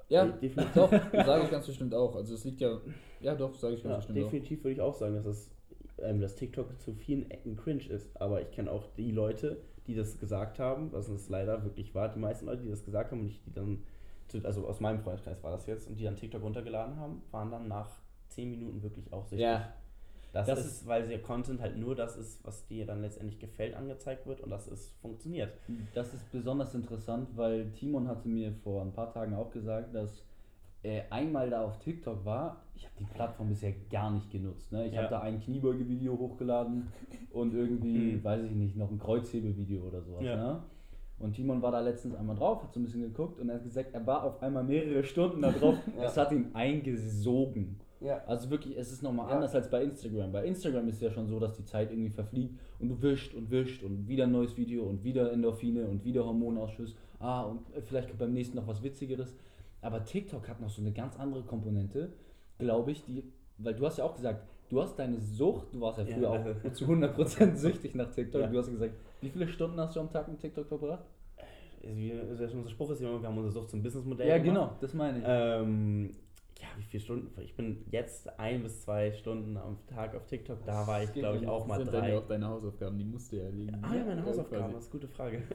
Ja, 0.10 0.26
definitiv. 0.26 0.74
doch, 0.76 0.90
sage 0.92 1.44
ich 1.46 1.52
ganz 1.52 1.66
bestimmt 1.68 1.94
auch. 1.96 2.16
Also 2.16 2.34
es 2.36 2.44
liegt 2.46 2.62
ja, 2.62 2.80
ja 3.22 3.36
doch, 3.36 3.54
sage 3.56 3.76
ich 3.76 3.84
ganz 3.84 3.92
Ja, 3.92 3.98
bestimmt 3.98 4.20
auch. 4.20 4.24
definitiv 4.32 4.64
würde 4.64 4.74
ich 4.74 4.82
auch 4.82 4.94
sagen, 4.94 5.16
dass 5.16 5.26
es 5.26 5.52
ähm, 6.04 6.20
dass 6.22 6.36
TikTok 6.36 6.80
zu 6.82 6.94
vielen 6.94 7.30
Ecken 7.32 7.56
cringe 7.58 7.84
ist. 7.90 8.20
Aber 8.22 8.42
ich 8.42 8.52
kenne 8.52 8.72
auch 8.72 8.88
die 8.98 9.12
Leute, 9.12 9.58
die 9.88 9.96
das 9.96 10.20
gesagt 10.20 10.60
haben, 10.60 10.92
was 10.92 11.08
es 11.10 11.30
leider 11.30 11.64
wirklich 11.64 11.96
war. 11.96 12.10
Die 12.10 12.20
meisten 12.20 12.46
Leute, 12.46 12.64
die 12.64 12.70
das 12.70 12.86
gesagt 12.86 13.12
haben 13.12 13.22
und 13.22 13.28
ich, 13.28 13.42
die 13.44 13.54
dann, 13.54 13.84
zu- 14.28 14.44
also 14.46 14.68
aus 14.68 14.80
meinem 14.80 15.00
Freundeskreis 15.00 15.42
war 15.44 15.52
das 15.52 15.66
jetzt, 15.68 15.88
und 15.88 15.96
die 16.00 16.04
dann 16.04 16.16
TikTok 16.16 16.42
runtergeladen 16.44 16.98
haben, 16.98 17.22
waren 17.32 17.50
dann 17.52 17.68
nach 17.68 17.90
10 18.30 18.50
Minuten 18.52 18.84
wirklich 18.84 19.12
auch 19.12 19.24
süchtig. 19.26 19.42
Ja. 19.42 19.74
Das, 20.32 20.46
Das 20.46 20.64
ist, 20.64 20.86
weil 20.86 21.10
ihr 21.10 21.20
Content 21.24 21.60
halt 21.60 21.76
nur 21.76 21.96
das 21.96 22.16
ist, 22.16 22.46
was 22.46 22.68
dir 22.68 22.86
dann 22.86 23.02
letztendlich 23.02 23.40
gefällt, 23.40 23.74
angezeigt 23.74 24.28
wird 24.28 24.42
und 24.42 24.52
das 24.52 24.68
ist 24.68 24.92
funktioniert. 25.02 25.52
Das 25.96 26.14
ist 26.14 26.32
besonders 26.32 26.76
interessant, 26.76 27.30
weil 27.36 27.72
Timon 27.72 28.08
hatte 28.08 28.28
mir 28.28 28.54
vor 28.64 28.84
ein 28.84 28.94
paar 28.94 29.12
Tagen 29.12 29.34
auch 29.34 29.50
gesagt, 29.50 29.96
dass 29.96 30.24
er 30.84 31.12
einmal 31.12 31.50
da 31.50 31.64
auf 31.66 31.78
TikTok 31.80 32.24
war. 32.26 32.58
Ich 32.76 32.86
habe 32.86 32.96
die 33.00 33.04
Plattform 33.06 33.50
bisher 33.50 33.74
gar 33.92 34.10
nicht 34.12 34.30
genutzt. 34.32 34.72
Ne? 34.72 34.88
Ich 34.88 34.94
Ja. 34.94 35.00
habe 35.04 35.10
da 35.10 35.20
ein 35.22 35.40
Kniebeugevideo 35.42 36.18
hochgeladen 36.18 36.88
und 37.32 37.54
irgendwie, 37.54 38.14
Mhm. 38.14 38.24
weiß 38.24 38.44
ich 38.46 38.52
nicht, 38.52 38.76
noch 38.78 38.90
ein 38.90 38.98
Kreuzhebevideo 39.00 39.82
oder 39.88 40.02
sowas. 40.02 40.24
Ja. 40.24 40.36
Ne? 40.36 40.60
Und 41.20 41.34
Timon 41.34 41.62
war 41.62 41.74
da 41.74 41.82
letztens 41.82 42.16
einmal 42.16 42.38
drauf, 42.38 42.64
hat 42.64 42.74
so 42.74 42.80
ein 42.80 42.84
bisschen 42.84 43.02
geguckt 43.02 43.40
und 43.42 43.50
er 43.50 43.56
hat 43.56 43.64
gesagt, 43.64 43.94
er 43.94 44.08
war 44.08 44.24
auf 44.24 44.42
einmal 44.42 44.64
mehrere 44.64 45.04
Stunden 45.04 45.42
da 45.42 45.52
drauf. 45.52 45.76
Ja. 45.98 46.06
Es 46.06 46.16
hat 46.16 46.32
ihn 46.32 46.48
eingesogen. 46.54 47.78
Ja. 48.02 48.24
Also 48.26 48.50
wirklich, 48.50 48.78
es 48.78 48.92
ist 48.94 49.04
nochmal 49.04 49.28
Ja. 49.30 49.36
anders 49.36 49.54
als 49.54 49.70
bei 49.70 49.84
Instagram. 49.84 50.32
Bei 50.32 50.46
Instagram 50.46 50.88
ist 50.88 50.96
es 50.96 51.02
ja 51.02 51.12
schon 51.12 51.28
so, 51.28 51.38
dass 51.40 51.58
die 51.58 51.66
Zeit 51.66 51.92
irgendwie 51.92 52.10
verfliegt 52.10 52.58
und 52.80 52.88
du 52.88 53.02
wischt 53.02 53.34
und 53.34 53.52
wischt 53.52 53.84
und 53.84 54.08
wieder 54.08 54.24
ein 54.24 54.32
neues 54.32 54.56
Video 54.56 54.84
und 54.86 55.04
wieder 55.04 55.32
Endorphine 55.34 55.86
und 55.86 56.06
wieder 56.06 56.26
Hormonausschuss. 56.26 56.96
Ah, 57.20 57.42
und 57.44 57.60
vielleicht 57.84 58.08
kommt 58.08 58.20
beim 58.20 58.32
nächsten 58.32 58.56
noch 58.56 58.68
was 58.68 58.82
Witzigeres. 58.82 59.36
Aber 59.82 60.04
TikTok 60.04 60.48
hat 60.50 60.60
noch 60.62 60.70
so 60.70 60.82
eine 60.82 60.92
ganz 60.92 61.18
andere 61.18 61.44
Komponente, 61.44 62.12
glaube 62.58 62.92
ich, 62.92 63.04
die, 63.06 63.24
weil 63.58 63.74
du 63.76 63.86
hast 63.86 63.98
ja 63.98 64.04
auch 64.04 64.16
gesagt, 64.16 64.46
du 64.70 64.82
hast 64.82 64.98
deine 65.00 65.20
Sucht, 65.20 65.74
du 65.74 65.82
warst 65.82 66.00
ja 66.00 66.04
Ja. 66.06 66.16
früher 66.16 66.32
auch 66.32 66.72
zu 66.74 66.86
100% 66.86 67.56
süchtig 67.56 67.96
nach 67.96 68.10
TikTok. 68.12 68.42
Ja. 68.42 68.48
Du 68.48 68.58
hast 68.58 68.70
gesagt, 68.70 68.94
wie 69.22 69.30
viele 69.30 69.48
Stunden 69.48 69.80
hast 69.80 69.96
du 69.96 70.00
am 70.02 70.12
Tag 70.12 70.28
mit 70.28 70.40
TikTok 70.40 70.68
verbracht? 70.68 71.04
Also, 71.82 71.96
wir- 71.96 72.22
also 72.30 72.44
unser 72.58 72.70
Spruch 72.70 72.90
ist 72.92 73.00
immer, 73.02 73.22
wir 73.22 73.28
haben 73.28 73.38
unsere 73.38 73.54
Sucht 73.54 73.70
zum 73.70 73.82
Businessmodell 73.82 74.28
Ja, 74.28 74.38
gemacht. 74.38 74.54
genau, 74.54 74.72
das 74.82 74.94
meine 74.94 75.20
ich. 75.20 75.24
Ähm, 75.26 76.06
ja, 76.08 76.14
wie 76.80 76.84
viele 76.84 77.04
Stunden? 77.04 77.42
Ich 77.42 77.56
bin 77.56 77.84
jetzt 77.92 78.40
ein 78.40 78.64
bis 78.64 78.82
zwei 78.84 79.12
Stunden 79.12 79.58
am 79.58 79.78
Tag 79.88 80.16
auf 80.16 80.26
TikTok. 80.26 80.64
Da 80.66 80.88
war 80.88 81.04
ich, 81.04 81.12
glaube 81.14 81.38
ich, 81.38 81.48
auch 81.48 81.68
mal 81.68 81.78
sind 81.80 81.92
drei. 81.92 82.00
Dann 82.02 82.10
ja 82.12 82.18
auch 82.20 82.28
deine 82.28 82.48
Hausaufgaben, 82.48 82.98
die 82.98 83.04
musst 83.04 83.32
du 83.32 83.36
ja 83.38 83.44
erledigen. 83.44 83.78
Ah 83.82 83.94
ja, 83.96 84.04
meine 84.06 84.26
Hausaufgaben, 84.26 84.64
quasi. 84.64 84.74
das 84.76 84.84
ist 84.86 84.92
eine 84.94 85.02
gute 85.02 85.14
Frage. 85.14 85.42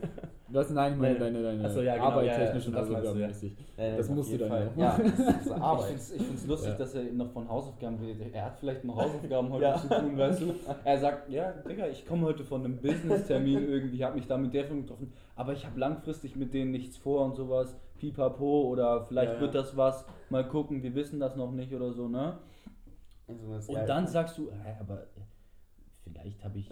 Du 0.46 0.58
hast, 0.60 0.70
nein, 0.70 0.92
ich 0.92 0.98
meine 1.00 1.18
deine, 1.18 1.42
deine 1.42 1.70
so, 1.70 1.80
ja, 1.80 1.94
genau, 1.94 2.06
arbeitstechnischen 2.10 2.74
ja, 2.74 2.78
ja, 2.78 2.84
das 2.84 2.90
Hausaufgaben 2.94 3.14
du, 3.16 3.20
ja. 3.22 3.26
mäßig. 3.28 3.56
Äh, 3.76 3.96
Das 3.96 4.08
musst 4.10 4.32
du 4.32 4.38
dann 4.38 4.48
Fall. 4.50 4.70
ja. 4.76 4.98
Das 4.98 5.96
ist 5.96 6.14
Ich 6.14 6.22
finde 6.22 6.34
es 6.34 6.46
lustig, 6.46 6.68
Ja. 6.70 6.74
dass 6.76 6.94
er 6.94 7.04
noch 7.04 7.30
von 7.32 7.48
Hausaufgaben 7.48 7.96
redet. 7.96 8.34
Er 8.34 8.44
hat 8.44 8.58
vielleicht 8.60 8.84
noch 8.84 8.96
Hausaufgaben 9.02 9.50
heute 9.50 9.64
Ja. 9.64 9.76
zu 9.78 9.88
tun, 9.88 10.18
weißt 10.18 10.42
du? 10.42 10.54
Er 10.84 10.98
sagt, 10.98 11.30
ja, 11.30 11.50
Digga, 11.52 11.88
ich 11.88 12.06
komme 12.06 12.26
heute 12.26 12.44
von 12.44 12.62
einem 12.62 12.76
Business-Termin 12.76 13.66
irgendwie, 13.68 14.04
habe 14.04 14.16
mich 14.16 14.26
da 14.26 14.36
mit 14.36 14.52
der 14.52 14.64
Firma 14.66 14.82
getroffen, 14.82 15.12
aber 15.34 15.54
ich 15.54 15.64
habe 15.64 15.80
langfristig 15.80 16.36
mit 16.36 16.52
denen 16.52 16.70
nichts 16.72 16.98
vor 16.98 17.24
und 17.24 17.34
sowas. 17.36 17.74
Pipapo 18.10 18.68
oder 18.68 19.04
vielleicht 19.04 19.28
Ja, 19.30 19.34
ja. 19.36 19.40
wird 19.40 19.54
das 19.54 19.76
was, 19.76 20.04
mal 20.30 20.46
gucken, 20.46 20.82
wir 20.82 20.94
wissen 20.94 21.18
das 21.20 21.36
noch 21.36 21.50
nicht 21.52 21.72
oder 21.72 21.92
so, 21.92 22.08
ne? 22.08 22.38
Also, 23.26 23.50
das- 23.52 23.68
Und 23.68 23.88
dann 23.88 24.06
sagst 24.06 24.36
du, 24.38 24.50
hä, 24.50 24.76
aber 24.80 25.02
äh, 25.02 25.06
vielleicht 26.02 26.44
habe 26.44 26.58
ich 26.58 26.70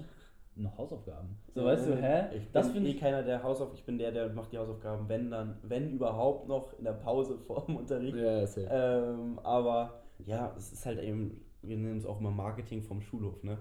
noch 0.54 0.76
Hausaufgaben. 0.76 1.36
So, 1.54 1.64
weißt 1.64 1.86
du, 1.86 1.96
hä? 1.96 2.36
Ich 2.36 2.50
Das 2.52 2.66
bin 2.66 2.74
finde 2.74 2.90
eh 2.90 2.92
ich. 2.92 3.00
keiner, 3.00 3.22
der 3.22 3.42
Hausauf, 3.42 3.72
ich 3.72 3.84
bin 3.84 3.96
der, 3.96 4.12
der 4.12 4.28
macht 4.34 4.52
die 4.52 4.58
Hausaufgaben, 4.58 5.08
wenn 5.08 5.30
dann, 5.30 5.56
wenn 5.62 5.90
überhaupt 5.90 6.46
noch 6.48 6.78
in 6.78 6.84
der 6.84 6.92
Pause 6.92 7.38
vor 7.46 7.64
dem 7.66 7.76
Unterricht. 7.76 8.16
Ja, 8.16 8.46
safe. 8.46 8.68
Ähm, 8.70 9.38
aber 9.42 10.02
ja, 10.26 10.52
es 10.56 10.72
ist 10.72 10.84
halt 10.84 10.98
eben, 11.00 11.40
wir 11.62 11.76
nennen 11.78 11.96
es 11.96 12.04
auch 12.06 12.20
immer 12.20 12.30
Marketing 12.30 12.82
vom 12.82 13.00
Schulhof, 13.00 13.42
ne? 13.42 13.56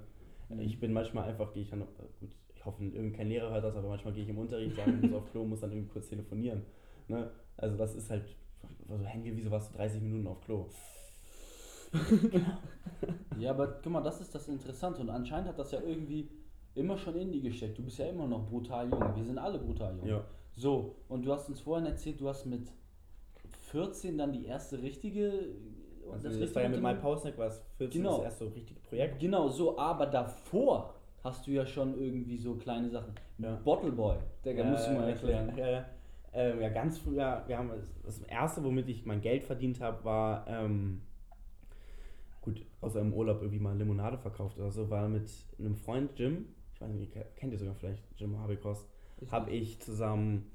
Mhm. 0.50 0.60
Ich 0.60 0.80
bin 0.82 0.92
manchmal 0.92 1.30
einfach, 1.30 1.54
gehe 1.54 1.64
ich 1.64 1.70
dann, 1.70 1.82
äh, 1.84 1.86
gut, 2.20 2.36
ich 2.54 2.66
hoffe, 2.66 2.84
irgend 2.84 3.16
kein 3.16 3.28
Lehrer 3.30 3.52
hört 3.52 3.64
das, 3.64 3.76
aber 3.78 3.88
manchmal 3.88 4.14
gehe 4.14 4.24
ich 4.24 4.30
im 4.30 4.38
Unterricht, 4.38 4.76
sage, 4.76 4.92
ich 4.92 5.02
muss 5.02 5.14
auf 5.14 5.32
Klo, 5.32 5.46
muss 5.46 5.62
dann 5.62 5.72
irgendwie 5.72 5.94
kurz 5.94 6.10
telefonieren. 6.10 6.64
Ne? 7.08 7.30
Also 7.62 7.78
das 7.78 7.96
ist 7.96 8.10
halt, 8.10 8.24
also 8.90 9.06
Handy, 9.06 9.36
wieso 9.36 9.52
warst 9.52 9.74
du 9.74 9.78
30 9.78 10.02
Minuten 10.02 10.28
auf 10.28 10.42
Klo? 10.42 10.66
Ja, 13.38 13.52
aber 13.52 13.68
guck 13.84 13.92
mal, 13.92 14.02
das 14.02 14.22
ist 14.22 14.34
das 14.34 14.48
Interessante 14.48 15.02
und 15.02 15.10
anscheinend 15.10 15.50
hat 15.50 15.60
das 15.60 15.72
ja 15.72 15.80
irgendwie 15.82 16.30
immer 16.76 16.98
schon 16.98 17.16
in 17.16 17.32
die 17.32 17.42
gesteckt. 17.42 17.78
Du 17.78 17.84
bist 17.84 17.98
ja 17.98 18.06
immer 18.06 18.28
noch 18.28 18.48
brutal 18.48 18.90
jung. 18.90 19.16
Wir 19.16 19.24
sind 19.24 19.38
alle 19.38 19.60
brutal 19.60 19.96
jung. 19.98 20.08
Ja. 20.08 20.24
So, 20.54 20.96
und 21.10 21.26
du 21.26 21.32
hast 21.32 21.50
uns 21.50 21.60
vorhin 21.60 21.86
erzählt, 21.86 22.20
du 22.20 22.30
hast 22.30 22.46
mit 22.46 22.68
14 23.72 24.18
dann 24.18 24.32
die 24.32 24.46
erste 24.46 24.82
richtige. 24.82 25.32
Also 26.12 26.30
das, 26.40 26.56
war 26.56 26.64
ja 26.64 26.70
mit 26.70 26.82
meinem 26.82 27.00
Pausnack, 27.00 27.38
war 27.38 27.48
es 27.48 27.62
14 27.78 28.02
Genau. 28.02 28.18
das 28.18 28.26
erste 28.26 28.46
so 28.46 28.52
richtige 28.52 28.80
Projekt. 28.82 29.20
Genau, 29.20 29.50
so, 29.50 29.78
aber 29.78 30.06
davor 30.06 30.94
hast 31.24 31.48
du 31.48 31.52
ja 31.52 31.66
schon 31.66 32.00
irgendwie 32.00 32.38
so 32.38 32.56
kleine 32.56 32.90
Sachen. 32.90 33.14
Ja. 33.38 33.56
Bottle 33.64 33.92
Boy, 33.92 34.18
Digga, 34.44 34.64
musst 34.64 34.88
du 34.88 34.94
mal 34.94 35.08
erklären. 35.08 35.54
Ja, 35.56 35.70
ja. 35.70 35.86
Ähm, 36.34 36.62
ja, 36.62 36.70
ganz 36.70 36.98
früher, 36.98 37.44
wir 37.48 37.58
haben 37.58 37.72
das 38.04 38.22
erste, 38.24 38.64
womit 38.64 38.88
ich 38.88 39.06
mein 39.06 39.22
Geld 39.22 39.44
verdient 39.44 39.82
habe, 39.82 40.04
war 40.06 40.46
ähm, 40.48 41.02
gut, 42.42 42.66
außer 42.80 43.02
im 43.02 43.14
Urlaub 43.14 43.42
irgendwie 43.42 43.60
mal 43.60 43.78
Limonade 43.78 44.18
verkauft 44.18 44.58
oder 44.58 44.72
so, 44.72 44.90
war 44.90 45.10
mit 45.10 45.30
einem 45.60 45.76
Freund 45.76 46.18
Jim, 46.18 46.46
ich 46.74 46.82
weiß 46.82 46.92
nicht, 46.92 47.14
kennt 47.36 47.52
ihr 47.52 47.60
sogar 47.60 47.76
vielleicht 47.76 48.04
Jim 48.16 48.40
Habekos, 48.40 48.88
habe 49.30 49.52
ich 49.52 49.82
zusammen, 49.82 50.50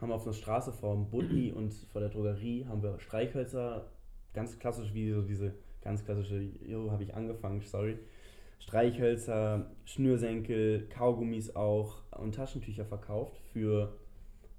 haben 0.00 0.08
wir 0.08 0.16
auf 0.16 0.24
einer 0.24 0.34
Straße 0.34 0.72
vor 0.72 0.94
dem 0.94 1.08
Budni 1.08 1.52
und 1.56 1.72
vor 1.92 2.00
der 2.00 2.10
Drogerie 2.10 2.66
haben 2.66 2.82
wir 2.82 2.98
Streichhölzer, 2.98 3.86
ganz 4.34 4.58
klassisch 4.58 4.92
wie 4.92 5.12
so 5.12 5.22
diese 5.22 5.54
ganz 5.82 6.04
klassische, 6.04 6.40
jo, 6.66 6.90
habe 6.90 7.02
ich 7.04 7.14
angefangen, 7.14 7.60
sorry. 7.60 7.98
Streichhölzer, 8.58 9.66
Schnürsenkel, 9.84 10.88
Kaugummis 10.88 11.56
auch 11.56 12.02
und 12.12 12.34
Taschentücher 12.36 12.84
verkauft 12.84 13.36
für 13.52 13.92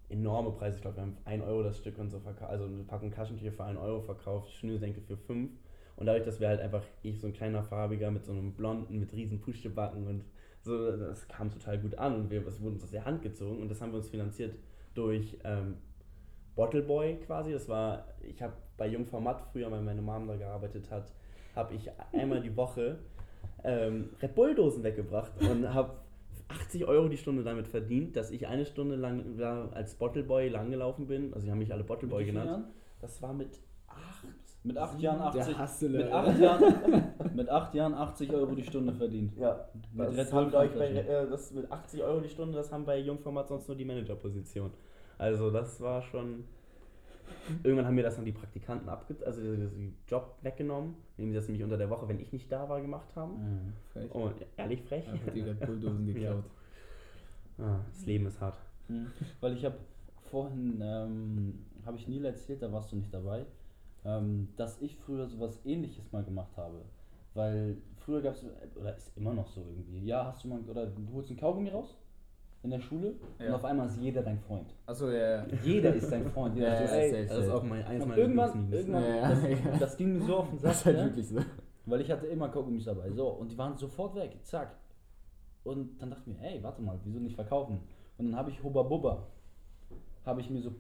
enorme 0.10 0.52
Preise. 0.52 0.78
Ich 0.78 0.82
glaube, 0.82 0.98
wir 0.98 1.04
haben 1.04 1.18
1 1.26 1.44
Euro 1.44 1.64
das 1.64 1.78
Stück 1.78 1.98
und 1.98 2.10
so 2.10 2.20
verkauft, 2.20 2.52
also 2.52 2.66
eine 2.66 2.84
Packung 2.84 3.12
Taschentücher 3.12 3.52
für 3.52 3.64
1 3.64 3.80
Euro 3.80 4.02
verkauft, 4.02 4.52
Schnürsenkel 4.52 5.04
für 5.04 5.18
5. 5.18 5.52
Und 5.96 6.06
dadurch, 6.06 6.24
dass 6.24 6.40
wir 6.40 6.48
halt 6.48 6.60
einfach, 6.60 6.84
ich 7.04 7.20
so 7.20 7.28
ein 7.28 7.34
kleiner 7.34 7.64
Farbiger 7.64 8.10
mit 8.12 8.26
so 8.26 8.32
einem 8.32 8.54
blonden, 8.54 9.00
mit 9.00 9.14
riesen 9.14 9.42
Puschelbacken 9.42 10.08
und 10.08 10.26
so, 10.62 10.96
das 10.98 11.28
kam 11.28 11.52
total 11.52 11.78
gut 11.78 11.98
an 11.98 12.16
und 12.16 12.30
wir, 12.30 12.46
es 12.48 12.62
wurde 12.62 12.76
uns 12.76 12.84
aus 12.84 12.92
der 12.92 13.06
Hand 13.06 13.22
gezogen 13.22 13.62
und 13.62 13.70
das 13.70 13.82
haben 13.82 13.92
wir 13.92 13.98
uns 13.98 14.10
finanziert 14.10 14.56
durch 14.94 15.38
ähm, 15.44 15.76
Bottleboy 16.56 17.18
quasi. 17.26 17.52
Das 17.52 17.68
war, 17.68 18.08
ich 18.22 18.42
habe 18.42 18.54
bei 18.78 18.88
Jungformat 18.88 19.42
früher, 19.52 19.70
weil 19.72 19.82
meine 19.82 20.02
Mom 20.02 20.28
da 20.28 20.36
gearbeitet 20.36 20.90
hat, 20.90 21.12
habe 21.56 21.74
ich 21.76 21.90
einmal 22.12 22.42
die 22.42 22.56
Woche 22.56 23.00
ähm, 23.64 24.10
Red 24.22 24.36
Bull-Dosen 24.36 24.84
weggebracht 24.84 25.32
und 25.42 25.74
habe 25.74 25.98
80 26.48 26.86
Euro 26.86 27.08
die 27.08 27.18
Stunde 27.18 27.44
damit 27.44 27.68
verdient, 27.68 28.16
dass 28.16 28.32
ich 28.32 28.48
eine 28.48 28.66
Stunde 28.66 28.96
lang 28.96 29.38
da 29.38 29.70
als 29.70 29.96
Bottleboy 29.96 30.50
langgelaufen 30.50 31.08
bin. 31.08 31.34
Also, 31.34 31.46
sie 31.46 31.52
haben 31.52 31.60
mich 31.60 31.74
alle 31.74 31.84
Bottleboy 31.84 32.26
genannt. 32.26 32.50
Jahren? 32.50 32.66
Das 33.02 33.22
war 33.22 33.34
mit 33.34 33.60
8. 33.88 34.28
Mit 34.66 34.78
8 34.78 35.02
Jahren 35.02 35.22
80 35.22 35.58
Hassele, 35.58 35.98
mit, 36.06 36.12
acht 36.14 36.40
Jahren, 36.40 37.14
mit 37.36 37.50
8 37.50 37.76
Jahren 37.76 37.94
80 37.96 38.32
Euro 38.32 38.56
die 38.56 38.64
Stunde 38.64 38.94
verdient. 38.94 39.36
Ja, 39.38 39.68
mit 39.92 40.18
das, 40.18 40.32
haben 40.32 40.52
bei, 40.52 40.68
äh, 40.68 41.30
das 41.30 41.52
mit 41.52 41.70
80 41.70 42.02
Euro 42.02 42.22
die 42.22 42.30
Stunde, 42.30 42.56
das 42.58 42.72
haben 42.72 42.86
bei 42.86 42.98
Jungformat 43.00 43.50
sonst 43.50 43.68
nur 43.68 43.76
die 43.76 43.84
Managerposition. 43.84 44.72
Also 45.18 45.52
das 45.52 45.82
war 45.82 46.02
schon 46.02 46.46
Irgendwann 47.64 47.86
haben 47.86 47.96
mir 47.96 48.04
das 48.04 48.16
dann 48.16 48.26
die 48.26 48.32
Praktikanten 48.32 48.90
abge 48.90 49.16
also 49.26 49.42
den 49.42 49.96
Job 50.08 50.38
weggenommen, 50.42 50.96
indem 51.18 51.32
sie 51.32 51.36
das 51.36 51.48
nämlich 51.48 51.64
unter 51.64 51.78
der 51.78 51.90
Woche, 51.90 52.08
wenn 52.08 52.20
ich 52.20 52.32
nicht 52.32 52.52
da 52.52 52.68
war, 52.70 52.82
gemacht 52.82 53.16
haben. 53.16 53.34
Mhm, 53.34 53.74
frech. 53.92 54.12
Und 54.12 54.34
ehrlich 54.58 54.82
frech. 54.82 55.08
Einfach 55.10 55.34
die 55.34 55.42
Red 55.42 55.60
Bulldosen 55.60 56.06
geklaut. 56.14 56.46
Ja. 57.58 57.66
Ah, 57.66 57.80
das 57.92 58.06
Leben 58.06 58.26
ist 58.26 58.40
hart. 58.42 58.58
Mhm. 58.88 59.08
Weil 59.42 59.54
ich 59.54 59.66
habe 59.66 59.76
vorhin, 60.32 60.80
ähm, 60.82 61.66
habe 61.86 61.98
ich 61.98 62.08
Neil 62.08 62.26
erzählt, 62.26 62.62
da 62.62 62.72
warst 62.72 62.92
du 62.92 62.96
nicht 62.96 63.14
dabei, 63.14 63.46
ähm, 64.06 64.50
dass 64.56 64.82
ich 64.82 64.96
früher 64.96 65.28
sowas 65.28 65.60
ähnliches 65.66 66.12
mal 66.12 66.24
gemacht 66.24 66.56
habe. 66.58 66.82
Weil 67.34 67.78
früher 67.98 68.22
gab 68.22 68.36
es, 68.36 68.46
oder 68.76 68.96
ist 68.96 69.16
immer 69.18 69.34
noch 69.34 69.48
so 69.48 69.62
irgendwie, 69.62 70.06
ja, 70.06 70.26
hast 70.26 70.44
du 70.44 70.48
mal, 70.48 70.60
oder 70.62 70.88
du 70.88 71.02
holst 71.14 71.30
einen 71.30 71.40
Kaugummi 71.40 71.70
raus? 71.70 71.96
In 72.64 72.70
der 72.70 72.80
Schule 72.80 73.16
ja. 73.40 73.48
und 73.48 73.54
auf 73.54 73.66
einmal 73.66 73.88
ist 73.88 73.98
jeder 73.98 74.24
dein 74.24 74.40
Freund. 74.40 74.74
Achso, 74.86 75.12
ja. 75.12 75.46
Jeder 75.64 75.94
ist 75.94 76.10
dein 76.10 76.26
Freund. 76.30 76.58
ja, 76.58 76.74
ist, 76.80 76.92
ey, 76.92 77.28
das 77.28 77.38
ist 77.38 77.50
auch 77.50 77.64
mein 77.64 77.84
eins 77.84 78.06
meiner 78.06 78.18
Irgendwann, 78.18 78.72
irgendwann 78.72 79.04
das, 79.22 79.80
das, 79.80 79.98
ging 79.98 80.18
mir 80.18 80.26
so 80.26 80.38
auf 80.38 80.50
den 80.50 80.60
Sack. 80.60 80.72
Das 80.72 80.80
ist 80.80 80.86
halt 80.86 80.98
wirklich 80.98 81.28
so. 81.28 81.40
Weil 81.86 82.02
ich 82.02 82.10
hatte 82.10 82.28
immer 82.28 82.48
Kaugummis 82.50 82.86
dabei. 82.86 83.12
So, 83.12 83.28
und 83.28 83.52
die 83.52 83.58
waren 83.58 83.78
sofort 83.78 84.16
weg. 84.16 84.38
Zack. 84.44 84.78
Und 85.66 86.02
dann 86.02 86.10
dachte 86.10 86.24
ich 86.30 86.38
mir, 86.38 86.42
ey, 86.42 86.64
warte 86.64 86.82
mal, 86.82 86.98
wieso 87.04 87.20
nicht 87.20 87.36
verkaufen? 87.36 87.82
Und 88.18 88.26
dann 88.28 88.36
habe 88.36 88.50
ich 88.50 88.64
Hubba 88.64 88.84
Bubba. 88.84 89.28
Habe 90.26 90.40
ich 90.40 90.50
mir 90.50 90.62
so 90.62 90.72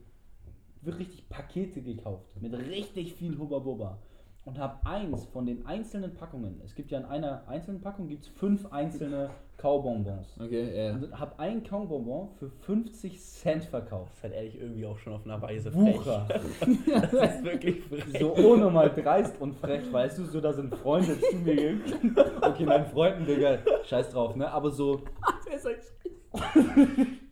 richtig 0.85 1.27
Pakete 1.27 1.81
gekauft. 1.81 2.25
Mit 2.39 2.53
richtig 2.53 3.13
viel 3.15 3.37
Hubba 3.37 3.59
Bubba 3.59 3.99
und 4.45 4.59
habe 4.59 4.85
eins 4.85 5.25
von 5.25 5.45
den 5.45 5.65
einzelnen 5.65 6.13
Packungen, 6.13 6.59
es 6.63 6.75
gibt 6.75 6.91
ja 6.91 6.99
in 6.99 7.05
einer 7.05 7.47
einzelnen 7.47 7.81
Packung 7.81 8.07
gibt's 8.07 8.27
fünf 8.27 8.71
einzelne 8.71 9.29
Kaubonbons. 9.57 10.37
Okay, 10.39 10.87
ja. 10.87 10.93
Und 10.93 11.17
habe 11.17 11.39
ein 11.39 11.63
Kaubonbon 11.63 12.29
für 12.37 12.49
50 12.49 13.21
Cent 13.21 13.63
verkauft. 13.63 14.11
Das 14.11 14.17
ist 14.17 14.23
halt 14.23 14.33
ehrlich 14.33 14.59
irgendwie 14.59 14.85
auch 14.85 14.97
schon 14.97 15.13
auf 15.13 15.25
einer 15.25 15.41
Weise 15.41 15.71
Bucher. 15.71 16.27
das 16.29 17.13
ist 17.13 17.43
wirklich 17.45 17.81
frech. 17.83 18.03
So 18.19 18.35
ohne 18.35 18.69
mal 18.69 18.89
dreist 18.89 19.39
und 19.39 19.55
frech, 19.55 19.91
weißt 19.91 20.17
du, 20.17 20.25
so 20.25 20.41
da 20.41 20.51
sind 20.51 20.75
Freunde 20.75 21.17
zu 21.17 21.37
mir 21.37 21.55
gegangen. 21.55 22.15
Okay, 22.41 22.65
nein, 22.65 22.85
Freunden, 22.87 23.25
Digga, 23.25 23.59
scheiß 23.85 24.09
drauf, 24.09 24.35
ne? 24.35 24.51
Aber 24.51 24.69
so. 24.71 25.03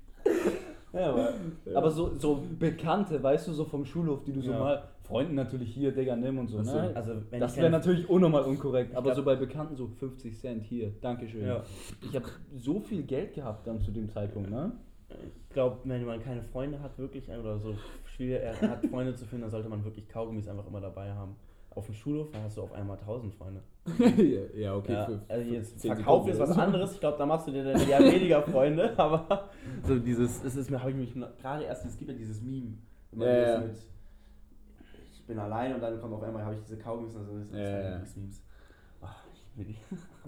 ja, 0.93 1.09
aber, 1.09 1.33
aber 1.73 1.91
so, 1.91 2.17
so 2.17 2.43
Bekannte, 2.59 3.21
weißt 3.21 3.47
du, 3.47 3.53
so 3.53 3.65
vom 3.65 3.85
Schulhof, 3.85 4.23
die 4.23 4.33
du 4.33 4.41
so 4.41 4.51
ja. 4.51 4.59
mal 4.59 4.83
Freunden 5.03 5.35
natürlich 5.35 5.73
hier, 5.73 5.91
Digga, 5.91 6.15
nimm 6.15 6.39
und 6.39 6.47
so. 6.47 6.59
Also, 6.59 6.73
ne? 6.73 6.91
also 6.95 7.13
das 7.31 7.57
wäre 7.57 7.69
natürlich 7.69 8.09
unnormal 8.09 8.43
unkorrekt. 8.43 8.95
Aber 8.95 9.13
so 9.13 9.23
bei 9.23 9.35
Bekannten 9.35 9.75
so 9.75 9.87
50 9.87 10.39
Cent 10.39 10.63
hier, 10.63 10.91
Dankeschön. 11.01 11.47
Ja. 11.47 11.63
Ich 12.01 12.15
habe 12.15 12.25
so 12.55 12.79
viel 12.79 13.03
Geld 13.03 13.33
gehabt 13.33 13.67
dann 13.67 13.81
zu 13.81 13.91
dem 13.91 14.09
Zeitpunkt, 14.09 14.49
ne? 14.49 14.71
Ich 15.09 15.53
glaube, 15.53 15.79
wenn 15.83 16.05
man 16.05 16.23
keine 16.23 16.41
Freunde 16.41 16.81
hat, 16.81 16.97
wirklich, 16.97 17.29
oder 17.29 17.59
so 17.59 17.75
schwer 18.05 18.53
hat, 18.61 18.85
Freunde 18.85 19.13
zu 19.15 19.25
finden, 19.25 19.41
dann 19.41 19.51
sollte 19.51 19.67
man 19.67 19.83
wirklich 19.83 20.07
Kaugummis 20.07 20.47
einfach 20.47 20.67
immer 20.67 20.79
dabei 20.79 21.11
haben. 21.11 21.35
Auf 21.73 21.85
dem 21.85 21.95
Schulhof 21.95 22.29
hast 22.43 22.57
du 22.57 22.63
auf 22.63 22.73
einmal 22.73 22.97
1000 22.97 23.33
Freunde. 23.33 23.63
ja, 24.55 24.75
okay. 24.75 24.93
Ja, 24.93 25.09
also 25.27 25.51
jetzt 25.51 25.81
Verkauf 25.81 26.27
ist 26.27 26.39
was 26.39 26.57
anderes. 26.57 26.93
Ich 26.93 26.99
glaube, 26.99 27.17
da 27.17 27.25
machst 27.25 27.47
du 27.47 27.51
dir 27.51 27.63
dann 27.63 27.81
eher 27.87 27.99
weniger 27.99 28.43
Freunde. 28.43 28.93
Aber 28.97 29.49
so 29.83 29.97
dieses, 29.97 30.43
es 30.43 30.55
ist 30.55 30.69
mir, 30.69 30.79
habe 30.79 30.91
ich 30.91 30.97
mich 30.97 31.13
gerade 31.13 31.63
erst, 31.63 31.85
es 31.85 31.97
gibt 31.97 32.11
ja 32.11 32.17
dieses 32.17 32.41
Meme. 32.41 32.77
Ja, 33.13 33.25
ja. 33.25 33.59
Mit, 33.61 33.77
bin 35.31 35.39
allein 35.39 35.73
und 35.73 35.81
dann 35.81 35.99
kommt 35.99 36.13
auf 36.13 36.23
einmal, 36.23 36.43
habe 36.43 36.55
ich 36.55 36.61
diese 36.61 36.77
Kaugummis, 36.77 37.15
also 37.15 37.37
das 37.37 37.47
sind 37.47 37.57
ja, 37.57 37.81
ja. 37.81 37.97
Memes. 37.99 38.43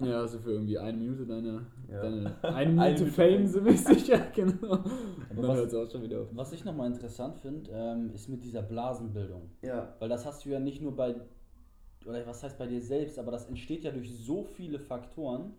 ja, 0.02 0.20
also 0.20 0.38
für 0.38 0.52
irgendwie 0.52 0.78
eine 0.78 0.96
Minute 0.96 1.26
deine, 1.26 1.66
ja. 1.90 2.02
deine 2.02 2.34
eine 2.42 2.72
Minute 2.72 3.06
Fame 3.06 3.46
so 3.46 3.60
mäßig, 3.60 4.08
ja, 4.08 4.20
genau. 4.34 4.84
Aber 5.30 5.48
was, 5.48 5.74
auch 5.74 5.90
schon 5.90 6.02
wieder 6.02 6.20
auf. 6.20 6.28
was 6.32 6.52
ich 6.52 6.64
nochmal 6.64 6.88
interessant 6.90 7.38
finde, 7.38 7.70
ähm, 7.72 8.10
ist 8.14 8.28
mit 8.28 8.44
dieser 8.44 8.62
Blasenbildung. 8.62 9.50
Ja. 9.62 9.94
Weil 9.98 10.10
das 10.10 10.26
hast 10.26 10.44
du 10.44 10.50
ja 10.50 10.60
nicht 10.60 10.82
nur 10.82 10.94
bei, 10.94 11.14
oder 12.06 12.26
was 12.26 12.42
heißt 12.42 12.58
bei 12.58 12.66
dir 12.66 12.80
selbst, 12.80 13.18
aber 13.18 13.32
das 13.32 13.48
entsteht 13.48 13.84
ja 13.84 13.90
durch 13.90 14.14
so 14.14 14.44
viele 14.44 14.78
Faktoren, 14.78 15.54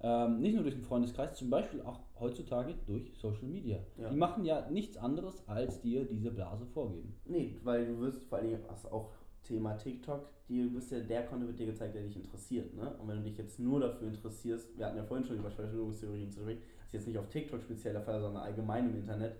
ähm, 0.00 0.40
nicht 0.40 0.54
nur 0.54 0.62
durch 0.62 0.74
den 0.74 0.84
Freundeskreis, 0.84 1.34
zum 1.34 1.50
Beispiel 1.50 1.80
auch 1.82 2.00
heutzutage 2.18 2.74
durch 2.86 3.12
Social 3.14 3.44
Media. 3.44 3.78
Ja. 3.96 4.10
Die 4.10 4.16
machen 4.16 4.44
ja 4.44 4.68
nichts 4.70 4.96
anderes, 4.96 5.42
als 5.48 5.80
dir 5.80 6.04
diese 6.04 6.30
Blase 6.30 6.66
vorgeben. 6.66 7.14
Nee, 7.24 7.56
weil 7.64 7.86
du 7.86 8.00
wirst 8.00 8.24
vor 8.24 8.38
allem, 8.38 8.58
was 8.68 8.84
auch 8.86 9.12
Thema 9.44 9.74
TikTok, 9.74 10.28
die, 10.48 10.62
du 10.62 10.74
wirst 10.74 10.90
ja, 10.90 11.00
der 11.00 11.24
Content 11.24 11.48
wird 11.48 11.58
dir 11.58 11.66
gezeigt, 11.66 11.94
der 11.94 12.02
dich 12.02 12.16
interessiert. 12.16 12.74
Ne? 12.74 12.94
Und 12.98 13.08
wenn 13.08 13.18
du 13.18 13.22
dich 13.22 13.38
jetzt 13.38 13.58
nur 13.58 13.80
dafür 13.80 14.08
interessierst, 14.08 14.76
wir 14.76 14.86
hatten 14.86 14.96
ja 14.96 15.04
vorhin 15.04 15.26
schon 15.26 15.38
über 15.38 15.50
Verschwörungstheorien 15.50 16.30
zu 16.30 16.40
sprechen, 16.40 16.62
ist 16.86 16.92
jetzt 16.92 17.06
nicht 17.06 17.18
auf 17.18 17.28
TikTok 17.28 17.62
speziell 17.62 17.94
der 17.94 18.02
Fall, 18.02 18.20
sondern 18.20 18.42
allgemein 18.42 18.90
im 18.90 18.96
Internet. 18.96 19.36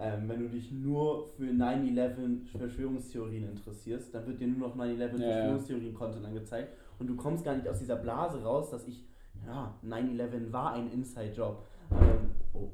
Ähm, 0.00 0.28
wenn 0.28 0.38
du 0.38 0.48
dich 0.48 0.70
nur 0.70 1.26
für 1.36 1.50
9-11 1.50 2.46
Verschwörungstheorien 2.56 3.48
interessierst, 3.48 4.14
dann 4.14 4.26
wird 4.28 4.38
dir 4.40 4.46
nur 4.46 4.68
noch 4.68 4.76
9-11 4.76 4.98
ja, 4.98 5.08
Verschwörungstheorien-Content 5.08 6.24
angezeigt 6.24 6.72
und 7.00 7.08
du 7.08 7.16
kommst 7.16 7.44
gar 7.44 7.56
nicht 7.56 7.66
aus 7.66 7.80
dieser 7.80 7.96
Blase 7.96 8.40
raus, 8.42 8.70
dass 8.70 8.86
ich 8.86 9.04
ja, 9.44 9.74
9-11 9.84 10.52
war 10.52 10.74
ein 10.74 10.92
Inside-Job. 10.92 11.66
Ähm, 11.90 12.30
oh. 12.54 12.68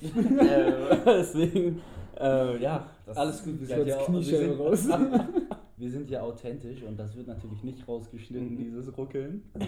äh, 0.06 0.96
deswegen, 1.04 1.80
äh, 2.20 2.62
ja. 2.62 2.88
Alles 3.14 3.42
gut, 3.42 3.68
wir, 3.68 3.84
ja 3.84 3.96
Kniescheibe 4.04 4.58
raus. 4.58 4.86
wir 5.76 5.90
sind 5.90 6.08
ja 6.08 6.22
authentisch 6.22 6.84
und 6.84 6.96
das 6.96 7.16
wird 7.16 7.26
natürlich 7.26 7.64
nicht 7.64 7.88
rausgeschnitten, 7.88 8.54
mhm. 8.54 8.58
dieses 8.58 8.96
Ruckeln. 8.96 9.42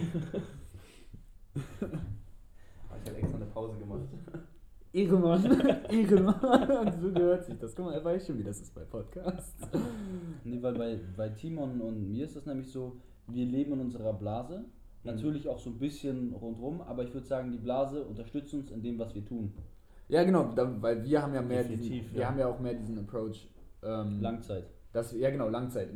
ich 1.55 1.63
habe 3.11 3.19
extra 3.19 3.37
eine 3.37 3.47
Pause 3.47 3.77
gemacht. 3.77 4.03
Ehrenmann, 4.93 5.45
Ehrenmann, 5.89 6.93
so 7.01 7.13
gehört 7.13 7.45
sich 7.45 7.57
das. 7.59 7.75
Guck 7.75 7.87
mal, 7.87 7.95
er 7.95 8.05
weiß 8.05 8.27
schon, 8.27 8.39
wie 8.39 8.45
das 8.45 8.61
ist 8.61 8.75
bei 8.75 8.83
Podcasts. 8.83 9.69
Nee, 10.45 10.61
weil 10.61 10.75
bei, 10.75 10.99
bei 11.17 11.29
Timon 11.29 11.81
und 11.81 12.09
mir 12.09 12.25
ist 12.25 12.37
das 12.37 12.47
nämlich 12.47 12.71
so, 12.71 12.97
wir 13.29 13.47
leben 13.47 13.75
in 13.75 13.81
unserer 13.81 14.13
Blase 14.13 14.65
Mhm. 15.03 15.11
Natürlich 15.11 15.49
auch 15.49 15.59
so 15.59 15.71
ein 15.71 15.79
bisschen 15.79 16.35
rundrum, 16.35 16.81
aber 16.83 17.05
ich 17.05 17.15
würde 17.15 17.27
sagen, 17.27 17.51
die 17.51 17.59
Blase 17.59 18.05
unterstützt 18.05 18.53
uns 18.55 18.71
in 18.71 18.83
dem, 18.83 18.99
was 18.99 19.15
wir 19.15 19.25
tun. 19.25 19.53
Ja, 20.09 20.25
genau, 20.25 20.53
da, 20.55 20.71
weil 20.83 21.05
wir 21.05 21.23
haben 21.23 21.35
ja 21.35 21.43
mehr 21.43 21.65
diesen, 21.65 22.13
wir 22.13 22.29
haben 22.29 22.39
ja 22.39 22.49
auch 22.49 22.59
mehr 22.59 22.75
diesen 22.75 22.99
Approach. 22.99 23.49
Ähm, 23.83 24.21
Langzeit. 24.21 24.65
Das, 24.93 25.13
ja, 25.13 25.31
genau, 25.31 25.49
Langzeit. 25.49 25.89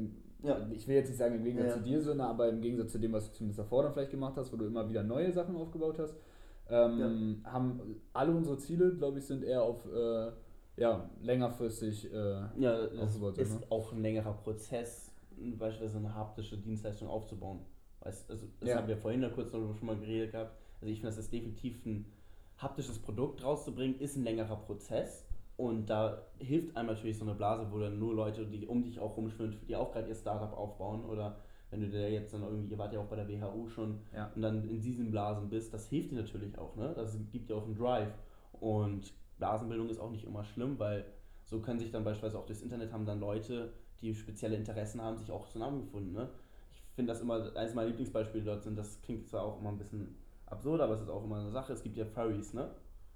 Ja. 0.43 0.67
Ich 0.73 0.87
will 0.87 0.95
jetzt 0.95 1.09
nicht 1.09 1.19
sagen 1.19 1.35
im 1.35 1.45
Gegensatz 1.45 1.71
ja. 1.71 1.77
zu 1.77 1.83
dir, 1.83 2.01
sondern 2.01 2.29
aber 2.29 2.49
im 2.49 2.61
Gegensatz 2.61 2.93
zu 2.93 2.99
dem, 2.99 3.13
was 3.13 3.29
du 3.29 3.37
zumindest 3.37 3.59
davor 3.59 3.83
dann 3.83 3.93
vielleicht 3.93 4.11
gemacht 4.11 4.35
hast, 4.37 4.53
wo 4.53 4.57
du 4.57 4.67
immer 4.67 4.89
wieder 4.89 5.03
neue 5.03 5.33
Sachen 5.33 5.57
aufgebaut 5.57 5.99
hast, 5.99 6.17
ähm, 6.69 7.43
ja. 7.45 7.53
haben 7.53 8.01
alle 8.13 8.33
unsere 8.33 8.59
Ziele, 8.59 8.95
glaube 8.95 9.19
ich, 9.19 9.27
sind 9.27 9.45
eher 9.45 9.63
auf 9.63 9.85
äh, 9.87 10.33
ja, 10.77 11.09
längerfristig 11.21 12.13
äh, 12.13 12.43
ja, 12.57 12.89
aufgebaut. 13.01 13.39
Ist 13.39 13.61
ne? 13.61 13.67
auch 13.71 13.93
ein 13.93 14.03
längerer 14.03 14.33
Prozess, 14.33 15.13
beispielsweise 15.37 15.99
eine 15.99 16.15
haptische 16.15 16.57
Dienstleistung 16.57 17.09
aufzubauen. 17.09 17.61
Weißt, 18.01 18.31
also 18.31 18.47
das 18.61 18.69
ja. 18.69 18.77
haben 18.77 18.89
wir 18.89 18.97
vorhin 18.97 19.23
ja 19.23 19.29
kurz 19.29 19.53
noch 19.53 19.75
schon 19.75 19.87
mal 19.87 19.97
geredet 19.97 20.33
gehabt. 20.33 20.57
Also 20.81 20.93
ich 20.93 21.01
finde, 21.01 21.11
das 21.11 21.19
ist 21.19 21.33
definitiv 21.33 21.85
ein 21.87 22.07
haptisches 22.59 22.99
Produkt 22.99 23.43
rauszubringen, 23.43 23.99
ist 23.99 24.17
ein 24.17 24.25
längerer 24.25 24.57
Prozess. 24.57 25.27
Und 25.57 25.89
da 25.89 26.27
hilft 26.39 26.77
einem 26.77 26.89
natürlich 26.89 27.17
so 27.17 27.25
eine 27.25 27.35
Blase, 27.35 27.69
wo 27.71 27.79
dann 27.79 27.99
nur 27.99 28.13
Leute, 28.15 28.45
die 28.47 28.67
um 28.67 28.83
dich 28.83 28.99
auch 28.99 29.17
rumschwimmen, 29.17 29.57
die 29.69 29.77
auch 29.77 29.93
gerade 29.93 30.09
ihr 30.09 30.15
Startup 30.15 30.53
aufbauen 30.53 31.05
oder 31.05 31.37
wenn 31.75 31.81
du 31.81 31.91
da 31.91 32.07
jetzt 32.07 32.33
dann 32.33 32.43
irgendwie, 32.43 32.69
ihr 32.71 32.79
wart 32.79 32.93
ja 32.93 33.01
auch 33.01 33.07
bei 33.09 33.17
der 33.17 33.29
WHU 33.29 33.67
schon 33.69 33.99
Ja. 34.15 34.31
und 34.35 34.43
dann 34.43 34.69
in 34.69 34.81
diesen 34.81 35.11
Blasen 35.11 35.49
bist, 35.51 35.75
das 35.75 35.89
hilft 35.89 36.13
dir 36.13 36.17
natürlich 36.21 36.57
auch, 36.57 36.77
ne? 36.77 36.93
Das 36.95 37.19
gibt 37.33 37.51
dir 37.51 37.57
auch 37.57 37.65
einen 37.65 37.75
Drive. 37.75 38.13
Und 38.61 39.13
Blasenbildung 39.39 39.89
ist 39.89 39.99
auch 39.99 40.11
nicht 40.11 40.25
immer 40.25 40.45
schlimm, 40.45 40.79
weil 40.79 41.05
so 41.45 41.61
können 41.61 41.81
sich 41.81 41.91
dann 41.91 42.05
beispielsweise 42.05 42.39
auch 42.39 42.47
durchs 42.47 42.63
Internet 42.63 42.93
haben 42.93 43.05
dann 43.05 43.19
Leute, 43.19 43.73
die 44.01 44.15
spezielle 44.15 44.57
Interessen 44.57 45.03
haben, 45.03 45.17
sich 45.17 45.31
auch 45.33 45.49
zusammengefunden, 45.49 46.13
ne? 46.13 46.29
Ich 46.73 46.95
finde 46.95 47.13
das 47.13 47.21
immer, 47.21 47.57
eines 47.57 47.75
meiner 47.75 47.89
Lieblingsbeispiele 47.89 48.45
dort 48.45 48.63
sind, 48.63 48.79
das 48.79 49.03
klingt 49.03 49.27
zwar 49.29 49.43
auch 49.43 49.59
immer 49.59 49.71
ein 49.71 49.79
bisschen 49.79 50.15
absurd, 50.47 50.81
aber 50.81 50.95
es 50.95 51.01
ist 51.01 51.09
auch 51.09 51.25
immer 51.25 51.41
eine 51.41 51.51
Sache, 51.51 51.73
es 51.73 51.83
gibt 51.83 51.97
ja 51.97 52.05
Furries, 52.05 52.55
ne? 52.55 52.71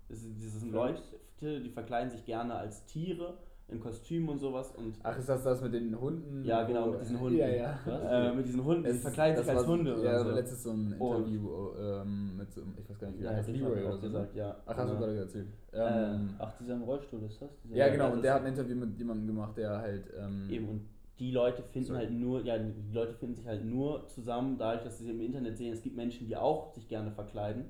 Das 0.09 0.21
sind 0.21 0.73
Leute, 0.73 1.01
die 1.41 1.71
verkleiden 1.71 2.11
sich 2.11 2.25
gerne 2.25 2.55
als 2.55 2.87
Tiere 2.87 3.39
in 3.71 3.81
Kostümen 3.81 4.29
und 4.31 4.39
sowas 4.39 4.73
und 4.77 4.95
Ach, 5.03 5.19
ist 5.19 5.29
das 5.29 5.43
das 5.45 5.61
mit 5.61 5.75
den 5.75 5.99
Hunden? 6.01 6.43
Ja, 6.45 6.63
genau, 6.65 6.87
mit 6.91 7.01
diesen 7.03 7.21
Hunden. 7.21 7.39
Ja, 7.39 7.49
ja. 7.49 7.79
äh, 7.87 8.35
mit 8.35 8.47
diesen 8.47 8.65
Hunden, 8.65 8.85
die 8.85 8.99
verkleiden 8.99 9.43
sich 9.43 9.51
als 9.55 9.67
Hunde 9.67 9.91
Ja, 9.93 9.99
oder 9.99 10.25
so. 10.25 10.31
letztes 10.31 10.63
so 10.63 10.71
ein 10.71 10.95
Und- 10.99 11.17
Interview 11.17 11.69
ähm, 11.79 12.37
mit 12.39 12.51
so, 12.53 12.63
einem- 12.63 12.75
ich 12.79 12.89
weiß 12.89 12.99
gar 12.99 13.09
nicht, 13.09 13.21
wie 13.21 13.25
Ja, 13.25 13.31
der 13.31 13.39
heißt, 13.39 13.49
Leroy 13.51 13.83
oder 13.85 13.93
so. 13.93 14.01
gesagt, 14.01 14.35
ja. 14.35 14.57
Ach, 14.65 14.77
hast 14.77 14.89
du 14.89 14.95
Ja. 14.95 14.99
gerade 15.01 15.17
erzählt. 15.19 15.49
Äh, 15.73 15.79
Ähm, 16.15 16.31
Ach, 16.39 16.53
dieser 16.59 16.75
im 16.75 16.83
Rollstuhl 16.83 17.23
ist 17.25 17.43
das? 17.43 17.51
Dieser 17.63 17.77
ja, 17.77 17.89
genau, 17.89 18.13
und 18.13 18.23
der 18.23 18.35
hat 18.35 18.43
ein 18.43 18.49
Interview 18.49 18.77
mit 18.77 18.97
jemandem 18.99 19.27
gemacht, 19.27 19.57
der 19.59 19.79
halt. 19.79 20.05
Ähm, 20.19 20.49
Eben, 20.51 20.69
und 20.69 20.81
die 21.19 21.31
Leute 21.33 21.63
finden 21.63 21.89
Sorry. 21.89 21.99
halt 22.07 22.13
nur, 22.13 22.43
ja, 22.45 22.57
die 22.59 22.93
Leute 22.95 23.13
finden 23.15 23.35
sich 23.35 23.47
halt 23.47 23.65
nur 23.65 24.07
zusammen, 24.07 24.57
dadurch, 24.57 24.85
dass 24.85 24.99
sie 24.99 25.11
im 25.11 25.21
Internet 25.21 25.59
sehen, 25.59 25.73
es 25.75 25.83
gibt 25.83 25.97
Menschen, 25.97 26.27
die 26.27 26.37
auch 26.37 26.73
sich 26.73 26.89
gerne 26.89 27.11
verkleiden. 27.11 27.67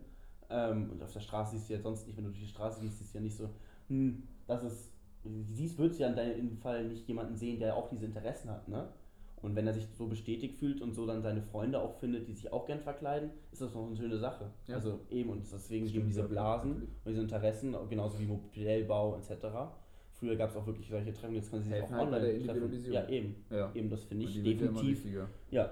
Ähm, 0.51 0.91
und 0.93 1.03
auf 1.03 1.13
der 1.13 1.21
Straße 1.21 1.57
siehst 1.57 1.69
du 1.71 1.75
ja 1.75 1.81
sonst 1.81 2.07
nicht, 2.07 2.17
wenn 2.17 2.25
du 2.25 2.31
durch 2.31 2.43
die 2.43 2.49
Straße 2.49 2.81
gehst, 2.81 2.99
siehst 2.99 3.13
du 3.15 3.19
ja 3.19 3.25
nicht 3.25 3.37
so, 3.37 3.49
hm, 3.89 4.23
das 4.47 4.63
ist, 4.63 4.93
siehst, 5.51 5.79
würdest 5.79 5.99
du 6.01 6.05
ja 6.05 6.11
in 6.11 6.17
deinem 6.17 6.57
Fall 6.59 6.85
nicht 6.85 7.07
jemanden 7.09 7.37
sehen, 7.37 7.59
der 7.59 7.77
auch 7.77 7.89
diese 7.89 8.05
Interessen 8.07 8.51
hat, 8.51 8.69
ne? 8.69 8.89
Und 9.41 9.55
wenn 9.55 9.69
er 9.69 9.73
sich 9.73 9.87
so 9.97 10.09
bestätigt 10.09 10.57
fühlt 10.57 10.81
und 10.83 10.95
so 10.95 11.07
dann 11.07 11.23
seine 11.23 11.43
Freunde 11.43 11.81
auch 11.81 11.95
findet, 11.95 12.27
die 12.27 12.33
sich 12.33 12.53
auch 12.53 12.67
gern 12.67 12.81
verkleiden, 12.81 13.31
ist 13.53 13.63
das 13.63 13.73
noch 13.73 13.87
eine 13.87 13.95
schöne 13.97 14.19
Sache. 14.19 14.51
Ja. 14.67 14.75
Also 14.75 14.99
eben, 15.11 15.31
und 15.31 15.43
deswegen 15.43 15.87
Stimmt, 15.87 15.93
geben 15.93 16.07
diese 16.09 16.25
Blasen 16.25 16.71
natürlich. 16.71 16.91
und 17.05 17.11
diese 17.13 17.21
Interessen, 17.23 17.77
genauso 17.89 18.19
wie 18.19 18.27
Modellbau 18.27 19.17
etc. 19.17 19.47
Früher 20.11 20.35
gab 20.35 20.51
es 20.51 20.57
auch 20.57 20.67
wirklich 20.67 20.89
solche 20.89 21.13
Treffen, 21.13 21.37
jetzt 21.37 21.51
können 21.53 21.63
sie 21.63 21.71
sich 21.71 21.81
auch 21.81 21.91
halt 21.91 22.13
online 22.13 22.45
treffen. 22.45 22.93
Ja, 22.93 23.09
eben. 23.09 23.45
Ja. 23.49 23.71
Eben, 23.75 23.89
das 23.89 24.03
finde 24.03 24.25
ich 24.25 24.43
definitiv. 24.43 25.07
Ja. 25.53 25.71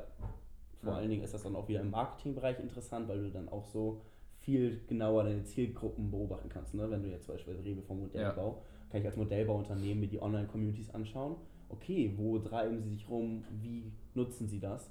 Vor 0.80 0.92
Ja. 0.92 0.98
allen 0.98 1.10
Dingen 1.10 1.24
ist 1.24 1.34
das 1.34 1.42
dann 1.42 1.56
auch 1.56 1.66
wieder 1.66 1.80
im 1.80 1.90
Marketingbereich 1.90 2.60
interessant, 2.60 3.08
weil 3.08 3.20
du 3.20 3.30
dann 3.30 3.48
auch 3.48 3.66
so 3.66 4.00
viel 4.46 4.80
genauer 4.86 5.24
deine 5.24 5.42
Zielgruppen 5.42 6.08
beobachten 6.08 6.48
kannst. 6.48 6.72
Ne? 6.72 6.88
Wenn 6.88 7.02
du 7.02 7.08
jetzt 7.08 7.26
beispielsweise 7.26 7.64
Rewe 7.64 7.82
vom 7.82 7.98
Modellbau, 8.00 8.62
kann 8.90 9.00
ich 9.00 9.06
als 9.06 9.16
Modellbauunternehmen 9.16 10.00
mir 10.00 10.08
die 10.08 10.22
Online-Communities 10.22 10.90
anschauen. 10.94 11.34
Okay, 11.68 12.12
wo 12.16 12.38
treiben 12.38 12.78
sie 12.80 12.90
sich 12.90 13.08
rum? 13.10 13.42
Wie 13.60 13.90
nutzen 14.14 14.46
sie 14.48 14.60
das? 14.60 14.90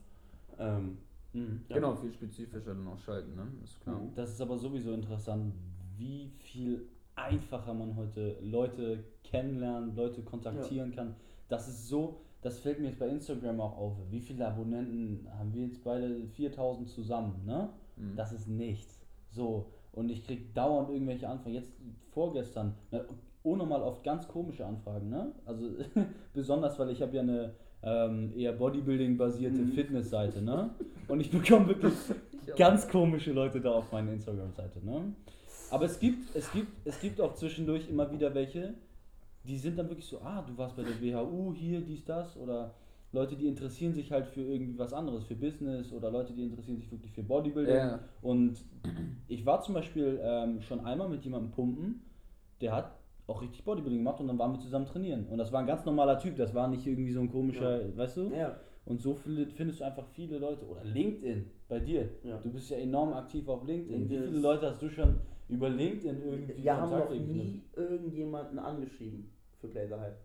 Ähm, 0.60 0.98
Mhm. 1.32 1.62
ja. 1.68 1.76
Genau, 1.76 1.96
viel 1.96 2.14
spezifischer 2.14 2.74
dann 2.74 2.88
auch 2.88 2.98
schalten, 3.00 3.36
ne? 3.36 3.46
Ist 3.64 3.80
klar. 3.82 4.02
Das 4.16 4.30
ist 4.32 4.42
aber 4.42 4.58
sowieso 4.58 4.94
interessant, 4.94 5.54
wie 5.98 6.32
viel 6.40 6.88
einfacher 7.16 7.74
man 7.74 7.96
heute 7.96 8.38
Leute 8.42 9.04
kennenlernen, 9.24 9.96
Leute 9.96 10.22
kontaktieren 10.22 10.92
kann. 10.96 11.16
Das 11.50 11.68
ist 11.68 11.88
so, 11.90 12.22
das 12.42 12.60
fällt 12.60 12.80
mir 12.80 12.88
jetzt 12.88 13.00
bei 13.00 13.08
Instagram 13.10 13.60
auch 13.62 13.78
auf. 13.78 13.98
Wie 14.10 14.20
viele 14.22 14.48
Abonnenten 14.48 15.28
haben 15.38 15.54
wir 15.54 15.66
jetzt 15.68 15.84
beide? 15.84 16.26
4000 16.28 16.88
zusammen, 16.90 17.46
ne? 17.46 17.70
Mhm. 17.98 18.16
Das 18.16 18.32
ist 18.32 18.48
nichts. 18.48 19.05
So, 19.36 19.66
und 19.92 20.10
ich 20.10 20.24
krieg 20.26 20.54
dauernd 20.54 20.90
irgendwelche 20.90 21.28
Anfragen. 21.28 21.54
Jetzt 21.56 21.74
vorgestern, 22.12 22.74
ne, 22.92 23.06
ohne 23.44 23.66
mal 23.66 23.82
oft 23.82 24.04
ganz 24.04 24.28
komische 24.28 24.66
Anfragen, 24.66 25.10
ne? 25.10 25.34
Also 25.46 25.70
besonders, 26.34 26.80
weil 26.80 26.90
ich 26.90 27.02
habe 27.02 27.16
ja 27.16 27.22
eine 27.22 27.54
ähm, 27.84 28.32
eher 28.36 28.54
Bodybuilding-basierte 28.54 29.58
Mhm. 29.58 29.72
Fitnessseite, 29.74 30.42
ne? 30.42 30.72
Und 31.08 31.20
ich 31.20 31.30
bekomme 31.30 31.68
wirklich 31.68 31.94
ganz 32.58 32.88
komische 32.88 33.34
Leute 33.34 33.60
da 33.62 33.72
auf 33.74 33.92
meiner 33.92 34.14
Instagram-Seite, 34.14 34.84
ne? 34.84 35.14
Aber 35.70 35.86
es 35.86 36.00
gibt, 36.00 36.36
es 36.36 36.52
gibt, 36.52 36.72
es 36.88 37.00
gibt 37.00 37.20
auch 37.20 37.34
zwischendurch 37.34 37.90
immer 37.90 38.10
wieder 38.12 38.34
welche, 38.34 38.74
die 39.44 39.58
sind 39.58 39.78
dann 39.78 39.90
wirklich 39.90 40.08
so, 40.08 40.20
ah, 40.22 40.44
du 40.48 40.58
warst 40.58 40.76
bei 40.76 40.84
der 40.84 41.00
WHU 41.02 41.54
hier, 41.54 41.82
dies, 41.82 42.06
das, 42.06 42.38
oder 42.38 42.74
Leute, 43.16 43.36
die 43.36 43.48
interessieren 43.48 43.94
sich 43.94 44.12
halt 44.12 44.28
für 44.28 44.42
irgendwie 44.42 44.78
was 44.78 44.94
anderes, 44.94 45.24
für 45.24 45.36
Business 45.36 45.92
oder 45.92 46.12
Leute, 46.12 46.34
die 46.34 46.44
interessieren 46.44 46.78
sich 46.78 46.92
wirklich 46.92 47.12
für 47.12 47.24
Bodybuilding. 47.24 47.76
Ja. 47.76 48.00
Und 48.22 48.64
ich 49.28 49.46
war 49.46 49.62
zum 49.62 49.74
Beispiel 49.74 50.20
ähm, 50.22 50.62
schon 50.62 50.82
einmal 50.82 51.10
mit 51.10 51.24
jemandem 51.24 51.52
pumpen, 51.52 52.02
der 52.62 52.74
hat 52.74 52.92
auch 53.28 53.42
richtig 53.42 53.64
Bodybuilding 53.64 54.00
gemacht 54.00 54.20
und 54.20 54.28
dann 54.28 54.38
waren 54.38 54.52
wir 54.52 54.60
zusammen 54.60 54.86
trainieren. 54.86 55.26
Und 55.28 55.40
das 55.40 55.52
war 55.52 55.62
ein 55.62 55.66
ganz 55.66 55.84
normaler 55.86 56.20
Typ, 56.20 56.36
das 56.36 56.54
war 56.54 56.68
nicht 56.68 56.86
irgendwie 56.86 57.12
so 57.12 57.22
ein 57.22 57.32
komischer, 57.32 57.98
weißt 57.98 58.18
du? 58.18 58.32
Ja. 58.36 58.60
Und 58.86 59.02
so 59.02 59.16
findest 59.16 59.80
du 59.80 59.84
einfach 59.84 60.06
viele 60.14 60.38
Leute. 60.38 60.64
Oder 60.68 60.84
LinkedIn 60.84 61.46
bei 61.68 61.80
dir. 61.80 62.10
Ja. 62.24 62.38
Du 62.38 62.52
bist 62.52 62.70
ja 62.70 62.78
enorm 62.78 63.14
aktiv 63.14 63.48
auf 63.48 63.66
LinkedIn. 63.66 64.10
Wie 64.10 64.18
viele 64.18 64.40
Leute 64.40 64.70
hast 64.70 64.82
du 64.82 64.90
schon 64.90 65.16
über 65.50 65.70
LinkedIn 65.70 66.22
irgendwie 66.22 66.64
Wir 66.64 66.78
haben 66.78 66.92
noch 66.92 67.10
nie 67.10 67.64
irgendjemanden 67.76 68.60
angeschrieben 68.60 69.32
für 69.60 69.68
Play 69.70 69.88
the 69.88 69.96
Hype. 69.96 70.18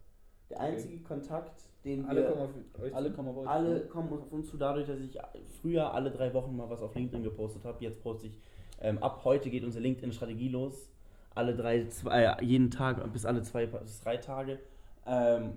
Der 0.51 0.61
einzige 0.61 0.99
Kontakt, 1.03 1.63
den 1.85 2.05
Alle 2.07 2.23
wir 2.23 2.29
kommen 2.31 2.43
auf 2.43 2.83
euch 2.83 2.95
Alle 2.95 3.09
zu. 3.11 3.15
kommen 3.17 3.29
auf 3.29 3.37
euch 3.39 3.49
alle 3.49 3.83
zu. 3.83 3.89
kommen 3.89 4.13
auf 4.13 4.33
uns 4.33 4.49
zu, 4.51 4.57
dadurch, 4.57 4.87
dass 4.87 5.01
ich 5.01 5.17
früher 5.61 5.95
alle 5.95 6.11
drei 6.11 6.35
Wochen 6.35 6.57
mal 6.57 6.69
was 6.69 6.83
auf 6.83 6.95
LinkedIn 6.95 7.23
gepostet 7.23 7.65
habe. 7.65 7.83
Jetzt 7.83 8.03
poste 8.03 8.27
ich, 8.27 8.39
ähm, 8.81 8.99
ab 8.99 9.21
heute 9.25 9.49
geht 9.51 9.65
unsere 9.65 9.83
LinkedIn-Strategie 9.83 10.49
los. 10.49 10.91
Alle 11.35 11.55
drei, 11.55 11.87
zwei, 11.87 12.25
äh, 12.25 12.45
jeden 12.45 12.71
Tag 12.71 13.13
bis 13.13 13.25
alle 13.25 13.43
zwei 13.43 13.67
bis 13.67 14.01
drei 14.01 14.17
Tage. 14.17 14.59
Ähm, 15.07 15.53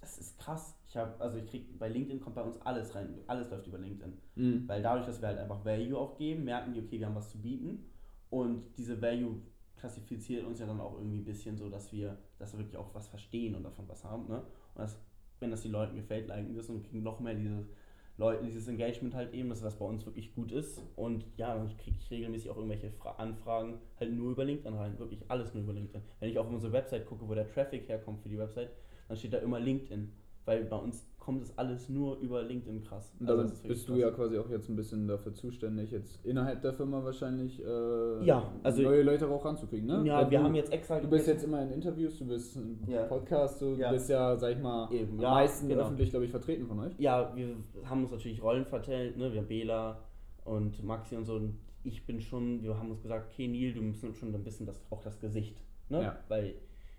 das 0.00 0.18
ist 0.18 0.38
krass. 0.38 0.74
Ich 0.86 0.96
habe, 0.96 1.12
also 1.20 1.38
ich 1.38 1.46
krieg 1.46 1.78
bei 1.78 1.88
LinkedIn 1.88 2.20
kommt 2.20 2.36
bei 2.36 2.42
uns 2.42 2.60
alles 2.62 2.94
rein, 2.94 3.18
alles 3.26 3.50
läuft 3.50 3.66
über 3.66 3.78
LinkedIn. 3.78 4.12
Mhm. 4.36 4.68
Weil 4.68 4.82
dadurch, 4.82 5.06
dass 5.06 5.20
wir 5.20 5.28
halt 5.28 5.38
einfach 5.38 5.64
Value 5.64 5.98
auch 5.98 6.16
geben, 6.16 6.44
merken 6.44 6.72
die, 6.72 6.80
okay, 6.80 6.98
wir 7.00 7.06
haben 7.06 7.14
was 7.14 7.30
zu 7.30 7.38
bieten. 7.38 7.84
Und 8.30 8.64
diese 8.78 9.00
Value 9.00 9.40
klassifiziert 9.76 10.44
uns 10.44 10.60
ja 10.60 10.66
dann 10.66 10.80
auch 10.80 10.94
irgendwie 10.94 11.18
ein 11.18 11.24
bisschen 11.24 11.56
so, 11.56 11.68
dass 11.68 11.92
wir, 11.92 12.16
dass 12.38 12.52
wir 12.52 12.60
wirklich 12.60 12.76
auch 12.76 12.94
was 12.94 13.08
verstehen 13.08 13.54
und 13.54 13.62
davon 13.62 13.88
was 13.88 14.04
haben. 14.04 14.28
Ne? 14.28 14.38
Und 14.38 14.82
das, 14.82 14.98
wenn 15.40 15.50
das 15.50 15.62
den 15.62 15.72
Leuten 15.72 15.96
gefällt, 15.96 16.28
liken 16.28 16.54
wir 16.54 16.60
es 16.60 16.70
und 16.70 16.82
kriegen 16.82 17.02
noch 17.02 17.20
mehr 17.20 17.34
dieses, 17.34 17.68
Leute, 18.16 18.44
dieses 18.44 18.68
Engagement 18.68 19.14
halt 19.14 19.34
eben, 19.34 19.48
das 19.48 19.62
was 19.62 19.76
bei 19.76 19.84
uns 19.84 20.06
wirklich 20.06 20.34
gut 20.34 20.52
ist. 20.52 20.80
Und 20.94 21.24
ja, 21.36 21.54
dann 21.54 21.76
kriege 21.76 21.96
ich 21.98 22.10
regelmäßig 22.10 22.50
auch 22.50 22.56
irgendwelche 22.56 22.90
Fra 22.90 23.12
Anfragen 23.12 23.78
halt 23.98 24.12
nur 24.12 24.30
über 24.30 24.44
LinkedIn 24.44 24.74
rein. 24.74 24.98
Wirklich 24.98 25.20
alles 25.28 25.52
nur 25.52 25.64
über 25.64 25.72
LinkedIn. 25.72 26.02
Wenn 26.20 26.30
ich 26.30 26.38
auf 26.38 26.48
unsere 26.48 26.72
Website 26.72 27.06
gucke, 27.06 27.28
wo 27.28 27.34
der 27.34 27.48
Traffic 27.52 27.88
herkommt 27.88 28.20
für 28.20 28.28
die 28.28 28.38
Website, 28.38 28.70
dann 29.08 29.16
steht 29.16 29.32
da 29.32 29.38
immer 29.38 29.58
LinkedIn. 29.58 30.12
Weil 30.44 30.64
bei 30.64 30.76
uns 30.76 31.04
kommt 31.24 31.40
das 31.42 31.56
alles 31.56 31.88
nur 31.88 32.18
über 32.18 32.42
LinkedIn 32.42 32.82
krass. 32.84 33.14
Und 33.18 33.26
Also 33.28 33.42
damit 33.42 33.62
bist 33.62 33.88
du 33.88 33.92
krass. 33.92 34.02
ja 34.02 34.10
quasi 34.10 34.38
auch 34.38 34.48
jetzt 34.50 34.68
ein 34.68 34.76
bisschen 34.76 35.08
dafür 35.08 35.32
zuständig, 35.32 35.90
jetzt 35.90 36.24
innerhalb 36.24 36.60
der 36.60 36.74
Firma 36.74 37.02
wahrscheinlich 37.02 37.60
äh, 37.64 38.24
Ja, 38.24 38.52
also- 38.62 38.82
neue 38.82 39.02
Leute 39.02 39.26
auch 39.28 39.42
ranzukriegen, 39.44 39.86
ne? 39.86 40.02
Ja, 40.04 40.18
Weil 40.22 40.30
wir 40.30 40.38
du, 40.40 40.44
haben 40.44 40.54
jetzt 40.54 40.70
extra. 40.72 41.00
Du 41.00 41.08
bist 41.08 41.26
jetzt 41.26 41.44
immer 41.44 41.62
in 41.62 41.70
Interviews, 41.70 42.18
du 42.18 42.26
bist 42.26 42.56
im 42.56 42.78
Ja. 42.86 43.04
Podcast, 43.04 43.62
du 43.62 43.74
Ja. 43.76 43.90
bist 43.90 44.10
ja, 44.10 44.36
sag 44.36 44.52
ich 44.56 44.62
mal, 44.62 44.92
Eben, 44.92 45.14
am 45.14 45.20
ja, 45.20 45.30
meisten 45.30 45.68
genau. 45.68 45.82
öffentlich, 45.84 46.10
glaube 46.10 46.26
ich, 46.26 46.30
vertreten 46.30 46.66
von 46.66 46.78
euch. 46.80 46.92
Ja, 46.98 47.34
wir 47.34 47.56
haben 47.84 48.02
uns 48.02 48.10
natürlich 48.12 48.42
Rollen 48.42 48.66
verteilt, 48.66 49.16
ne? 49.16 49.32
Wir 49.32 49.40
haben 49.40 49.48
Bela 49.48 49.98
und 50.44 50.84
Maxi 50.84 51.16
und 51.16 51.24
so. 51.24 51.36
Und 51.36 51.56
ich 51.84 52.04
bin 52.06 52.20
schon, 52.20 52.62
wir 52.62 52.78
haben 52.78 52.90
uns 52.90 53.00
gesagt, 53.02 53.30
okay, 53.32 53.48
Neil, 53.48 53.72
du 53.72 53.80
bist 53.80 54.18
schon 54.18 54.34
ein 54.34 54.44
bisschen 54.44 54.66
das, 54.66 54.80
auch 54.90 55.02
das 55.02 55.18
Gesicht. 55.20 55.56
Ne? 55.88 56.02
Ja. 56.02 56.16
Weil 56.28 56.54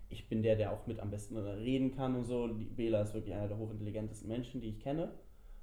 ich 0.08 0.28
bin 0.28 0.42
der, 0.42 0.56
der 0.56 0.72
auch 0.72 0.86
mit 0.86 1.00
am 1.00 1.10
besten 1.10 1.36
reden 1.36 1.94
kann 1.94 2.14
und 2.14 2.24
so. 2.24 2.48
Die 2.48 2.64
Bela 2.64 3.02
ist 3.02 3.14
wirklich 3.14 3.34
einer 3.34 3.48
der 3.48 3.58
hochintelligentesten 3.58 4.28
Menschen, 4.28 4.60
die 4.60 4.68
ich 4.68 4.80
kenne. 4.80 5.12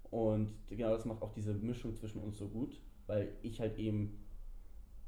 Und 0.09 0.53
genau 0.69 0.91
das 0.91 1.05
macht 1.05 1.21
auch 1.21 1.33
diese 1.33 1.53
Mischung 1.53 1.95
zwischen 1.95 2.21
uns 2.21 2.37
so 2.37 2.47
gut, 2.47 2.79
weil 3.07 3.33
ich 3.41 3.59
halt 3.59 3.77
eben, 3.77 4.19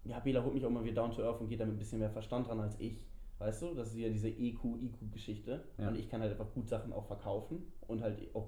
ja, 0.04 0.20
Bela 0.20 0.44
holt 0.44 0.54
mich 0.54 0.66
auch 0.66 0.70
mal 0.70 0.84
wieder 0.84 0.96
down 0.96 1.12
to 1.12 1.22
earth 1.22 1.42
und 1.42 1.50
geht 1.50 1.60
damit 1.60 1.76
ein 1.76 1.80
bisschen 1.80 2.00
mehr 2.00 2.10
Verstand 2.10 2.48
dran 2.48 2.60
als 2.60 2.80
ich. 2.80 3.06
Weißt 3.38 3.62
du, 3.62 3.76
das 3.76 3.90
ist 3.90 3.98
ja 3.98 4.10
diese 4.10 4.30
EQ-IQ-Geschichte. 4.30 5.64
Ja. 5.78 5.90
Und 5.90 5.98
ich 5.98 6.10
kann 6.10 6.22
halt 6.22 6.32
einfach 6.32 6.52
gut 6.54 6.70
Sachen 6.70 6.94
auch 6.94 7.06
verkaufen 7.06 7.64
und 7.88 8.02
halt 8.02 8.18
auch 8.34 8.48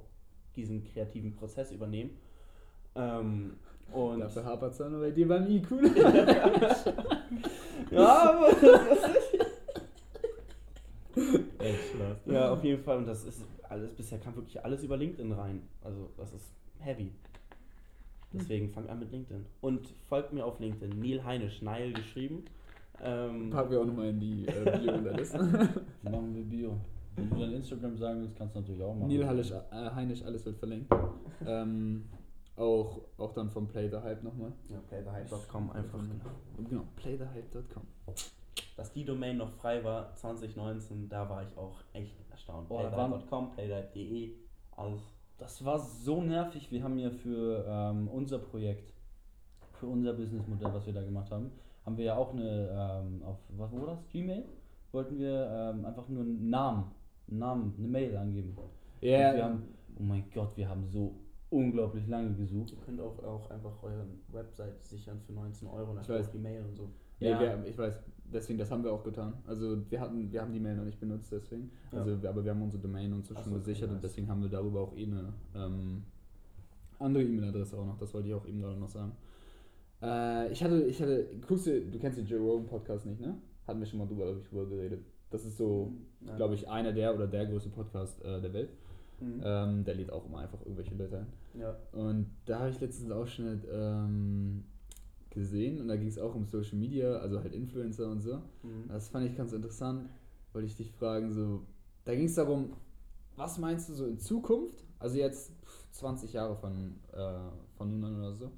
diesen 0.55 0.85
kreativen 0.85 1.35
Prozess 1.35 1.71
übernehmen. 1.71 2.11
Ähm, 2.95 3.57
und 3.91 4.19
Dafür 4.19 4.45
hapert 4.45 4.71
es 4.71 4.77
dann 4.77 4.99
bei 4.99 5.11
dir 5.11 5.27
beim 5.27 5.49
IQ. 5.49 5.71
ja, 7.91 8.29
aber 8.29 8.49
Echt 8.49 8.59
Spaß. 8.59 9.26
Ja, 12.27 12.51
auf 12.51 12.63
jeden 12.63 12.83
Fall. 12.83 12.97
Und 12.97 13.07
das 13.07 13.23
ist 13.23 13.43
alles, 13.63 13.91
bisher 13.91 14.19
kam 14.19 14.35
wirklich 14.35 14.63
alles 14.63 14.83
über 14.83 14.97
LinkedIn 14.97 15.31
rein. 15.31 15.61
Also 15.83 16.09
das 16.17 16.33
ist 16.33 16.53
heavy. 16.79 17.11
Deswegen 18.33 18.69
fangt 18.69 18.89
an 18.89 18.99
mit 18.99 19.11
LinkedIn. 19.11 19.45
Und 19.61 19.93
folgt 20.09 20.33
mir 20.33 20.45
auf 20.45 20.59
LinkedIn. 20.59 20.99
Neil 20.99 21.23
Heinisch, 21.23 21.61
Nile 21.61 21.93
geschrieben. 21.93 22.43
Ähm, 23.01 23.49
Packen 23.49 23.71
wir 23.71 23.81
auch 23.81 23.85
nochmal 23.85 24.09
in 24.09 24.19
die 24.19 24.47
äh, 24.47 24.77
Bio 24.79 24.95
Liste. 25.11 25.37
Machen 26.03 26.35
wir 26.35 26.43
Bio. 26.43 26.77
Wenn 27.15 27.29
du 27.29 27.39
dein 27.39 27.53
Instagram 27.53 27.97
sagen 27.97 28.21
willst, 28.21 28.35
kannst 28.35 28.55
du 28.55 28.59
natürlich 28.59 28.83
auch 28.83 28.93
machen. 28.93 29.07
Neil 29.07 29.25
Hallisch, 29.25 29.51
äh, 29.51 29.89
Heinisch, 29.95 30.23
alles 30.23 30.45
wird 30.45 30.57
verlinkt. 30.57 30.93
ähm, 31.45 32.05
auch, 32.55 33.01
auch 33.17 33.33
dann 33.33 33.49
vom 33.49 33.67
Play 33.67 33.89
the 33.89 33.97
Hype 33.97 34.23
nochmal. 34.23 34.51
ja, 34.69 34.77
playthehype.com 34.87 35.71
einfach. 35.71 35.99
Genau. 35.99 36.69
Genau, 36.69 36.83
playthehype.com. 36.95 37.83
dass 38.75 38.91
die 38.91 39.05
Domain 39.05 39.37
noch 39.37 39.51
frei 39.51 39.83
war, 39.83 40.13
2019, 40.15 41.09
da 41.09 41.29
war 41.29 41.43
ich 41.43 41.57
auch 41.57 41.79
echt 41.93 42.15
erstaunt. 42.31 42.67
Boah, 42.69 42.89
Playdive.com, 42.89 43.51
playdive.de, 43.51 44.33
alles. 44.75 45.01
Das 45.37 45.63
war 45.63 45.79
so 45.79 46.21
nervig. 46.21 46.71
Wir 46.71 46.83
haben 46.83 46.97
ja 46.97 47.09
für 47.11 47.65
ähm, 47.67 48.07
unser 48.07 48.39
Projekt, 48.39 48.91
für 49.73 49.87
unser 49.87 50.13
Businessmodell, 50.13 50.73
was 50.73 50.85
wir 50.85 50.93
da 50.93 51.03
gemacht 51.03 51.29
haben, 51.31 51.51
haben 51.85 51.97
wir 51.97 52.05
ja 52.05 52.15
auch 52.17 52.33
eine, 52.33 52.69
ähm, 53.05 53.23
auf, 53.23 53.37
was 53.49 53.71
war 53.73 53.85
das? 53.87 54.07
Gmail? 54.09 54.43
Wollten 54.91 55.19
wir 55.19 55.47
ähm, 55.51 55.85
einfach 55.85 56.07
nur 56.09 56.21
einen 56.23 56.49
Namen, 56.49 56.91
einen 57.29 57.39
Namen, 57.39 57.73
eine 57.77 57.87
Mail 57.87 58.17
angeben. 58.17 58.57
Ja, 59.01 59.29
Und 59.29 59.35
wir 59.35 59.43
haben, 59.43 59.63
oh 59.99 60.03
mein 60.03 60.23
Gott, 60.33 60.57
wir 60.57 60.67
haben 60.67 60.87
so 60.87 61.13
unglaublich 61.49 62.07
lange 62.07 62.33
gesucht. 62.33 62.71
Ihr 62.71 62.77
könnt 62.79 62.99
auch, 62.99 63.23
auch 63.23 63.49
einfach 63.51 63.83
eure 63.83 64.05
Website 64.29 64.83
sichern 64.83 65.19
für 65.25 65.33
19 65.33 65.67
Euro 65.67 65.91
und 65.91 66.01
Ich 66.01 66.07
dann 66.07 66.17
weiß. 66.19 66.25
auf 66.25 66.31
die 66.31 66.39
Mail 66.39 66.63
und 66.63 66.75
so. 66.75 66.89
Ja. 67.19 67.39
wir, 67.39 67.65
ich 67.65 67.77
weiß, 67.77 67.99
deswegen, 68.31 68.59
das 68.59 68.71
haben 68.71 68.83
wir 68.83 68.91
auch 68.91 69.03
getan. 69.03 69.33
Also 69.45 69.77
wir 69.89 69.99
hatten, 69.99 70.31
wir 70.31 70.41
haben 70.41 70.53
die 70.53 70.59
Mail 70.59 70.75
noch 70.75 70.85
nicht 70.85 70.99
benutzt, 70.99 71.31
deswegen. 71.31 71.71
Ja. 71.91 71.99
Also, 71.99 72.21
wir, 72.21 72.29
aber 72.29 72.43
wir 72.43 72.51
haben 72.51 72.61
unsere 72.61 72.81
Domain 72.81 73.13
und 73.13 73.25
so 73.25 73.33
Ach 73.35 73.43
schon 73.43 73.53
so, 73.53 73.57
okay, 73.57 73.65
gesichert 73.65 73.89
und 73.89 73.95
nice. 73.95 74.03
deswegen 74.03 74.27
haben 74.27 74.41
wir 74.41 74.49
darüber 74.49 74.81
auch 74.81 74.95
eh 74.95 75.03
eine 75.03 75.33
ähm, 75.55 76.03
andere 76.99 77.23
E-Mail-Adresse 77.23 77.77
auch 77.77 77.85
noch. 77.85 77.97
Das 77.97 78.13
wollte 78.13 78.27
ich 78.27 78.33
auch 78.33 78.45
eben 78.45 78.61
gerade 78.61 78.79
noch 78.79 78.89
sagen. 78.89 79.11
Äh, 80.01 80.51
ich 80.51 80.63
hatte, 80.63 80.83
ich 80.83 81.01
hatte, 81.01 81.27
guckst 81.47 81.67
du, 81.67 81.81
du 81.81 81.99
kennst 81.99 82.17
den 82.17 82.25
Joe 82.25 82.39
Rogan 82.39 82.67
Podcast 82.67 83.05
nicht, 83.05 83.19
ne? 83.19 83.35
Hatten 83.65 83.79
wir 83.79 83.85
schon 83.85 83.99
mal 83.99 84.07
drüber, 84.07 84.25
glaub 84.25 84.37
ich, 84.37 84.49
drüber 84.49 84.65
geredet. 84.67 85.05
Das 85.29 85.45
ist 85.45 85.57
so, 85.57 85.91
Nein. 86.21 86.37
glaube 86.37 86.53
ich, 86.53 86.69
einer 86.69 86.93
der 86.93 87.13
oder 87.13 87.27
der 87.27 87.45
größte 87.45 87.69
Podcast 87.69 88.23
äh, 88.23 88.41
der 88.41 88.53
Welt. 88.53 88.69
Mhm. 89.19 89.41
Ähm, 89.43 89.83
der 89.83 89.95
lädt 89.95 90.11
auch 90.11 90.25
immer 90.25 90.39
einfach 90.39 90.59
irgendwelche 90.61 90.95
Leute 90.95 91.17
ein. 91.19 91.27
Ja. 91.59 91.75
Und 91.91 92.27
da 92.45 92.59
habe 92.59 92.69
ich 92.69 92.79
letztens 92.79 93.11
auch 93.11 93.25
schon 93.25 93.61
ähm, 93.71 94.63
gesehen 95.37 95.79
und 95.79 95.87
da 95.87 95.95
ging 95.95 96.07
es 96.07 96.19
auch 96.19 96.35
um 96.35 96.45
Social 96.45 96.77
Media, 96.77 97.17
also 97.17 97.39
halt 97.41 97.53
Influencer 97.53 98.09
und 98.09 98.21
so. 98.21 98.35
Mhm. 98.63 98.87
Das 98.89 99.09
fand 99.09 99.25
ich 99.25 99.35
ganz 99.35 99.53
interessant, 99.53 100.09
wollte 100.53 100.67
ich 100.67 100.75
dich 100.75 100.91
fragen, 100.91 101.31
so, 101.31 101.61
da 102.05 102.15
ging 102.15 102.25
es 102.25 102.35
darum, 102.35 102.73
was 103.35 103.57
meinst 103.57 103.89
du 103.89 103.93
so 103.93 104.05
in 104.05 104.19
Zukunft, 104.19 104.83
also 104.99 105.17
jetzt 105.17 105.51
pff, 105.63 105.91
20 105.91 106.33
Jahre 106.33 106.55
von, 106.55 106.95
äh, 107.13 107.49
von 107.77 107.89
nun 107.91 108.03
an 108.03 108.19
oder 108.19 108.33
so, 108.33 108.51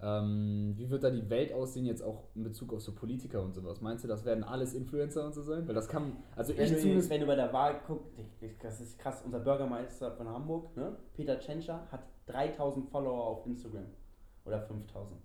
ähm, 0.00 0.74
wie 0.76 0.90
wird 0.90 1.04
da 1.04 1.10
die 1.10 1.28
Welt 1.30 1.52
aussehen 1.52 1.86
jetzt 1.86 2.02
auch 2.02 2.24
in 2.34 2.42
Bezug 2.42 2.72
auf 2.72 2.82
so 2.82 2.92
Politiker 2.92 3.42
und 3.42 3.54
sowas? 3.54 3.80
Meinst 3.80 4.04
du, 4.04 4.08
das 4.08 4.24
werden 4.24 4.44
alles 4.44 4.74
Influencer 4.74 5.24
und 5.24 5.34
so 5.34 5.42
sein? 5.42 5.66
Weil 5.66 5.74
das 5.74 5.88
kann, 5.88 6.16
also 6.36 6.56
Wenn 6.56 6.64
ich 6.64 6.72
du, 6.72 6.78
zumindest... 6.78 7.10
wenn 7.10 7.20
du 7.20 7.26
bei 7.26 7.36
der 7.36 7.52
Wahl 7.52 7.80
guckst, 7.86 8.10
das 8.60 8.80
ist 8.80 8.98
krass, 8.98 9.22
unser 9.24 9.40
Bürgermeister 9.40 10.12
von 10.12 10.28
Hamburg, 10.28 10.76
ne? 10.76 10.96
Peter 11.14 11.38
Tschentscher, 11.38 11.86
hat 11.90 12.02
3000 12.26 12.88
Follower 12.90 13.24
auf 13.24 13.46
Instagram. 13.46 13.86
Oder 14.44 14.60
5000. 14.60 15.18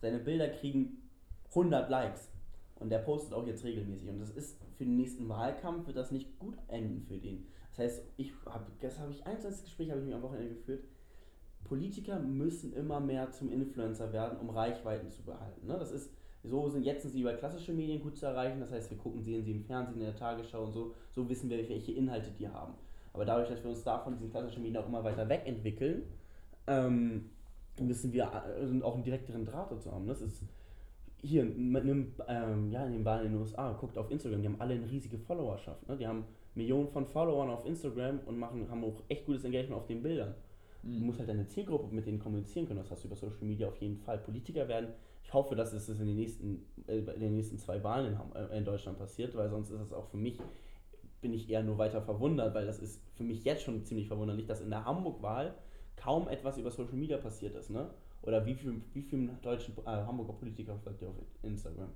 Seine 0.00 0.18
Bilder 0.18 0.48
kriegen 0.48 1.02
100 1.50 1.88
Likes. 1.88 2.30
Und 2.76 2.90
der 2.90 2.98
postet 2.98 3.32
auch 3.32 3.46
jetzt 3.46 3.64
regelmäßig. 3.64 4.08
Und 4.08 4.18
das 4.18 4.30
ist 4.30 4.58
für 4.76 4.84
den 4.84 4.96
nächsten 4.96 5.28
Wahlkampf, 5.28 5.86
wird 5.86 5.96
das 5.96 6.10
nicht 6.10 6.38
gut 6.38 6.56
enden 6.68 7.02
für 7.02 7.16
den. 7.16 7.46
Das 7.70 7.78
heißt, 7.78 8.04
ich 8.16 8.32
habe, 8.46 8.66
das 8.80 8.98
habe 8.98 9.12
ich, 9.12 9.24
ein 9.24 9.32
einzelnes 9.32 9.62
Gespräch 9.62 9.90
habe 9.90 10.00
ich 10.00 10.06
mir 10.06 10.16
am 10.16 10.22
Wochenende 10.22 10.54
geführt. 10.54 10.84
Politiker 11.64 12.18
müssen 12.18 12.72
immer 12.74 13.00
mehr 13.00 13.30
zum 13.30 13.50
Influencer 13.50 14.12
werden, 14.12 14.38
um 14.38 14.50
Reichweiten 14.50 15.10
zu 15.10 15.22
behalten. 15.22 15.66
Ne? 15.66 15.76
Das 15.78 15.90
ist, 15.90 16.10
so 16.42 16.68
sind 16.68 16.84
jetzt 16.84 17.02
sind 17.02 17.12
sie 17.12 17.22
über 17.22 17.32
klassische 17.34 17.72
Medien 17.72 18.02
gut 18.02 18.18
zu 18.18 18.26
erreichen. 18.26 18.60
Das 18.60 18.70
heißt, 18.70 18.90
wir 18.90 18.98
gucken, 18.98 19.22
sehen 19.22 19.42
sie 19.42 19.52
im 19.52 19.64
Fernsehen, 19.64 19.96
in 19.96 20.04
der 20.04 20.14
Tagesschau 20.14 20.64
und 20.64 20.72
so. 20.72 20.94
So 21.12 21.28
wissen 21.28 21.48
wir, 21.48 21.56
welche 21.68 21.92
Inhalte 21.92 22.30
die 22.32 22.48
haben. 22.48 22.74
Aber 23.12 23.24
dadurch, 23.24 23.48
dass 23.48 23.62
wir 23.62 23.70
uns 23.70 23.82
davon 23.82 24.12
diesen 24.12 24.30
klassischen 24.30 24.62
Medien 24.62 24.82
auch 24.82 24.88
immer 24.88 25.02
weiter 25.02 25.28
wegentwickeln, 25.28 26.02
ähm, 26.66 27.30
müssen 27.80 28.12
wir 28.12 28.24
äh, 28.24 28.82
auch 28.82 28.94
einen 28.94 29.04
direkteren 29.04 29.44
Draht 29.44 29.70
dazu 29.70 29.90
haben. 29.92 30.06
Das 30.06 30.20
ist 30.20 30.42
hier 31.20 31.44
mit 31.44 31.82
einem, 31.82 32.12
ähm, 32.28 32.70
ja, 32.70 32.84
in 32.84 32.92
den 32.92 33.04
Wahlen 33.04 33.26
in 33.26 33.32
den 33.32 33.40
USA, 33.40 33.72
guckt 33.72 33.96
auf 33.96 34.10
Instagram, 34.10 34.42
die 34.42 34.48
haben 34.48 34.60
alle 34.60 34.74
eine 34.74 34.90
riesige 34.90 35.18
Followerschaft. 35.18 35.88
Ne? 35.88 35.96
Die 35.96 36.06
haben 36.06 36.24
Millionen 36.54 36.88
von 36.88 37.06
Followern 37.06 37.48
auf 37.50 37.64
Instagram 37.64 38.20
und 38.26 38.38
machen, 38.38 38.68
haben 38.70 38.84
auch 38.84 39.02
echt 39.08 39.24
gutes 39.26 39.44
Engagement 39.44 39.80
auf 39.80 39.86
den 39.86 40.02
Bildern. 40.02 40.34
Du 40.82 40.90
Mhm. 40.90 41.06
musst 41.06 41.18
halt 41.18 41.30
deine 41.30 41.46
Zielgruppe 41.46 41.94
mit 41.94 42.06
denen 42.06 42.18
kommunizieren 42.18 42.66
können. 42.66 42.80
Das 42.80 42.90
hast 42.90 43.04
du 43.04 43.08
über 43.08 43.16
Social 43.16 43.44
Media 43.44 43.66
auf 43.68 43.76
jeden 43.78 43.96
Fall. 43.96 44.18
Politiker 44.18 44.68
werden. 44.68 44.90
Ich 45.22 45.32
hoffe, 45.32 45.56
dass 45.56 45.72
es 45.72 45.86
das 45.86 45.98
in 45.98 46.06
den 46.06 46.16
nächsten, 46.16 46.66
äh, 46.86 46.98
in 46.98 47.20
den 47.20 47.32
nächsten 47.34 47.56
zwei 47.58 47.82
Wahlen 47.82 48.12
in, 48.12 48.36
äh, 48.36 48.58
in 48.58 48.64
Deutschland 48.66 48.98
passiert, 48.98 49.34
weil 49.34 49.48
sonst 49.48 49.70
ist 49.70 49.80
es 49.80 49.92
auch 49.94 50.06
für 50.08 50.18
mich, 50.18 50.38
bin 51.22 51.32
ich 51.32 51.48
eher 51.48 51.62
nur 51.62 51.78
weiter 51.78 52.02
verwundert, 52.02 52.54
weil 52.54 52.66
das 52.66 52.80
ist 52.80 53.00
für 53.14 53.24
mich 53.24 53.44
jetzt 53.44 53.62
schon 53.62 53.82
ziemlich 53.86 54.08
verwunderlich, 54.08 54.44
dass 54.44 54.60
in 54.60 54.68
der 54.68 54.84
Hamburg-Wahl 54.84 55.54
kaum 55.96 56.28
etwas 56.28 56.58
über 56.58 56.70
Social 56.70 56.96
Media 56.96 57.18
passiert 57.18 57.54
ist. 57.54 57.70
Ne? 57.70 57.88
Oder 58.22 58.44
wie 58.46 58.54
viel, 58.54 58.80
wie 58.92 59.02
vielen 59.02 59.40
deutschen 59.42 59.74
äh, 59.84 59.90
Hamburger 59.90 60.32
Politiker 60.32 60.76
folgt 60.78 61.02
ihr 61.02 61.08
auf 61.08 61.14
Instagram? 61.42 61.90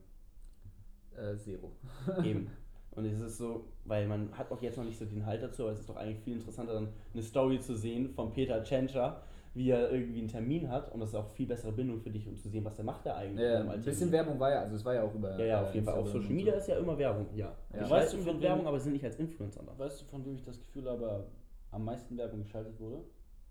Äh, 1.17 1.37
Zero. 1.37 1.73
Eben. 2.25 2.51
Und 2.93 3.05
es 3.05 3.21
ist 3.21 3.39
so, 3.39 3.65
weil 3.85 4.07
man 4.07 4.37
hat 4.37 4.51
auch 4.51 4.61
jetzt 4.61 4.77
noch 4.77 4.85
nicht 4.85 4.99
so 4.99 5.05
den 5.05 5.25
Halt 5.25 5.43
dazu, 5.43 5.63
aber 5.63 5.73
es 5.73 5.81
ist 5.81 5.89
doch 5.89 5.97
eigentlich 5.97 6.19
viel 6.21 6.35
interessanter, 6.35 6.75
dann 6.75 6.89
eine 7.15 7.23
Story 7.23 7.61
zu 7.61 7.77
sehen 7.77 8.11
von 8.11 8.33
Peter 8.33 8.63
Tschentscher, 8.63 9.23
wie 9.55 9.71
er 9.71 9.91
irgendwie 9.91 10.19
einen 10.19 10.29
Termin 10.29 10.69
hat 10.69 10.93
und 10.93 11.01
das 11.01 11.11
ist 11.11 11.15
auch 11.15 11.29
viel 11.31 11.47
bessere 11.47 11.73
Bindung 11.73 12.01
für 12.01 12.11
dich, 12.11 12.27
um 12.27 12.37
zu 12.37 12.49
sehen, 12.49 12.65
was 12.65 12.77
der 12.77 12.85
macht 12.85 13.07
da 13.07 13.17
eigentlich. 13.17 13.47
Ja, 13.47 13.61
ein 13.61 13.83
bisschen 13.83 14.11
Werbung 14.11 14.39
war 14.39 14.51
ja, 14.51 14.61
also 14.63 14.77
es 14.77 14.85
war 14.85 14.95
ja 14.95 15.03
auch 15.03 15.15
über. 15.15 15.39
Ja, 15.39 15.45
ja, 15.45 15.61
äh, 15.61 15.65
auf 15.65 15.75
jeden 15.75 15.87
Fall. 15.87 15.95
Auf 15.95 16.09
Social 16.09 16.33
Media 16.33 16.53
so. 16.55 16.59
ist 16.59 16.69
ja 16.69 16.77
immer 16.79 16.99
Werbung, 16.99 17.27
ja. 17.35 17.47
Ja. 17.47 17.83
Ich 17.85 17.91
Weißt 17.91 17.93
weiß, 17.93 18.13
du, 18.13 18.19
von 18.19 18.41
Werbung, 18.41 18.67
aber 18.67 18.81
sind 18.81 18.93
nicht 18.93 19.05
als 19.05 19.17
Influencer 19.17 19.63
da. 19.65 19.79
Weißt 19.79 20.01
du, 20.01 20.05
von 20.07 20.25
wem 20.25 20.35
ich 20.35 20.45
das 20.45 20.59
Gefühl 20.59 20.89
habe, 20.89 21.27
am 21.71 21.85
meisten 21.85 22.17
Werbung 22.17 22.43
geschaltet 22.43 22.79
wurde? 22.81 23.05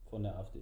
Von 0.09 0.23
der 0.23 0.37
AfD. 0.37 0.59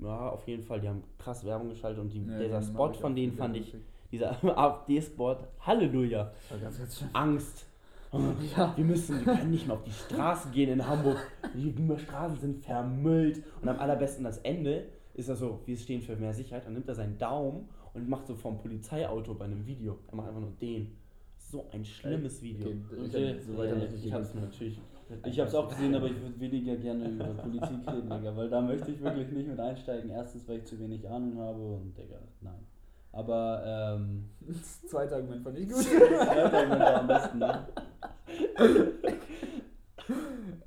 Ja, 0.00 0.30
auf 0.30 0.46
jeden 0.48 0.62
Fall, 0.62 0.80
die 0.80 0.88
haben 0.88 1.02
krass 1.18 1.44
Werbung 1.44 1.68
geschaltet 1.68 2.00
und 2.00 2.12
die, 2.12 2.24
Ja, 2.26 2.38
dieser 2.38 2.60
die 2.60 2.66
Spot 2.66 2.90
ich 2.90 2.98
von 2.98 3.14
denen 3.14 3.32
fand 3.32 3.54
Werbung 3.54 3.68
ich, 3.74 4.10
dieser 4.10 4.36
AfD-Spot, 4.58 5.36
Halleluja, 5.60 6.32
Das 6.48 6.50
war 6.50 6.58
ganz, 6.58 6.78
ganz. 6.78 7.04
Angst. 7.12 7.66
Wir 8.76 8.84
müssen, 8.84 9.26
wir 9.26 9.34
können 9.34 9.50
nicht 9.50 9.66
mehr 9.66 9.74
auf 9.74 9.82
die 9.82 9.90
Straße 9.90 10.50
gehen 10.50 10.70
in 10.70 10.86
Hamburg. 10.86 11.16
Die 11.52 11.74
Straßen 11.98 12.36
sind 12.36 12.64
vermüllt. 12.64 13.42
Und 13.60 13.68
am 13.68 13.80
allerbesten 13.80 14.22
das 14.22 14.38
Ende 14.38 14.86
ist 15.14 15.28
er 15.28 15.34
so, 15.34 15.58
wir 15.66 15.76
stehen 15.76 16.00
für 16.00 16.14
mehr 16.14 16.32
Sicherheit. 16.32 16.64
Dann 16.64 16.74
nimmt 16.74 16.86
er 16.86 16.94
seinen 16.94 17.18
Daumen 17.18 17.68
und 17.92 18.08
macht 18.08 18.28
so 18.28 18.36
vom 18.36 18.58
Polizeiauto 18.58 19.34
bei 19.34 19.46
einem 19.46 19.66
Video. 19.66 19.98
Er 20.08 20.14
macht 20.14 20.28
einfach 20.28 20.42
nur 20.42 20.52
den. 20.60 20.96
So 21.36 21.66
ein 21.72 21.84
schlimmes 21.84 22.40
Video. 22.40 22.68
Okay, 22.68 23.00
Okay, 23.08 23.34
ich, 23.36 23.44
so 23.46 23.58
weiter 23.58 23.70
Ja, 23.72 23.78
möchte 23.78 23.96
ich 23.96 24.06
ich 24.06 24.12
hab's 24.12 24.32
nicht. 24.32 24.44
natürlich. 24.44 24.80
Ich 25.26 25.38
habe 25.38 25.48
es 25.48 25.54
auch 25.54 25.68
gesehen, 25.68 25.94
aber 25.94 26.06
ich 26.06 26.20
würde 26.20 26.38
weniger 26.40 26.76
gerne 26.76 27.08
über 27.08 27.24
Politik 27.34 27.78
reden, 27.86 28.10
Digga, 28.10 28.36
weil 28.36 28.48
da 28.48 28.60
möchte 28.60 28.90
ich 28.90 29.02
wirklich 29.02 29.30
nicht 29.30 29.48
mit 29.48 29.60
einsteigen. 29.60 30.10
Erstens, 30.10 30.48
weil 30.48 30.58
ich 30.58 30.64
zu 30.64 30.78
wenig 30.78 31.08
Ahnung 31.08 31.38
habe 31.38 31.60
und, 31.60 31.96
Digga, 31.96 32.16
nein. 32.40 32.66
Aber, 33.12 33.62
ähm, 33.96 34.30
Das 34.40 34.82
zweite 34.86 35.16
Argument 35.16 35.42
fand 35.42 35.58
ich 35.58 35.68
gut. 35.72 35.82
zweiter 35.82 36.52
Argument 36.52 36.80
war 36.80 37.00
am 37.00 37.06
besten, 37.06 37.38
ne? 37.38 37.66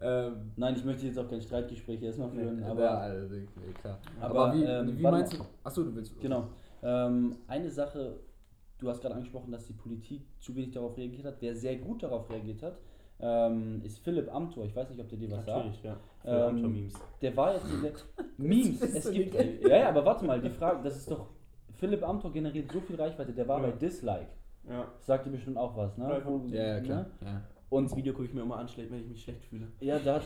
ähm, 0.02 0.52
Nein, 0.56 0.76
ich 0.76 0.86
möchte 0.86 1.08
jetzt 1.08 1.20
auch 1.20 1.28
kein 1.28 1.42
Streitgespräch 1.42 2.02
erstmal 2.02 2.30
führen, 2.30 2.64
aber, 2.64 2.72
aber, 2.72 2.84
ja, 2.84 2.98
also, 2.98 3.36
klar. 3.82 4.00
aber, 4.22 4.40
Aber, 4.40 4.56
wie, 4.56 4.64
ähm, 4.64 4.98
wie 4.98 5.04
meinst 5.04 5.34
du? 5.34 5.38
Achso, 5.64 5.84
du 5.84 5.96
willst. 5.96 6.20
Genau. 6.22 6.48
Ähm, 6.84 7.36
eine 7.48 7.70
Sache, 7.70 8.20
du 8.78 8.90
hast 8.90 9.02
gerade 9.02 9.16
angesprochen, 9.16 9.52
dass 9.52 9.66
die 9.66 9.74
Politik 9.74 10.22
zu 10.40 10.56
wenig 10.56 10.72
darauf 10.72 10.96
reagiert 10.98 11.26
hat. 11.26 11.38
Wer 11.42 11.56
sehr 11.56 11.76
gut 11.78 12.04
darauf 12.04 12.30
reagiert 12.30 12.62
hat, 12.64 12.78
ähm, 13.20 13.82
ist 13.84 14.00
Philipp 14.00 14.34
Amthor. 14.34 14.66
Ich 14.66 14.76
weiß 14.76 14.90
nicht, 14.90 15.00
ob 15.00 15.10
der 15.10 15.18
dir 15.18 15.32
was 15.32 15.46
sagt. 15.46 15.58
Natürlich, 15.58 15.84
ja. 15.84 15.98
Ähm, 16.26 16.56
Amtor-Memes. 16.56 16.94
Der 17.22 17.36
war 17.38 17.54
jetzt 17.54 17.66
in 17.74 17.82
der 17.82 17.92
Memes. 18.38 18.82
Es 18.82 19.12
gibt. 19.12 19.34
Ja, 19.64 19.78
ja, 19.78 19.90
aber 19.90 20.06
warte 20.06 20.26
mal, 20.26 20.40
die 20.42 20.50
Frage, 20.50 20.82
das 20.84 20.98
ist 20.98 21.10
doch. 21.12 21.28
Philipp 21.76 22.04
Amthor 22.04 22.32
generiert 22.32 22.72
so 22.72 22.80
viel 22.80 22.96
Reichweite, 22.96 23.32
der 23.34 23.48
war 23.48 23.60
Ja. 23.62 23.68
bei 23.68 23.72
Dislike. 23.74 24.28
Ja. 24.68 24.86
Das 24.98 25.06
sagt 25.06 25.26
dir 25.26 25.30
bestimmt 25.32 25.58
auch 25.58 25.78
was, 25.78 25.96
ne? 25.98 26.10
Ja, 26.10 26.26
Wo- 26.26 26.42
Ja, 26.48 26.64
ja, 26.76 26.80
klar. 26.82 27.02
Ne? 27.02 27.08
Ja. 27.24 27.42
Und 27.70 27.86
das 27.90 27.96
Video 27.98 28.14
gucke 28.14 28.26
ich 28.26 28.34
mir 28.34 28.42
immer 28.42 28.58
an, 28.58 28.68
wenn 28.76 29.00
ich 29.02 29.08
mich 29.08 29.24
schlecht 29.24 29.44
fühle. 29.46 29.68
Ja, 29.80 30.00
da 30.00 30.16
hat. 30.16 30.24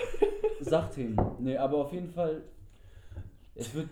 sagt 0.60 0.94
hin. 0.94 1.16
Nee, 1.38 1.56
aber 1.56 1.78
auf 1.78 1.92
jeden 1.92 2.08
Fall. 2.08 2.42
Es 3.54 3.74
wird. 3.74 3.88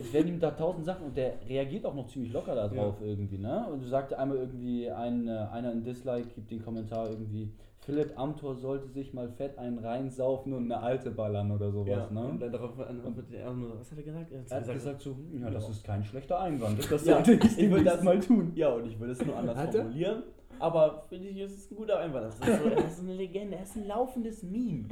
Es 0.00 0.12
werden 0.12 0.28
ihm 0.28 0.40
da 0.40 0.50
tausend 0.52 0.84
Sachen 0.86 1.06
und 1.06 1.16
der 1.16 1.34
reagiert 1.48 1.84
auch 1.86 1.94
noch 1.94 2.06
ziemlich 2.08 2.32
locker 2.32 2.54
da 2.54 2.68
drauf 2.68 2.96
irgendwie, 3.02 3.38
ne? 3.38 3.66
Und 3.70 3.82
du 3.82 3.86
sagte 3.86 4.18
einmal 4.18 4.38
irgendwie, 4.38 4.90
ein, 4.90 5.28
äh, 5.28 5.30
einer 5.52 5.72
in 5.72 5.84
Dislike 5.84 6.28
gibt 6.34 6.50
den 6.50 6.64
Kommentar 6.64 7.10
irgendwie, 7.10 7.52
Philipp 7.82 8.12
Amthor 8.18 8.56
sollte 8.56 8.88
sich 8.88 9.14
mal 9.14 9.28
fett 9.30 9.58
einen 9.58 9.78
reinsaufen 9.78 10.52
und 10.52 10.64
eine 10.64 10.82
alte 10.82 11.10
ballern 11.10 11.50
oder 11.50 11.70
sowas, 11.72 12.08
Und 12.08 12.14
ne? 12.14 12.36
dann 12.38 12.52
darauf 12.52 12.78
antwortet 12.80 13.32
er 13.32 13.52
nur, 13.52 13.78
was 13.80 13.90
hat 13.90 13.98
er 13.98 14.04
gesagt? 14.04 14.32
Er 14.32 14.56
hat 14.60 14.72
gesagt 14.72 15.00
so, 15.00 15.10
hm, 15.12 15.40
ja, 15.42 15.50
das 15.50 15.68
ist 15.68 15.82
kein 15.84 16.04
schlechter 16.04 16.40
Einwand. 16.40 16.78
Das 16.90 17.04
Ja, 17.06 17.14
sollte 17.24 17.32
ich 17.46 17.58
ich 17.58 17.70
will 17.70 17.82
das- 17.84 18.02
mal 18.02 18.18
tun. 18.20 18.52
Ja, 18.54 18.68
und 18.74 18.86
ich 18.86 18.98
würde 19.00 19.12
es 19.12 19.24
nur 19.24 19.36
anders 19.36 19.56
Hat 19.56 19.74
er? 19.74 19.82
formulieren. 19.82 20.22
Aber 20.58 21.04
finde 21.08 21.28
ich, 21.28 21.40
es 21.40 21.52
ist 21.54 21.72
ein 21.72 21.76
guter 21.76 21.98
Einwand. 22.00 22.26
Das 22.26 22.38
ist, 22.38 22.62
so, 22.62 22.68
das 22.76 22.92
ist 22.98 23.00
eine 23.00 23.14
Legende, 23.14 23.56
er 23.56 23.62
ist 23.62 23.76
ein 23.76 23.86
laufendes 23.86 24.42
Meme. 24.42 24.84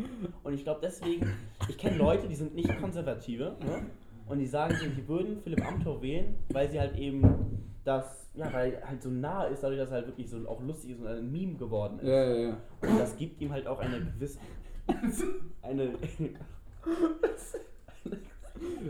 Und 0.43 0.55
ich 0.55 0.65
glaube 0.65 0.81
deswegen, 0.83 1.27
ich 1.69 1.77
kenne 1.77 1.99
Leute, 1.99 2.27
die 2.27 2.35
sind 2.37 2.55
nicht 2.55 2.75
konservative, 2.81 3.55
ne? 3.67 3.83
Und 4.29 4.39
die 4.39 4.47
sagen, 4.47 4.75
sie 4.75 5.09
würden 5.09 5.41
Philipp 5.43 5.67
Amthor 5.67 6.03
wählen, 6.03 6.35
weil 6.53 6.71
sie 6.71 6.79
halt 6.79 6.97
eben 6.97 7.23
das, 7.85 8.29
ja, 8.35 8.53
weil 8.53 8.75
er 8.75 8.89
halt 8.89 9.03
so 9.03 9.11
nah 9.11 9.45
ist, 9.45 9.63
dadurch, 9.63 9.81
dass 9.81 9.91
er 9.91 9.97
halt 9.97 10.07
wirklich 10.07 10.29
so 10.29 10.47
auch 10.49 10.63
lustig 10.63 10.91
ist 10.91 11.01
und 11.01 11.07
ein 11.07 11.33
Meme 11.33 11.55
geworden 11.55 11.99
ist. 12.01 12.09
Ja, 12.09 12.25
ja, 12.25 12.49
ja. 12.49 12.57
Und 12.83 12.99
das 12.99 13.17
gibt 13.17 13.41
ihm 13.41 13.53
halt 13.53 13.67
auch 13.67 13.79
eine 13.79 14.01
gewisse, 14.01 14.39
eine, 15.63 15.95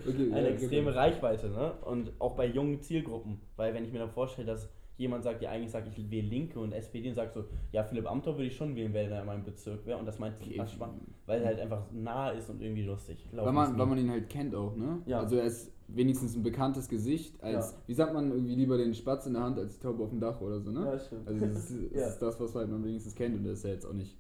Okay, 0.07 0.33
eine 0.33 0.49
ja, 0.49 0.55
extreme 0.55 0.91
okay. 0.91 0.99
Reichweite, 0.99 1.49
ne? 1.51 1.73
Und 1.83 2.13
auch 2.19 2.35
bei 2.35 2.47
jungen 2.47 2.81
Zielgruppen. 2.81 3.41
Weil 3.57 3.75
wenn 3.75 3.85
ich 3.85 3.93
mir 3.93 3.99
dann 3.99 4.11
vorstelle, 4.11 4.47
dass 4.47 4.69
jemand 4.99 5.23
sagt, 5.23 5.41
ja 5.41 5.51
eigentlich 5.51 5.71
sagt, 5.71 5.89
ich 5.89 6.11
wähle 6.11 6.29
Linke 6.29 6.59
und 6.59 6.73
SPD 6.73 7.09
und 7.09 7.15
sagt 7.15 7.33
so, 7.33 7.45
ja 7.73 7.85
Philipp 7.85 8.11
Amthor 8.11 8.35
würde 8.37 8.49
ich 8.49 8.57
schon 8.57 8.75
wählen, 8.75 8.93
wenn 8.93 9.11
er 9.11 9.21
in 9.21 9.27
meinem 9.27 9.45
Bezirk 9.45 9.87
wäre 9.87 9.99
und 9.99 10.07
das 10.07 10.19
meint 10.19 10.35
okay. 10.41 10.57
fast 10.57 10.75
spannend, 10.75 11.03
weil 11.25 11.41
er 11.41 11.47
halt 11.47 11.61
einfach 11.61 11.85
nah 11.93 12.31
ist 12.31 12.51
und 12.51 12.61
irgendwie 12.61 12.83
lustig. 12.83 13.27
Weil 13.33 13.53
man, 13.53 13.79
weil 13.79 13.87
man 13.87 13.99
ihn 13.99 14.11
halt 14.11 14.29
kennt 14.29 14.55
auch, 14.55 14.77
ne? 14.77 15.01
Ja. 15.07 15.21
Also 15.21 15.37
er 15.37 15.45
ist 15.45 15.73
wenigstens 15.87 16.37
ein 16.37 16.43
bekanntes 16.43 16.89
Gesicht, 16.89 17.43
als, 17.43 17.73
ja. 17.73 17.79
wie 17.87 17.95
sagt 17.95 18.13
man, 18.13 18.31
irgendwie 18.31 18.57
lieber 18.57 18.77
den 18.77 18.93
Spatz 18.93 19.27
in 19.27 19.35
der 19.35 19.43
Hand 19.43 19.59
als 19.59 19.75
die 19.75 19.81
Taube 19.81 20.03
auf 20.03 20.11
dem 20.11 20.21
Dach 20.21 20.41
oder 20.41 20.61
so, 20.61 20.71
ne? 20.71 20.85
Ja, 20.85 20.99
stimmt. 20.99 21.27
Also 21.27 21.47
das 21.47 21.71
ist, 21.71 21.71
das, 21.95 22.09
ist 22.11 22.19
das 22.23 22.41
was 22.41 22.55
halt 22.55 22.69
man 22.69 22.85
wenigstens 22.85 23.15
kennt 23.15 23.37
und 23.37 23.45
das 23.45 23.59
ist 23.59 23.65
ja 23.65 23.71
jetzt 23.71 23.87
auch 23.87 23.95
nicht, 23.95 24.17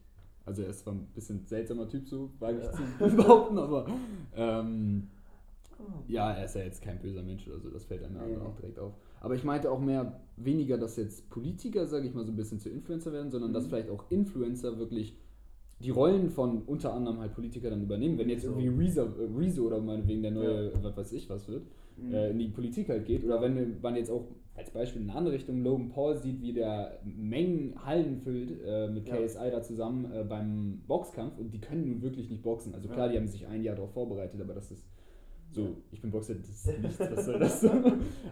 also 0.46 0.62
er 0.62 0.70
ist 0.70 0.80
zwar 0.80 0.94
ein 0.94 1.06
bisschen 1.14 1.44
seltsamer 1.44 1.88
Typ 1.88 2.08
so, 2.08 2.30
wage 2.38 2.60
ich 2.60 3.08
zu 3.08 3.16
behaupten, 3.16 3.58
aber 3.58 3.86
ähm, 4.34 5.08
ja, 6.06 6.32
er 6.32 6.44
ist 6.44 6.54
ja 6.54 6.62
jetzt 6.62 6.82
kein 6.82 6.98
böser 7.00 7.22
Mensch 7.22 7.46
oder 7.48 7.58
so, 7.58 7.68
das 7.68 7.84
fällt 7.84 8.04
einem 8.04 8.16
ja 8.16 8.40
auch 8.40 8.54
direkt 8.54 8.78
auf. 8.78 8.94
Aber 9.20 9.34
ich 9.34 9.44
meinte 9.44 9.70
auch 9.70 9.80
mehr, 9.80 10.20
weniger, 10.36 10.78
dass 10.78 10.96
jetzt 10.96 11.28
Politiker, 11.30 11.86
sage 11.86 12.06
ich 12.06 12.14
mal, 12.14 12.24
so 12.24 12.32
ein 12.32 12.36
bisschen 12.36 12.60
zu 12.60 12.70
Influencer 12.70 13.12
werden, 13.12 13.30
sondern 13.30 13.50
mhm. 13.50 13.54
dass 13.54 13.66
vielleicht 13.66 13.90
auch 13.90 14.10
Influencer 14.10 14.78
wirklich 14.78 15.16
die 15.80 15.90
Rollen 15.90 16.30
von 16.30 16.62
unter 16.62 16.92
anderem 16.92 17.20
halt 17.20 17.34
Politiker 17.34 17.70
dann 17.70 17.82
übernehmen. 17.82 18.18
Wenn 18.18 18.28
jetzt 18.28 18.44
irgendwie 18.44 18.68
Rezo, 18.68 19.02
äh, 19.02 19.28
Rezo 19.36 19.66
oder 19.66 19.80
meinetwegen 19.80 20.22
der 20.22 20.32
neue, 20.32 20.72
ja. 20.72 20.82
was 20.82 20.96
weiß 20.96 21.12
ich 21.12 21.30
was 21.30 21.48
wird, 21.48 21.66
mhm. 21.96 22.14
äh, 22.14 22.30
in 22.30 22.38
die 22.38 22.48
Politik 22.48 22.88
halt 22.88 23.04
geht. 23.06 23.24
Oder 23.24 23.40
wenn 23.40 23.80
man 23.80 23.96
jetzt 23.96 24.10
auch 24.10 24.26
als 24.56 24.70
Beispiel 24.70 25.02
in 25.02 25.08
eine 25.08 25.18
andere 25.18 25.34
Richtung 25.34 25.62
Logan 25.62 25.88
Paul 25.88 26.16
sieht, 26.16 26.42
wie 26.42 26.52
der 26.52 26.98
Mengen 27.04 27.74
Hallen 27.84 28.16
füllt 28.16 28.52
äh, 28.66 28.88
mit 28.88 29.06
KSI 29.06 29.38
ja. 29.38 29.50
da 29.50 29.62
zusammen 29.62 30.10
äh, 30.12 30.24
beim 30.24 30.82
Boxkampf 30.88 31.38
und 31.38 31.52
die 31.54 31.60
können 31.60 31.86
nun 31.86 32.02
wirklich 32.02 32.28
nicht 32.28 32.42
boxen. 32.42 32.74
Also 32.74 32.88
klar, 32.88 33.06
ja. 33.06 33.12
die 33.12 33.18
haben 33.18 33.28
sich 33.28 33.46
ein 33.46 33.62
Jahr 33.62 33.76
darauf 33.76 33.92
vorbereitet, 33.92 34.40
aber 34.40 34.54
das 34.54 34.72
ist 34.72 34.84
so, 35.51 35.76
ich 35.90 36.01
bin 36.01 36.11
Boxer, 36.11 36.34
das 36.34 36.49
ist 36.49 36.78
nichts, 36.82 37.01
was 37.01 37.24
soll 37.24 37.38
das? 37.38 37.64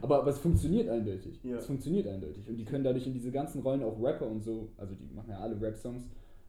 aber, 0.03 0.21
aber 0.21 0.31
es 0.31 0.39
funktioniert 0.39 0.89
eindeutig. 0.89 1.41
Ja. 1.43 1.57
Es 1.57 1.67
funktioniert 1.67 2.07
eindeutig. 2.07 2.49
Und 2.49 2.57
die 2.57 2.64
können 2.64 2.85
dadurch 2.85 3.07
in 3.07 3.14
diese 3.14 3.31
ganzen 3.31 3.62
Rollen 3.62 3.83
auch 3.83 4.01
Rapper 4.01 4.27
und 4.27 4.43
so, 4.43 4.69
also 4.77 4.95
die 4.95 5.14
machen 5.14 5.31
ja 5.31 5.39
alle 5.39 5.61
Rap-Songs, 5.61 6.05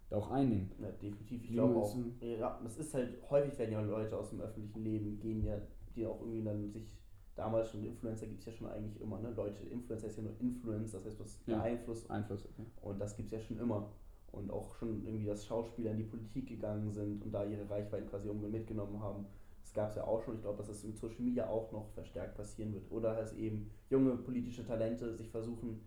da 0.09 0.17
auch 0.17 0.29
einnehmen. 0.29 0.71
Ja, 0.81 0.89
definitiv. 0.91 1.43
Ich 1.43 1.51
glaube 1.51 1.75
auch, 1.75 1.95
ja, 2.21 2.59
das 2.63 2.77
ist 2.77 2.93
halt, 2.93 3.17
häufig 3.29 3.57
werden 3.57 3.71
ja 3.71 3.81
Leute 3.81 4.17
aus 4.17 4.29
dem 4.29 4.41
öffentlichen 4.41 4.83
Leben 4.83 5.19
gehen 5.19 5.43
ja, 5.43 5.57
die 5.95 6.05
auch 6.05 6.19
irgendwie 6.21 6.43
dann 6.43 6.69
sich, 6.71 6.97
damals 7.35 7.69
schon, 7.69 7.83
Influencer 7.83 8.27
gibt 8.27 8.39
es 8.39 8.47
ja 8.47 8.51
schon 8.51 8.67
eigentlich 8.67 8.99
immer, 9.01 9.19
ne? 9.19 9.31
Leute, 9.35 9.63
Influencer 9.63 10.07
ist 10.07 10.17
ja 10.17 10.23
nur 10.23 10.39
Influence, 10.39 10.91
das 10.91 11.05
heißt, 11.05 11.19
was 11.19 11.39
ja, 11.45 11.61
Einfluss. 11.61 12.09
Einfluss, 12.09 12.45
okay. 12.45 12.65
Und 12.81 12.99
das 12.99 13.15
gibt 13.15 13.27
es 13.27 13.33
ja 13.33 13.39
schon 13.39 13.59
immer. 13.59 13.89
Und 14.31 14.51
auch 14.51 14.75
schon 14.75 15.05
irgendwie, 15.05 15.25
dass 15.25 15.45
Schauspieler 15.45 15.91
in 15.91 15.97
die 15.97 16.03
Politik 16.03 16.47
gegangen 16.47 16.91
sind 16.91 17.23
und 17.23 17.31
da 17.31 17.45
ihre 17.45 17.67
Reichweiten 17.69 18.07
quasi 18.07 18.27
mitgenommen 18.27 19.01
haben 19.01 19.25
das 19.67 19.73
gab 19.73 19.89
es 19.89 19.95
ja 19.97 20.03
auch 20.05 20.23
schon. 20.23 20.35
Ich 20.35 20.41
glaube, 20.41 20.57
dass 20.57 20.67
das 20.67 20.83
in 20.83 20.95
Social 20.95 21.21
Media 21.21 21.47
auch 21.47 21.71
noch 21.71 21.89
verstärkt 21.89 22.35
passieren 22.35 22.73
wird. 22.73 22.89
Oder 22.89 23.15
dass 23.15 23.33
eben 23.33 23.69
junge 23.89 24.15
politische 24.15 24.65
Talente 24.65 25.13
sich 25.13 25.29
versuchen, 25.29 25.81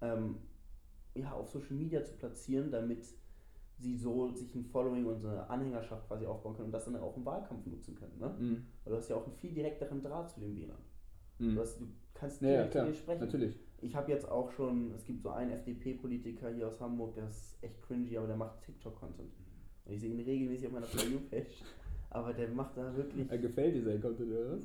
ähm, 0.00 0.36
ja, 1.14 1.32
auf 1.32 1.48
Social 1.48 1.76
Media 1.76 2.04
zu 2.04 2.14
platzieren, 2.14 2.70
damit 2.70 3.04
sie 3.78 3.96
so 3.96 4.30
sich 4.32 4.54
ein 4.54 4.64
Following 4.64 5.06
und 5.06 5.24
eine 5.24 5.48
Anhängerschaft 5.48 6.08
quasi 6.08 6.26
aufbauen 6.26 6.54
können 6.54 6.66
und 6.66 6.72
das 6.72 6.84
dann 6.84 6.96
auch 6.96 7.16
im 7.16 7.24
Wahlkampf 7.24 7.66
nutzen 7.66 7.94
können. 7.94 8.18
Ne? 8.18 8.34
Mhm. 8.38 8.66
Weil 8.84 8.92
du 8.92 8.98
hast 8.98 9.08
ja 9.08 9.16
auch 9.16 9.24
einen 9.24 9.36
viel 9.36 9.52
direkteren 9.52 10.02
Draht 10.02 10.30
zu 10.30 10.40
den 10.40 10.56
Wählern. 10.56 10.82
Mhm. 11.38 11.54
Du, 11.54 11.60
hast, 11.60 11.80
du, 11.80 11.86
kannst 12.12 12.42
direkt 12.42 12.74
ja, 12.74 12.84
ja, 12.84 12.94
sprechen. 12.94 13.20
Natürlich. 13.20 13.58
Ich 13.80 13.94
habe 13.94 14.10
jetzt 14.10 14.28
auch 14.28 14.50
schon, 14.50 14.92
es 14.92 15.04
gibt 15.04 15.22
so 15.22 15.30
einen 15.30 15.52
FDP-Politiker 15.52 16.50
hier 16.50 16.68
aus 16.68 16.80
Hamburg, 16.80 17.14
der 17.14 17.28
ist 17.28 17.56
echt 17.62 17.80
cringy, 17.82 18.18
aber 18.18 18.26
der 18.26 18.36
macht 18.36 18.60
TikTok-Content. 18.62 19.32
Und 19.86 19.92
ich 19.92 20.00
sehe 20.00 20.10
ihn 20.10 20.20
regelmäßig 20.20 20.66
auf 20.66 20.72
meiner 20.72 20.86
For 20.86 21.08
You-Page. 21.08 21.62
Aber 22.12 22.32
der 22.32 22.48
macht 22.48 22.76
da 22.76 22.94
wirklich. 22.96 23.30
Er 23.30 23.38
gefällt 23.38 23.76
dir 23.76 23.84
sein 23.84 24.00
Content, 24.00 24.32
oder 24.32 24.52
was? 24.52 24.62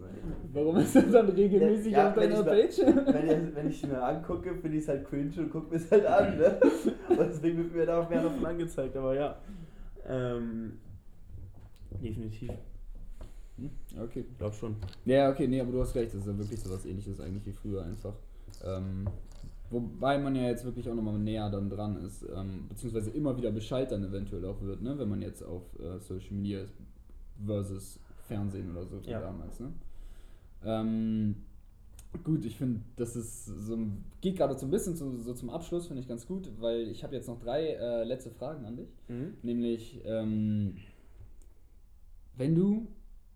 Warum 0.51 0.77
ist 0.77 0.95
er 0.95 1.03
dann 1.03 1.29
regelmäßig 1.29 1.91
ja, 1.93 2.09
auf 2.09 2.15
deiner 2.15 2.41
Page? 2.41 2.79
wenn, 2.79 3.55
wenn 3.55 3.69
ich 3.69 3.83
es 3.83 3.87
mir 3.87 4.01
angucke, 4.01 4.55
finde 4.55 4.77
ich 4.77 4.83
es 4.83 4.89
halt 4.89 5.07
cringe 5.07 5.31
und 5.37 5.51
gucke 5.51 5.69
mir 5.69 5.75
es 5.75 5.91
halt 5.91 6.07
an, 6.07 6.37
ne? 6.37 6.59
Und 7.09 7.19
deswegen 7.19 7.57
wird 7.57 7.75
mir 7.75 7.85
da 7.85 8.01
auch 8.01 8.09
mehr 8.09 8.23
davon 8.23 8.43
angezeigt, 8.43 8.97
aber 8.97 9.13
ja. 9.13 9.37
Ähm, 10.07 10.79
definitiv. 12.01 12.49
Hm? 13.57 13.69
Okay. 14.01 14.25
Ich 14.27 14.37
glaube 14.39 14.55
schon. 14.55 14.75
Ja, 15.05 15.29
okay, 15.29 15.47
nee, 15.47 15.61
aber 15.61 15.71
du 15.71 15.81
hast 15.81 15.93
recht, 15.93 16.15
das 16.15 16.21
ist 16.21 16.27
ja 16.27 16.37
wirklich 16.37 16.59
so 16.59 16.73
was 16.73 16.85
ähnliches 16.87 17.21
eigentlich 17.21 17.45
wie 17.45 17.53
früher 17.53 17.85
einfach. 17.85 18.15
Ähm, 18.63 19.05
wobei 19.69 20.17
man 20.17 20.35
ja 20.35 20.47
jetzt 20.47 20.65
wirklich 20.65 20.89
auch 20.89 20.95
nochmal 20.95 21.19
näher 21.19 21.47
dann 21.51 21.69
dran 21.69 21.97
ist, 21.97 22.25
ähm, 22.35 22.65
beziehungsweise 22.69 23.11
immer 23.11 23.37
wieder 23.37 23.51
Bescheid 23.51 23.91
dann 23.91 24.03
eventuell 24.03 24.45
auch 24.45 24.59
wird, 24.61 24.81
ne? 24.81 24.97
wenn 24.97 25.09
man 25.09 25.21
jetzt 25.21 25.43
auf 25.43 25.61
äh, 25.79 25.99
Social 25.99 26.33
Media 26.33 26.61
ist 26.61 26.73
versus 27.43 27.99
Fernsehen 28.27 28.71
oder 28.71 28.85
so 28.85 28.99
ja. 29.03 29.19
damals. 29.19 29.59
Ne? 29.59 29.71
Ähm, 30.63 31.35
gut, 32.23 32.45
ich 32.45 32.57
finde, 32.57 32.81
das 32.95 33.15
ist 33.15 33.45
so 33.45 33.77
geht 34.21 34.37
gerade 34.37 34.57
so 34.57 34.65
ein 34.65 34.71
bisschen 34.71 34.95
zu, 34.95 35.17
so 35.17 35.33
zum 35.33 35.49
Abschluss, 35.49 35.87
finde 35.87 36.01
ich 36.01 36.07
ganz 36.07 36.25
gut, 36.25 36.49
weil 36.59 36.87
ich 36.87 37.03
habe 37.03 37.15
jetzt 37.15 37.27
noch 37.27 37.39
drei 37.39 37.73
äh, 37.73 38.03
letzte 38.03 38.31
Fragen 38.31 38.65
an 38.65 38.77
dich. 38.77 38.89
Mhm. 39.07 39.33
Nämlich, 39.43 40.01
ähm, 40.05 40.77
wenn 42.35 42.55
du 42.55 42.87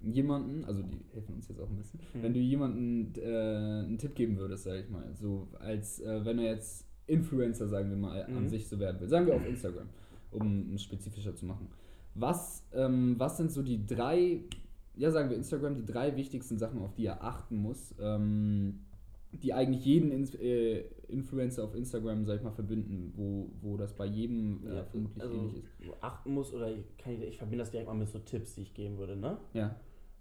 jemanden, 0.02 0.66
also 0.66 0.82
die 0.82 1.02
helfen 1.14 1.36
uns 1.36 1.47
jetzt 1.47 1.60
auch 1.60 1.70
ein 1.70 1.78
bisschen, 1.78 2.00
mhm. 2.14 2.24
wenn 2.24 2.34
du 2.34 2.39
jemanden 2.39 3.14
äh, 3.18 3.86
einen 3.86 3.97
Tipp 3.97 4.16
geben 4.16 4.38
würdest, 4.38 4.64
sage 4.64 4.80
ich 4.80 4.89
mal, 4.89 5.14
so 5.14 5.47
als 5.60 6.00
äh, 6.00 6.26
wenn 6.26 6.39
er 6.39 6.54
jetzt 6.54 6.86
Influencer, 7.06 7.68
sagen 7.68 7.89
wir 7.89 7.97
mal, 7.97 8.28
mhm. 8.28 8.38
an 8.38 8.50
sich 8.50 8.68
so 8.68 8.80
werden 8.80 9.00
will, 9.00 9.10
sagen 9.10 9.28
wir 9.28 9.36
auf 9.36 9.45
Instagram, 9.45 9.89
um 10.32 10.74
es 10.74 10.84
spezifischer 10.84 11.36
zu 11.36 11.45
machen. 11.45 11.68
Was, 12.16 12.66
ähm, 12.74 13.16
was 13.18 13.38
sind 13.38 13.51
so 13.51 13.62
die 13.62 13.86
drei, 13.86 14.41
ja 14.95 15.12
sagen 15.12 15.30
wir 15.30 15.38
Instagram, 15.38 15.76
die 15.76 15.86
drei 15.86 16.16
wichtigsten 16.16 16.57
Sachen, 16.57 16.82
auf 16.82 16.93
die 16.93 17.05
er 17.05 17.24
achten 17.24 17.57
muss, 17.57 17.95
ähm, 17.99 18.86
die 19.32 19.53
eigentlich 19.53 19.86
jeden 19.86 20.12
In 20.12 20.28
äh, 20.39 20.86
Influencer 21.07 21.64
auf 21.64 21.76
Instagram, 21.76 22.26
sag 22.26 22.38
ich 22.38 22.43
mal, 22.43 22.51
verbinden, 22.51 23.14
wo, 23.16 23.51
wo 23.62 23.78
das 23.78 23.93
bei 23.93 24.05
jedem 24.05 24.66
äh, 24.68 24.76
ja, 24.76 24.84
vermutlich 24.86 25.24
also, 25.24 25.36
ähnlich 25.36 25.57
ist. 25.57 26.03
achten 26.03 26.34
muss, 26.34 26.53
oder 26.53 26.72
kann 26.97 27.14
ich, 27.14 27.22
ich 27.22 27.38
verbinde 27.38 27.64
das 27.64 27.72
direkt 27.72 27.88
mal 27.88 27.95
mit 27.95 28.10
so 28.10 28.20
Tipps, 28.20 28.55
die 28.55 28.62
ich 28.62 28.74
geben 28.74 28.97
würde, 28.97 29.16
ne? 29.16 29.38
Ja. 29.53 29.76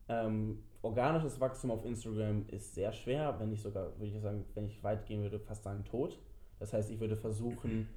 Ähm, 0.08 0.58
organisches 0.82 1.40
Wachstum 1.40 1.70
auf 1.70 1.84
Instagram 1.84 2.44
ist 2.48 2.74
sehr 2.74 2.92
schwer, 2.92 3.36
wenn 3.38 3.52
ich 3.52 3.60
sogar, 3.62 3.98
würde 3.98 4.06
ich 4.06 4.20
sagen, 4.20 4.44
wenn 4.54 4.66
ich 4.66 4.82
weit 4.82 5.06
gehen 5.06 5.22
würde, 5.22 5.38
fast 5.38 5.64
sagen 5.64 5.84
tot. 5.84 6.18
Das 6.58 6.72
heißt, 6.72 6.90
ich 6.90 7.00
würde 7.00 7.16
versuchen, 7.16 7.88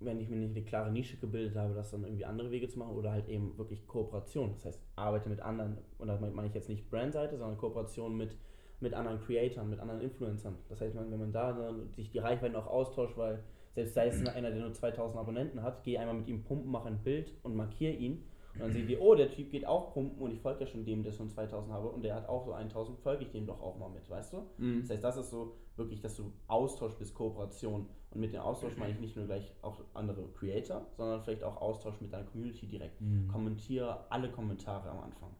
wenn 0.00 0.20
ich 0.20 0.28
mir 0.28 0.36
nicht 0.36 0.56
eine 0.56 0.64
klare 0.64 0.90
Nische 0.90 1.16
gebildet 1.16 1.56
habe, 1.56 1.74
das 1.74 1.90
dann 1.90 2.04
irgendwie 2.04 2.24
andere 2.24 2.50
Wege 2.50 2.68
zu 2.68 2.78
machen 2.78 2.94
oder 2.94 3.12
halt 3.12 3.28
eben 3.28 3.56
wirklich 3.56 3.86
Kooperation. 3.86 4.52
Das 4.54 4.64
heißt, 4.66 4.82
arbeite 4.96 5.28
mit 5.28 5.40
anderen, 5.40 5.78
und 5.98 6.08
da 6.08 6.18
meine 6.18 6.48
ich 6.48 6.54
jetzt 6.54 6.68
nicht 6.68 6.90
Brandseite, 6.90 7.38
sondern 7.38 7.58
Kooperation 7.58 8.16
mit, 8.16 8.36
mit 8.80 8.94
anderen 8.94 9.20
Creatoren, 9.20 9.70
mit 9.70 9.80
anderen 9.80 10.00
Influencern. 10.00 10.56
Das 10.68 10.80
heißt, 10.80 10.94
wenn 10.96 11.18
man 11.18 11.32
da 11.32 11.52
dann 11.52 11.90
sich 11.92 12.10
die 12.10 12.18
Reichweiten 12.18 12.56
auch 12.56 12.66
austauscht, 12.66 13.16
weil 13.16 13.42
selbst 13.74 13.94
sei 13.94 14.08
es 14.08 14.26
einer, 14.26 14.50
der 14.50 14.60
nur 14.60 14.72
2000 14.72 15.18
Abonnenten 15.18 15.62
hat, 15.62 15.82
geh 15.82 15.98
einmal 15.98 16.16
mit 16.16 16.28
ihm 16.28 16.44
pumpen, 16.44 16.70
mach 16.70 16.84
ein 16.84 17.02
Bild 17.02 17.32
und 17.42 17.56
markiere 17.56 17.92
ihn 17.92 18.22
und 18.54 18.60
dann 18.60 18.72
sehen 18.72 18.86
wir, 18.86 19.00
oh, 19.00 19.14
der 19.14 19.30
Typ 19.30 19.50
geht 19.50 19.66
auch 19.66 19.92
pumpen 19.92 20.22
und 20.22 20.30
ich 20.30 20.40
folge 20.40 20.60
ja 20.60 20.66
schon 20.66 20.84
dem, 20.84 21.02
der 21.02 21.12
schon 21.12 21.28
2000 21.28 21.72
habe 21.72 21.88
und 21.88 22.02
der 22.02 22.14
hat 22.14 22.28
auch 22.28 22.44
so 22.44 22.52
1000, 22.52 22.98
folge 23.00 23.24
ich 23.24 23.30
dem 23.30 23.46
doch 23.46 23.60
auch 23.60 23.76
mal 23.78 23.88
mit, 23.88 24.08
weißt 24.08 24.32
du? 24.32 24.42
Mhm. 24.58 24.82
Das 24.82 24.90
heißt, 24.90 25.04
das 25.04 25.16
ist 25.16 25.30
so 25.30 25.56
wirklich, 25.76 26.00
dass 26.00 26.16
du 26.16 26.32
Austausch 26.46 26.94
bist, 26.94 27.14
Kooperation. 27.14 27.86
Und 28.10 28.20
mit 28.20 28.32
dem 28.32 28.40
Austausch 28.40 28.76
meine 28.76 28.92
ich 28.92 29.00
nicht 29.00 29.16
nur 29.16 29.26
gleich 29.26 29.52
auch 29.62 29.80
andere 29.92 30.28
Creator, 30.28 30.86
sondern 30.96 31.20
vielleicht 31.22 31.42
auch 31.42 31.56
Austausch 31.56 32.00
mit 32.00 32.12
deiner 32.12 32.26
Community 32.26 32.66
direkt. 32.68 33.00
Mhm. 33.00 33.26
Kommentiere 33.26 34.10
alle 34.10 34.30
Kommentare 34.30 34.88
am 34.88 35.00
Anfang. 35.00 35.30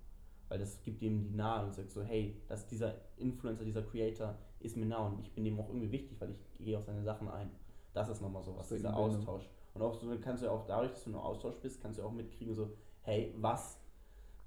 Weil 0.49 0.59
das 0.59 0.83
gibt 0.83 1.01
ihm 1.01 1.23
die 1.23 1.37
nahe 1.37 1.65
und 1.65 1.75
sagt 1.75 1.91
so, 1.91 2.03
hey, 2.03 2.43
dass 2.49 2.67
dieser 2.67 2.95
Influencer, 3.17 3.65
dieser 3.65 3.83
Creator 3.83 4.35
ist 4.59 4.77
mir 4.77 4.87
nah 4.87 5.07
und 5.07 5.21
ich 5.21 5.33
bin 5.33 5.45
dem 5.45 5.59
auch 5.61 5.69
irgendwie 5.69 5.93
wichtig, 5.93 6.21
weil 6.21 6.31
ich 6.33 6.65
gehe 6.65 6.77
auf 6.77 6.85
seine 6.85 7.03
Sachen 7.03 7.29
ein. 7.29 7.51
Das 7.93 8.09
ist 8.09 8.21
nochmal 8.21 8.43
sowas, 8.43 8.69
dieser 8.69 8.97
Austausch. 8.97 9.49
Und 9.75 9.83
auch 9.83 9.95
so 9.95 10.09
kannst 10.21 10.43
du 10.43 10.47
ja 10.47 10.53
auch 10.53 10.67
dadurch, 10.67 10.93
dass 10.93 11.05
du 11.05 11.11
nur 11.11 11.25
Austausch 11.25 11.57
bist, 11.57 11.81
kannst 11.81 11.99
du 11.99 12.05
auch 12.05 12.13
mitkriegen, 12.13 12.55
so, 12.55 12.71
hey, 13.05 13.35
was, 13.39 13.79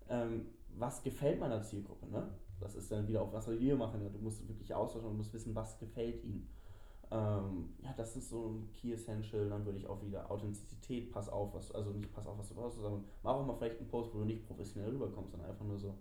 ähm, 0.10 0.47
was 0.78 1.01
gefällt 1.01 1.39
meiner 1.39 1.64
Zielgruppe, 1.64 2.08
ne? 2.08 2.30
Das 2.60 2.76
ist 2.76 2.91
dann 2.91 3.08
wieder 3.08 3.22
auch, 3.22 3.32
was 3.34 3.47
wir 3.47 3.76
machen. 3.76 4.01
Ja? 4.01 4.10
Du 4.10 4.20
musst 4.20 4.47
wirklich 4.47 4.74
austauschen 4.74 5.10
und 5.10 5.18
musst 5.18 5.34
wissen, 5.34 5.55
was 5.55 5.78
gefällt 5.78 6.24
ihnen. 6.24 6.49
Ähm, 7.10 7.70
ja, 7.84 7.93
das 7.95 8.16
ist 8.18 8.30
so 8.30 8.49
ein 8.49 8.72
Key 8.74 8.91
Essential. 8.93 9.49
Dann 9.49 9.66
würde 9.66 9.78
ich 9.78 9.88
auch 9.88 10.03
wieder 10.03 10.30
Authentizität, 10.30 11.12
pass 11.12 11.30
auf, 11.30 11.53
was, 11.53 11.72
also 11.72 11.91
nicht 11.91 12.12
pass 12.12 12.26
auf, 12.26 12.38
was 12.38 12.49
du 12.49 12.55
brauchst, 12.55 12.80
sondern 12.80 13.05
mach 13.24 13.36
auch 13.36 13.45
mal 13.45 13.55
vielleicht 13.55 13.80
einen 13.80 13.88
Post, 13.88 14.14
wo 14.14 14.20
du 14.20 14.26
nicht 14.26 14.45
professionell 14.45 14.89
rüberkommst, 14.89 15.32
sondern 15.32 15.49
einfach 15.49 15.66
nur 15.66 15.78
so, 15.78 15.93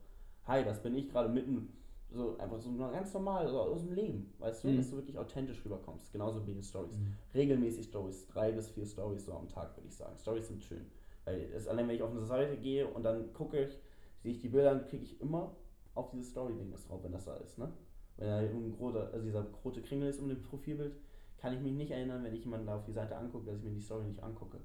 hi, 0.46 0.64
das 0.64 0.82
bin 0.82 0.96
ich 0.96 1.08
gerade 1.08 1.28
mitten, 1.28 1.72
so 2.10 2.38
einfach 2.38 2.58
so 2.58 2.72
ganz 2.76 3.12
normal, 3.12 3.48
so 3.48 3.60
aus 3.60 3.82
dem 3.82 3.92
Leben, 3.92 4.32
weißt 4.38 4.64
du, 4.64 4.68
mhm. 4.68 4.76
dass 4.78 4.90
du 4.90 4.96
wirklich 4.96 5.18
authentisch 5.18 5.64
rüberkommst. 5.64 6.12
Genauso 6.12 6.46
wie 6.46 6.52
in 6.52 6.62
Stories. 6.62 6.96
Mhm. 6.96 7.14
Regelmäßig 7.34 7.86
Stories, 7.86 8.26
drei 8.26 8.52
bis 8.52 8.70
vier 8.70 8.86
Stories 8.86 9.26
so 9.26 9.34
am 9.34 9.48
Tag, 9.48 9.76
würde 9.76 9.88
ich 9.88 9.94
sagen. 9.94 10.16
Stories 10.16 10.48
sind 10.48 10.62
schön. 10.62 10.86
Weil 11.26 11.50
es 11.52 11.68
allein, 11.68 11.88
wenn 11.88 11.96
ich 11.96 12.02
auf 12.02 12.12
eine 12.12 12.24
Seite 12.24 12.56
gehe 12.56 12.86
und 12.86 13.02
dann 13.02 13.32
gucke 13.34 13.64
ich, 13.64 13.78
sehe 14.22 14.32
ich 14.32 14.40
die 14.40 14.48
Bilder, 14.48 14.70
dann 14.74 14.86
kriege 14.86 15.02
ich 15.02 15.20
immer 15.20 15.54
auf 15.94 16.10
dieses 16.10 16.30
Story-Ding 16.30 16.70
drauf, 16.70 17.02
wenn 17.02 17.12
das 17.12 17.24
da 17.24 17.36
ist. 17.36 17.58
Ne? 17.58 17.70
Wenn 18.16 18.28
da 18.28 18.38
ein 18.38 18.74
roter, 18.78 19.10
also 19.12 19.24
dieser 19.24 19.44
rote 19.64 19.82
Kringel 19.82 20.08
ist 20.08 20.20
um 20.20 20.28
dem 20.28 20.40
Profilbild, 20.40 20.94
kann 21.36 21.52
ich 21.52 21.60
mich 21.60 21.72
nicht 21.72 21.90
erinnern, 21.90 22.24
wenn 22.24 22.32
ich 22.32 22.44
jemanden 22.44 22.66
da 22.66 22.76
auf 22.76 22.84
die 22.84 22.92
Seite 22.92 23.16
angucke, 23.16 23.46
dass 23.46 23.58
ich 23.58 23.64
mir 23.64 23.72
die 23.72 23.80
Story 23.80 24.04
nicht 24.04 24.22
angucke. 24.22 24.58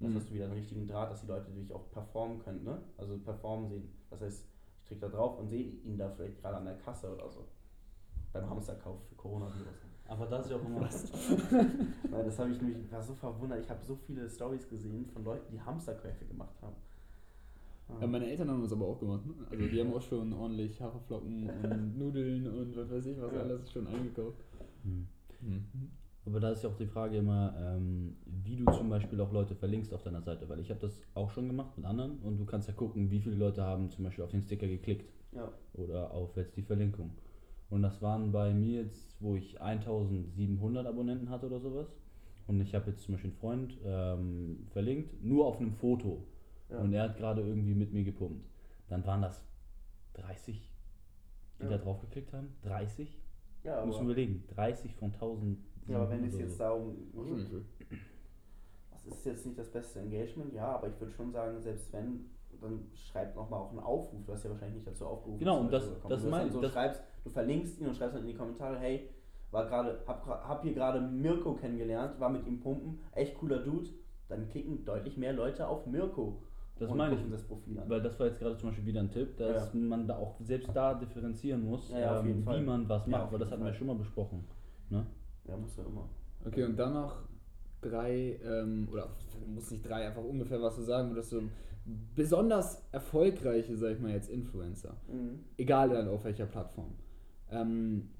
Das 0.00 0.10
mhm. 0.10 0.16
hast 0.16 0.28
du 0.28 0.34
wieder 0.34 0.44
einen 0.44 0.54
richtigen 0.54 0.86
Draht, 0.86 1.10
dass 1.10 1.20
die 1.20 1.26
Leute 1.26 1.48
natürlich 1.48 1.72
auch 1.72 1.90
performen 1.90 2.38
können, 2.40 2.64
ne? 2.64 2.82
Also 2.96 3.18
performen 3.18 3.68
sehen. 3.68 3.88
Das 4.10 4.20
heißt, 4.20 4.46
ich 4.80 4.86
klicke 4.86 5.00
da 5.02 5.08
drauf 5.08 5.38
und 5.38 5.48
sehe 5.48 5.64
ihn 5.64 5.98
da 5.98 6.10
vielleicht 6.10 6.40
gerade 6.40 6.56
an 6.56 6.64
der 6.64 6.78
Kasse 6.78 7.12
oder 7.12 7.28
so. 7.30 7.46
beim 8.32 8.48
Hamsterkauf 8.48 9.02
für 9.08 9.14
Coronavirus. 9.16 9.87
Aber 10.08 10.24
das 10.26 10.46
ist 10.46 10.50
ja 10.50 10.56
auch 10.56 10.64
immer. 10.64 10.80
Nein, 12.10 12.24
das 12.24 12.38
habe 12.38 12.50
ich 12.50 12.60
mich, 12.62 12.76
war 12.90 13.02
so 13.02 13.14
verwundert. 13.14 13.60
Ich 13.60 13.68
habe 13.68 13.84
so 13.84 13.94
viele 13.94 14.28
Stories 14.28 14.68
gesehen 14.68 15.06
von 15.06 15.22
Leuten, 15.22 15.52
die 15.52 15.60
Hamsterkäufe 15.60 16.24
gemacht 16.24 16.54
haben. 16.62 16.76
Ah. 17.88 18.00
Ja, 18.00 18.06
meine 18.06 18.26
Eltern 18.26 18.50
haben 18.50 18.62
das 18.62 18.72
aber 18.72 18.86
auch 18.86 18.98
gemacht. 18.98 19.24
Ne? 19.26 19.34
Also 19.50 19.66
die 19.66 19.80
haben 19.80 19.92
auch 19.92 20.00
schon 20.00 20.32
ordentlich 20.32 20.80
Haferflocken 20.80 21.50
und 21.62 21.98
Nudeln 21.98 22.46
und 22.46 22.76
was 22.76 22.90
weiß 22.90 23.06
ich 23.06 23.20
was 23.20 23.32
Ja. 23.32 23.40
alles 23.40 23.70
schon 23.70 23.86
eingekauft. 23.86 24.42
Hm. 24.82 25.06
Mhm. 25.42 25.90
Aber 26.24 26.40
da 26.40 26.50
ist 26.50 26.62
ja 26.62 26.70
auch 26.70 26.76
die 26.76 26.86
Frage 26.86 27.18
immer, 27.18 27.54
ähm, 27.58 28.16
wie 28.44 28.56
du 28.56 28.70
zum 28.72 28.90
Beispiel 28.90 29.20
auch 29.20 29.32
Leute 29.32 29.54
verlinkst 29.54 29.94
auf 29.94 30.02
deiner 30.02 30.20
Seite, 30.20 30.48
weil 30.48 30.60
ich 30.60 30.68
habe 30.68 30.80
das 30.80 31.00
auch 31.14 31.30
schon 31.30 31.46
gemacht 31.46 31.76
mit 31.76 31.86
anderen 31.86 32.18
und 32.18 32.38
du 32.38 32.44
kannst 32.44 32.68
ja 32.68 32.74
gucken, 32.74 33.10
wie 33.10 33.20
viele 33.20 33.36
Leute 33.36 33.62
haben 33.62 33.88
zum 33.88 34.04
Beispiel 34.04 34.24
auf 34.24 34.30
den 34.30 34.42
Sticker 34.42 34.66
geklickt 34.66 35.10
ja. 35.32 35.50
oder 35.74 36.10
auf 36.10 36.36
jetzt 36.36 36.56
die 36.56 36.62
Verlinkung. 36.62 37.12
Und 37.70 37.82
das 37.82 38.00
waren 38.00 38.32
bei 38.32 38.52
mir 38.54 38.82
jetzt, 38.82 39.16
wo 39.20 39.36
ich 39.36 39.60
1700 39.60 40.86
Abonnenten 40.86 41.28
hatte 41.28 41.46
oder 41.46 41.60
sowas. 41.60 41.94
Und 42.46 42.60
ich 42.62 42.74
habe 42.74 42.90
jetzt 42.90 43.02
zum 43.02 43.14
Beispiel 43.14 43.30
einen 43.30 43.38
Freund 43.40 43.78
ähm, 43.84 44.66
verlinkt, 44.72 45.22
nur 45.22 45.46
auf 45.46 45.60
einem 45.60 45.72
Foto. 45.72 46.24
Ja. 46.70 46.78
Und 46.78 46.92
er 46.94 47.02
hat 47.04 47.16
gerade 47.18 47.42
irgendwie 47.42 47.74
mit 47.74 47.92
mir 47.92 48.04
gepumpt. 48.04 48.46
Dann 48.88 49.04
waren 49.04 49.20
das 49.22 49.42
30, 50.14 50.72
die 51.58 51.62
Ja. 51.64 51.68
da 51.70 51.78
drauf 51.78 52.00
geklickt 52.00 52.32
haben. 52.32 52.48
30? 52.62 53.20
Ja, 53.64 53.84
Muss 53.84 53.96
man 53.96 54.04
aber, 54.04 54.12
überlegen. 54.12 54.44
30 54.54 54.94
von 54.94 55.12
1000. 55.12 55.58
ja, 55.88 55.96
aber 55.96 56.10
wenn 56.10 56.24
es 56.24 56.38
jetzt 56.38 56.52
so. 56.56 56.58
darum 56.64 56.96
das 58.92 59.06
ist 59.18 59.26
jetzt 59.26 59.46
nicht 59.46 59.58
das 59.58 59.70
beste 59.70 60.00
Engagement, 60.00 60.52
ja, 60.52 60.74
aber 60.76 60.88
ich 60.88 61.00
würde 61.00 61.12
schon 61.12 61.32
sagen, 61.32 61.60
selbst 61.60 61.92
wenn, 61.92 62.26
dann 62.60 62.86
schreibt 62.94 63.36
nochmal 63.36 63.60
auch 63.60 63.70
einen 63.70 63.80
Aufruf. 63.80 64.24
Du 64.26 64.32
hast 64.32 64.44
ja 64.44 64.50
wahrscheinlich 64.50 64.76
nicht 64.76 64.86
dazu 64.88 65.06
aufgerufen. 65.06 65.38
Genau, 65.38 65.60
und 65.60 65.72
das- 65.72 65.90
das 66.08 66.24
meine 66.24 66.46
ich, 66.46 66.52
So 66.52 66.60
das- 66.60 66.72
schreibst, 66.72 67.02
du 67.24 67.30
verlinkst 67.30 67.80
ihn 67.80 67.86
und 67.86 67.94
schreibst 67.96 68.14
dann 68.16 68.22
in 68.22 68.28
die 68.28 68.34
Kommentare, 68.34 68.78
hey, 68.78 69.08
war 69.50 69.66
gerade, 69.66 70.00
hab, 70.06 70.26
hab 70.26 70.62
hier 70.62 70.74
gerade 70.74 71.00
Mirko 71.00 71.54
kennengelernt, 71.54 72.20
war 72.20 72.28
mit 72.28 72.46
ihm 72.46 72.60
pumpen, 72.60 72.98
echt 73.12 73.36
cooler 73.38 73.58
Dude. 73.60 73.88
Dann 74.28 74.46
klicken 74.48 74.84
deutlich 74.84 75.16
mehr 75.16 75.32
Leute 75.32 75.66
auf 75.66 75.86
Mirko. 75.86 76.42
Das 76.78 76.90
und 76.90 76.98
meine 76.98 77.14
ich. 77.14 77.18
gucken 77.18 77.32
das 77.32 77.42
Profil 77.42 77.78
an. 77.80 77.88
Weil 77.88 78.02
das 78.02 78.20
war 78.20 78.26
jetzt 78.26 78.38
gerade 78.38 78.56
zum 78.58 78.68
Beispiel 78.68 78.86
wieder 78.86 79.00
ein 79.00 79.10
Tipp, 79.10 79.36
dass 79.38 79.72
man 79.74 80.06
da 80.06 80.16
auch 80.18 80.36
selbst 80.40 80.70
da 80.76 80.94
differenzieren 80.94 81.64
muss, 81.64 81.90
Ja, 81.90 81.98
ja, 81.98 82.18
auf 82.18 82.24
jeden 82.26 82.38
ähm, 82.40 82.44
Fall. 82.44 82.60
wie 82.60 82.64
man 82.66 82.88
was 82.88 83.06
Ja, 83.06 83.18
macht, 83.18 83.32
weil 83.32 83.38
das 83.40 83.50
hatten 83.50 83.64
wir 83.64 83.72
schon 83.72 83.86
mal 83.88 83.96
besprochen. 83.96 84.44
Ne? 84.90 85.04
Ja, 85.46 85.56
muss 85.56 85.76
ja 85.76 85.82
immer. 85.84 86.08
Okay, 86.46 86.62
und 86.64 86.76
dann 86.76 86.92
noch 86.94 87.16
drei, 87.80 88.38
ähm, 88.44 88.88
oder 88.90 89.10
muss 89.46 89.70
nicht 89.70 89.86
drei, 89.86 90.06
einfach 90.06 90.24
ungefähr 90.24 90.60
was 90.60 90.76
du 90.76 90.82
sagen 90.82 91.10
würdest, 91.10 91.30
so 91.30 91.42
besonders 92.14 92.82
erfolgreiche, 92.92 93.76
sag 93.76 93.92
ich 93.92 94.00
mal 94.00 94.12
jetzt, 94.12 94.28
Influencer. 94.30 94.96
Mhm. 95.10 95.40
Egal 95.56 95.90
dann 95.90 96.08
auf 96.08 96.24
welcher 96.24 96.46
Plattform. 96.46 96.94
Ähm, 97.50 98.10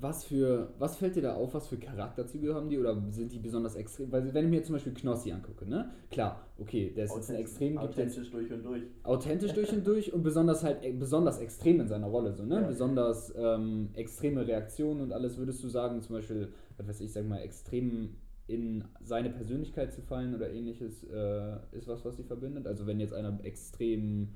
was 0.00 0.24
für, 0.24 0.72
was 0.78 0.96
fällt 0.96 1.16
dir 1.16 1.22
da 1.22 1.34
auf, 1.34 1.54
was 1.54 1.66
für 1.66 1.76
Charakterzüge 1.76 2.54
haben 2.54 2.68
die 2.68 2.78
oder 2.78 2.96
sind 3.10 3.32
die 3.32 3.38
besonders 3.38 3.74
extrem? 3.74 4.12
Weil 4.12 4.32
wenn 4.32 4.44
ich 4.44 4.50
mir 4.50 4.62
zum 4.62 4.74
Beispiel 4.74 4.94
Knossi 4.94 5.32
angucke, 5.32 5.68
ne? 5.68 5.90
Klar, 6.10 6.46
okay, 6.58 6.92
der 6.94 7.06
ist 7.06 7.16
jetzt 7.16 7.30
ein 7.30 7.36
extrem, 7.36 7.78
authentisch 7.78 8.30
durch 8.30 8.52
und 8.52 8.64
durch. 8.64 8.82
authentisch 9.02 9.52
durch 9.52 9.72
und 9.72 9.84
durch 9.86 10.12
und 10.12 10.22
besonders 10.22 10.62
halt 10.62 10.84
e- 10.84 10.92
besonders 10.92 11.38
extrem 11.38 11.80
in 11.80 11.88
seiner 11.88 12.06
Rolle, 12.06 12.32
so, 12.32 12.44
ne? 12.44 12.60
Ja. 12.60 12.66
Besonders 12.68 13.34
ähm, 13.36 13.90
extreme 13.94 14.46
Reaktionen 14.46 15.00
und 15.00 15.12
alles, 15.12 15.36
würdest 15.36 15.64
du 15.64 15.68
sagen, 15.68 16.00
zum 16.00 16.16
Beispiel, 16.16 16.52
was 16.76 16.86
weiß 16.86 17.00
ich, 17.00 17.12
sag 17.12 17.26
mal, 17.26 17.38
extrem 17.38 18.10
in 18.48 18.82
seine 19.00 19.30
Persönlichkeit 19.30 19.92
zu 19.92 20.00
fallen 20.00 20.34
oder 20.34 20.50
ähnliches, 20.50 21.04
äh, 21.04 21.56
ist 21.72 21.86
was, 21.86 22.04
was 22.04 22.16
sie 22.16 22.24
verbindet? 22.24 22.66
Also 22.66 22.86
wenn 22.86 22.98
jetzt 22.98 23.12
einer 23.12 23.38
extrem 23.44 24.28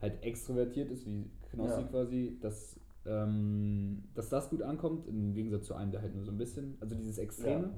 halt 0.00 0.22
extrovertiert 0.22 0.90
ist, 0.90 1.06
wie 1.06 1.30
Knossi 1.50 1.80
Ja. 1.82 1.86
quasi, 1.86 2.36
dass, 2.40 2.78
ähm, 3.06 4.02
dass 4.14 4.28
das 4.28 4.50
gut 4.50 4.62
ankommt, 4.62 5.06
im 5.06 5.32
Gegensatz 5.34 5.66
zu 5.66 5.74
einem, 5.74 5.92
der 5.92 6.02
halt 6.02 6.14
nur 6.14 6.24
so 6.24 6.32
ein 6.32 6.38
bisschen, 6.38 6.76
also 6.80 6.94
dieses 6.96 7.18
Extreme. 7.18 7.64
Ja. 7.64 7.70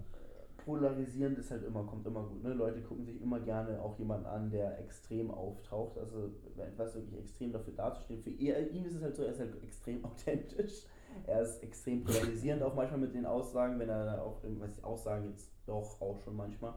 Polarisierend 0.65 1.39
ist 1.39 1.51
halt 1.51 1.65
immer, 1.65 1.83
kommt 1.85 2.07
immer 2.07 2.23
gut. 2.23 2.43
Ne? 2.45 2.55
Leute 2.55 2.81
gucken 2.83 3.05
sich 3.05 3.21
immer 3.21 3.41
gerne 3.41 3.81
auch 3.83 3.99
jemanden 3.99 4.27
an, 4.27 4.49
der 4.49 4.79
extrem 4.79 5.31
auftaucht. 5.31 5.99
Also 5.99 6.31
etwas 6.57 6.95
wirklich 6.95 7.19
extrem 7.19 7.53
dafür 7.53 7.75
dazustehen. 7.75 8.23
Für 8.23 8.31
ihn, 8.31 8.55
ihn 8.73 8.85
ist 8.85 8.95
es 8.95 9.03
halt 9.03 9.17
so, 9.17 9.25
er 9.25 9.33
ist 9.33 9.41
halt 9.41 9.61
extrem 9.63 10.05
authentisch. 10.05 10.87
Er 11.27 11.43
ist 11.43 11.63
extrem 11.63 12.05
polarisierend 12.05 12.63
auch 12.63 12.75
manchmal 12.75 13.01
mit 13.01 13.15
den 13.15 13.27
Aussagen, 13.27 13.79
wenn 13.79 13.89
er 13.89 14.23
auch 14.23 14.43
irgendwas 14.43 14.83
Aussagen 14.83 15.27
jetzt 15.31 15.51
doch 15.67 16.01
auch 16.01 16.19
schon 16.21 16.37
manchmal. 16.37 16.75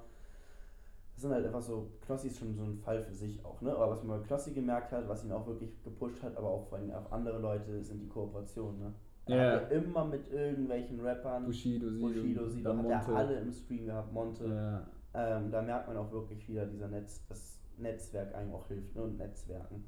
Das 1.13 1.21
sind 1.21 1.31
halt 1.31 1.45
einfach 1.45 1.61
so, 1.61 1.91
Knossi 2.05 2.27
ist 2.27 2.37
schon 2.37 2.53
so 2.55 2.63
ein 2.63 2.77
Fall 2.77 3.01
für 3.01 3.13
sich 3.13 3.43
auch, 3.45 3.61
ne? 3.61 3.73
Aber 3.73 3.91
was 3.91 4.03
man 4.03 4.19
bei 4.19 4.27
Knossi 4.27 4.51
gemerkt 4.51 4.91
hat, 4.91 5.07
was 5.07 5.23
ihn 5.23 5.31
auch 5.31 5.47
wirklich 5.47 5.81
gepusht 5.83 6.21
hat, 6.21 6.35
aber 6.35 6.49
auch 6.49 6.67
vor 6.67 6.77
allem 6.77 6.91
auch 6.91 7.09
andere 7.11 7.39
Leute, 7.39 7.81
sind 7.83 8.01
die 8.01 8.09
Kooperationen, 8.09 8.79
ne? 8.79 8.93
Er 9.27 9.37
Ja. 9.37 9.61
hat 9.61 9.71
ja 9.71 9.77
immer 9.77 10.05
mit 10.05 10.29
irgendwelchen 10.31 10.99
Rappern, 10.99 11.45
Bushido, 11.45 11.89
Sido, 11.89 12.07
Bushido, 12.07 12.47
Sido, 12.47 12.77
hat 12.77 13.07
er 13.07 13.15
alle 13.15 13.39
im 13.39 13.51
Stream 13.51 13.85
gehabt, 13.85 14.13
Monte. 14.13 14.45
Ja. 14.45 14.87
Ähm, 15.13 15.49
da 15.49 15.61
merkt 15.61 15.87
man 15.87 15.97
auch 15.97 16.11
wirklich 16.11 16.47
wieder 16.49 16.65
dieser 16.65 16.89
Netz, 16.89 17.25
das 17.27 17.59
Netzwerk 17.77 18.35
einem 18.35 18.53
auch 18.53 18.67
hilft, 18.67 18.93
ne? 18.95 19.03
Und 19.03 19.17
Netzwerken. 19.17 19.85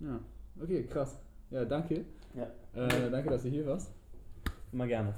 ja, 0.00 0.18
okay, 0.60 0.84
krass. 0.84 1.20
Ja, 1.50 1.64
danke. 1.64 2.04
Ja. 2.36 2.44
Äh, 2.74 3.10
danke, 3.10 3.30
dass 3.30 3.42
du 3.42 3.48
hier 3.48 3.66
warst. 3.66 3.90
Immer 4.70 4.86
gerne. 4.86 5.14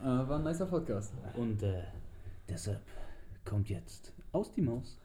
Äh, 0.00 0.04
war 0.04 0.38
ein 0.38 0.44
nicer 0.44 0.66
Podcast. 0.66 1.12
Und 1.36 1.62
äh, 1.62 1.84
deshalb 2.48 2.80
kommt 3.44 3.70
jetzt 3.70 4.12
aus 4.32 4.50
die 4.50 4.62
Maus 4.62 5.00